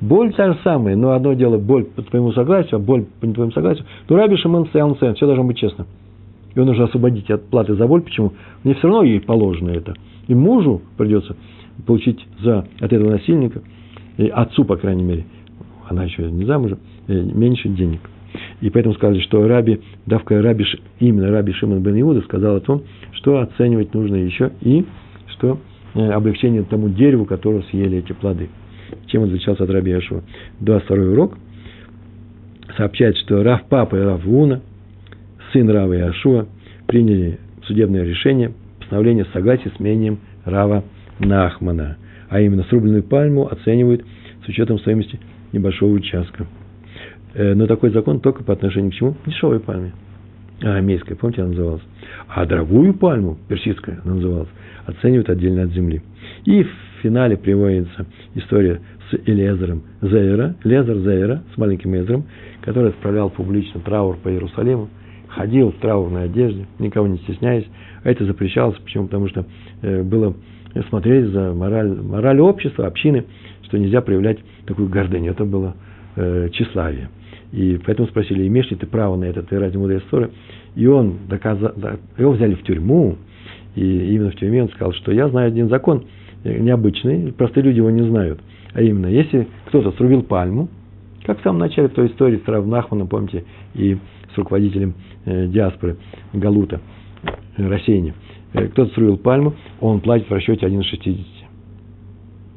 Боль 0.02 0.34
та 0.34 0.52
же 0.52 0.58
самая, 0.64 0.96
но 0.96 1.12
одно 1.12 1.32
дело 1.34 1.58
боль 1.58 1.84
по 1.84 2.02
твоему 2.02 2.32
согласию, 2.32 2.76
а 2.76 2.78
боль 2.80 3.04
по 3.20 3.24
не 3.24 3.34
твоему 3.34 3.52
согласию. 3.52 3.86
То 4.08 4.16
Раби 4.16 4.36
Шимон 4.36 4.62
на 4.74 4.94
цене, 4.96 5.14
все 5.14 5.26
должно 5.26 5.44
быть 5.44 5.58
честно. 5.58 5.86
Он 6.56 6.66
нужно 6.66 6.84
освободить 6.84 7.30
от 7.30 7.44
платы 7.44 7.76
за 7.76 7.86
боль. 7.86 8.02
Почему? 8.02 8.32
Мне 8.64 8.74
все 8.74 8.88
равно 8.88 9.04
ей 9.04 9.20
положено 9.20 9.70
это. 9.70 9.94
И 10.26 10.34
мужу 10.34 10.82
придется 10.98 11.36
получить 11.86 12.18
за, 12.40 12.66
от 12.80 12.92
этого 12.92 13.10
насильника, 13.10 13.62
и 14.16 14.26
отцу, 14.26 14.64
по 14.64 14.76
крайней 14.76 15.04
мере, 15.04 15.24
она 15.88 16.02
еще 16.02 16.28
не 16.32 16.46
замужем, 16.46 16.80
э, 17.06 17.22
меньше 17.22 17.68
денег. 17.68 18.00
И 18.60 18.70
поэтому 18.70 18.96
сказали, 18.96 19.20
что 19.20 19.46
Раби, 19.46 19.82
давка 20.06 20.42
Раби, 20.42 20.64
именно 20.98 21.30
Раби 21.30 21.52
Шимон 21.52 21.80
бен 21.80 22.00
Иуда 22.00 22.22
сказал 22.22 22.56
о 22.56 22.60
том, 22.60 22.82
что 23.12 23.38
оценивать 23.38 23.94
нужно 23.94 24.16
еще 24.16 24.50
и 24.62 24.84
что 25.28 25.58
э, 25.94 26.10
облегчение 26.10 26.64
тому 26.64 26.88
дереву, 26.88 27.24
которое 27.24 27.62
съели 27.70 27.98
эти 27.98 28.12
плоды. 28.12 28.48
Чем 29.06 29.22
он 29.22 29.28
отличался 29.28 29.64
от 29.64 29.70
Раби 29.70 29.90
Яшева? 29.90 30.22
22 30.60 31.12
урок 31.12 31.38
сообщает, 32.76 33.16
что 33.18 33.42
Рав 33.42 33.64
Папа 33.68 33.96
и 33.96 34.00
Рав 34.00 34.26
Уна, 34.26 34.62
сын 35.52 35.68
Рава 35.68 35.92
Яшуа, 35.92 36.46
приняли 36.86 37.38
судебное 37.64 38.04
решение 38.04 38.52
постановление 38.78 39.26
согласия 39.32 39.70
с 39.74 39.80
мнением 39.80 40.18
Рава 40.44 40.84
Нахмана, 41.18 41.96
а 42.28 42.40
именно 42.40 42.64
срубленную 42.64 43.02
пальму 43.02 43.46
оценивают 43.50 44.04
с 44.44 44.48
учетом 44.48 44.78
стоимости 44.78 45.18
небольшого 45.52 45.92
участка. 45.92 46.46
Э, 47.34 47.54
но 47.54 47.66
такой 47.66 47.90
закон 47.90 48.20
только 48.20 48.44
по 48.44 48.52
отношению 48.52 48.90
к 48.90 48.94
чему? 48.94 49.16
Дешевой 49.26 49.60
пальме. 49.60 49.92
А, 50.62 50.76
армейская, 50.76 51.16
помните, 51.16 51.42
она 51.42 51.50
называлась. 51.50 51.82
А 52.28 52.46
дорогую 52.46 52.94
пальму, 52.94 53.38
персидская, 53.48 54.00
она 54.04 54.14
называлась, 54.14 54.48
оценивают 54.86 55.28
отдельно 55.28 55.62
от 55.62 55.72
земли. 55.72 56.02
И 56.44 56.66
финале 57.02 57.36
приводится 57.36 58.06
история 58.34 58.80
с 59.10 59.14
Элезером 59.26 59.82
Зейра, 60.00 60.54
Лезер 60.64 60.96
Зейра, 60.98 61.42
с 61.54 61.58
маленьким 61.58 61.94
Эзером, 61.96 62.24
который 62.62 62.90
отправлял 62.90 63.28
публично 63.30 63.80
траур 63.80 64.16
по 64.16 64.30
Иерусалиму, 64.30 64.88
ходил 65.28 65.72
в 65.72 65.76
траурной 65.76 66.24
одежде, 66.24 66.66
никого 66.78 67.06
не 67.06 67.18
стесняясь. 67.18 67.66
А 68.04 68.10
это 68.10 68.24
запрещалось, 68.24 68.76
почему? 68.78 69.04
Потому 69.04 69.28
что 69.28 69.44
э, 69.82 70.02
было 70.02 70.34
смотреть 70.88 71.26
за 71.26 71.52
мораль, 71.52 71.92
мораль 72.00 72.40
общества, 72.40 72.86
общины, 72.86 73.24
что 73.62 73.78
нельзя 73.78 74.00
проявлять 74.00 74.38
такую 74.66 74.88
гордыню. 74.88 75.32
Это 75.32 75.44
было 75.44 75.74
э, 76.16 76.48
тщеславие. 76.52 77.08
И 77.52 77.78
поэтому 77.84 78.08
спросили, 78.08 78.46
имеешь 78.46 78.70
ли 78.70 78.76
ты 78.76 78.86
право 78.86 79.16
на 79.16 79.24
это, 79.24 79.42
ты 79.42 79.58
ради 79.58 79.76
мудрой 79.76 80.02
ссоры. 80.08 80.30
И 80.74 80.86
он 80.86 81.16
доказал, 81.28 81.72
его 82.16 82.32
взяли 82.32 82.54
в 82.54 82.62
тюрьму, 82.62 83.16
и 83.74 84.14
именно 84.14 84.30
в 84.30 84.36
тюрьме 84.36 84.62
он 84.62 84.70
сказал, 84.70 84.92
что 84.94 85.12
я 85.12 85.28
знаю 85.28 85.48
один 85.48 85.68
закон 85.68 86.04
необычный, 86.44 87.32
простые 87.32 87.64
люди 87.64 87.78
его 87.78 87.90
не 87.90 88.02
знают. 88.02 88.40
А 88.74 88.82
именно, 88.82 89.06
если 89.06 89.48
кто-то 89.66 89.92
срубил 89.92 90.22
пальму, 90.22 90.68
как 91.24 91.40
в 91.40 91.42
самом 91.42 91.60
начале 91.60 91.88
той 91.88 92.08
истории 92.08 92.40
с 92.44 92.48
Рав 92.48 92.66
Нахманом, 92.66 93.08
помните, 93.08 93.44
и 93.74 93.96
с 94.34 94.38
руководителем 94.38 94.94
э, 95.24 95.46
диаспоры 95.46 95.96
Галута, 96.32 96.80
э, 97.56 97.68
рассеяния, 97.68 98.14
э, 98.54 98.66
кто-то 98.68 98.92
срубил 98.94 99.18
пальму, 99.18 99.54
он 99.80 100.00
платит 100.00 100.28
в 100.28 100.32
расчете 100.32 100.66
1 100.66 100.80
из 100.80 100.86
60. 100.86 101.26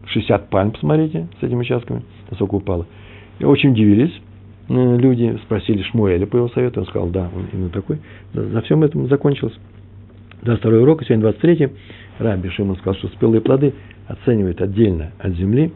60 0.07 0.49
пальм, 0.49 0.71
посмотрите, 0.71 1.27
с 1.39 1.43
этими 1.43 1.59
участками, 1.59 2.03
насколько 2.29 2.55
упало. 2.55 2.87
И 3.39 3.43
очень 3.43 3.71
удивились, 3.71 4.13
Э, 4.67 4.97
люди 4.97 5.37
спросили 5.43 5.83
Шмуэля 5.83 6.25
по 6.25 6.37
его 6.37 6.49
совету, 6.49 6.81
он 6.81 6.87
сказал, 6.87 7.09
да, 7.09 7.29
он 7.35 7.47
именно 7.53 7.69
такой. 7.69 7.99
На 8.33 8.61
всем 8.61 8.83
этом 8.83 9.07
закончилось. 9.07 9.53
22 10.45 10.79
урок, 10.79 11.03
сегодня 11.03 11.23
23 11.23 11.69
Раби 12.19 12.49
Шимон 12.49 12.75
сказал, 12.77 12.93
что 12.95 13.07
спелые 13.09 13.41
плоды 13.41 13.73
оценивают 14.07 14.61
отдельно 14.61 15.11
от 15.17 15.33
земли. 15.33 15.73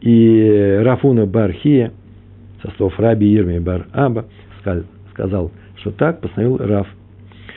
И 0.00 0.80
Рафуна 0.82 1.26
Бархия, 1.26 1.92
со 2.62 2.70
слов 2.76 2.98
Раби 2.98 3.32
Ирми 3.36 3.58
Бар 3.58 3.86
Аба, 3.92 4.24
сказал, 5.12 5.52
что 5.76 5.90
так 5.90 6.22
постановил 6.22 6.56
Раф. 6.56 6.88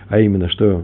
А 0.09 0.19
именно, 0.19 0.49
что 0.49 0.83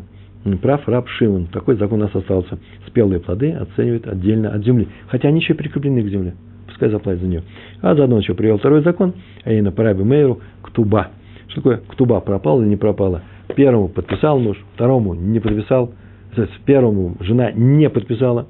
прав 0.61 0.87
Раб 0.87 1.09
Шимон. 1.09 1.47
Такой 1.47 1.75
закон 1.75 2.01
у 2.01 2.05
нас 2.05 2.15
остался. 2.15 2.57
Спелые 2.87 3.19
плоды 3.19 3.51
оценивают 3.51 4.07
отдельно 4.07 4.53
от 4.53 4.63
земли. 4.63 4.87
Хотя 5.09 5.27
они 5.27 5.41
еще 5.41 5.53
прикреплены 5.53 6.01
к 6.01 6.07
земле 6.07 6.33
пускай 6.81 6.89
заплатит 6.89 7.21
за 7.21 7.27
нее. 7.27 7.43
А 7.81 7.93
заодно 7.93 8.17
еще 8.17 8.33
привел 8.33 8.57
второй 8.57 8.81
закон, 8.81 9.13
а 9.43 9.51
именно 9.51 9.71
по 9.71 9.83
Раби 9.83 10.03
Мейру, 10.03 10.41
ктуба. 10.63 11.09
Что 11.47 11.57
такое 11.57 11.77
ктуба, 11.77 12.21
пропала 12.21 12.61
или 12.61 12.69
не 12.69 12.77
пропала? 12.77 13.21
Первому 13.55 13.87
подписал 13.89 14.39
муж, 14.39 14.57
второму 14.75 15.13
не 15.13 15.39
подписал, 15.39 15.91
то 16.35 16.43
есть 16.43 16.53
первому 16.65 17.15
жена 17.19 17.51
не 17.51 17.89
подписала, 17.89 18.47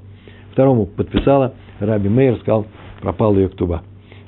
второму 0.52 0.86
подписала, 0.86 1.54
Раби 1.80 2.08
Мейер 2.08 2.36
сказал, 2.38 2.66
пропала 3.00 3.34
ее 3.36 3.48
ктуба. 3.48 3.82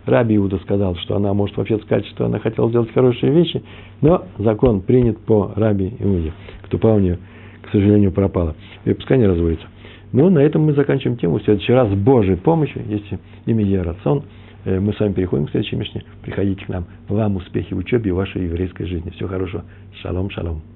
Раби 0.07 0.37
Иуда 0.37 0.59
сказал, 0.59 0.97
что 0.97 1.17
она 1.17 1.33
может 1.33 1.57
вообще 1.57 1.79
сказать, 1.79 2.07
что 2.07 2.27
она 2.27 2.39
хотела 2.39 2.69
сделать 2.69 2.93
хорошие 2.93 3.33
вещи, 3.33 3.63
но 4.01 4.25
закон 4.39 4.83
принят 4.83 5.19
по 5.19 5.53
Раби 5.57 5.95
Иуде. 5.99 6.33
Ктуба 6.63 6.89
у 6.89 6.99
нее, 6.99 7.19
к 7.63 7.71
сожалению, 7.71 8.13
пропала. 8.13 8.55
И 8.85 8.93
пускай 8.93 9.17
не 9.17 9.27
разводится. 9.27 9.67
Ну, 10.13 10.29
на 10.31 10.41
этом 10.41 10.63
мы 10.63 10.75
заканчиваем 10.75 11.17
тему. 11.17 11.39
В 11.39 11.43
следующий 11.43 11.73
раз 11.73 11.89
с 11.91 11.95
Божьей 11.95 12.37
помощью, 12.37 12.83
если 12.87 13.19
имя 13.47 13.65
Ерацон, 13.65 14.19
э, 14.19 14.23
мы 14.65 14.93
с 14.93 15.01
вами 15.01 15.13
переходим 15.13 15.47
к 15.47 15.51
следующей 15.51 15.77
Мишне. 15.77 16.05
Приходите 16.23 16.65
к 16.65 16.69
нам. 16.69 16.87
Вам 17.09 17.37
успехи 17.37 17.75
в 17.75 17.79
учебе 17.79 18.11
и 18.11 18.13
вашей 18.13 18.45
еврейской 18.45 18.87
жизни. 18.87 19.11
Всего 19.11 19.29
хорошего. 19.29 19.65
Шалом, 20.01 20.31
шалом. 20.31 20.74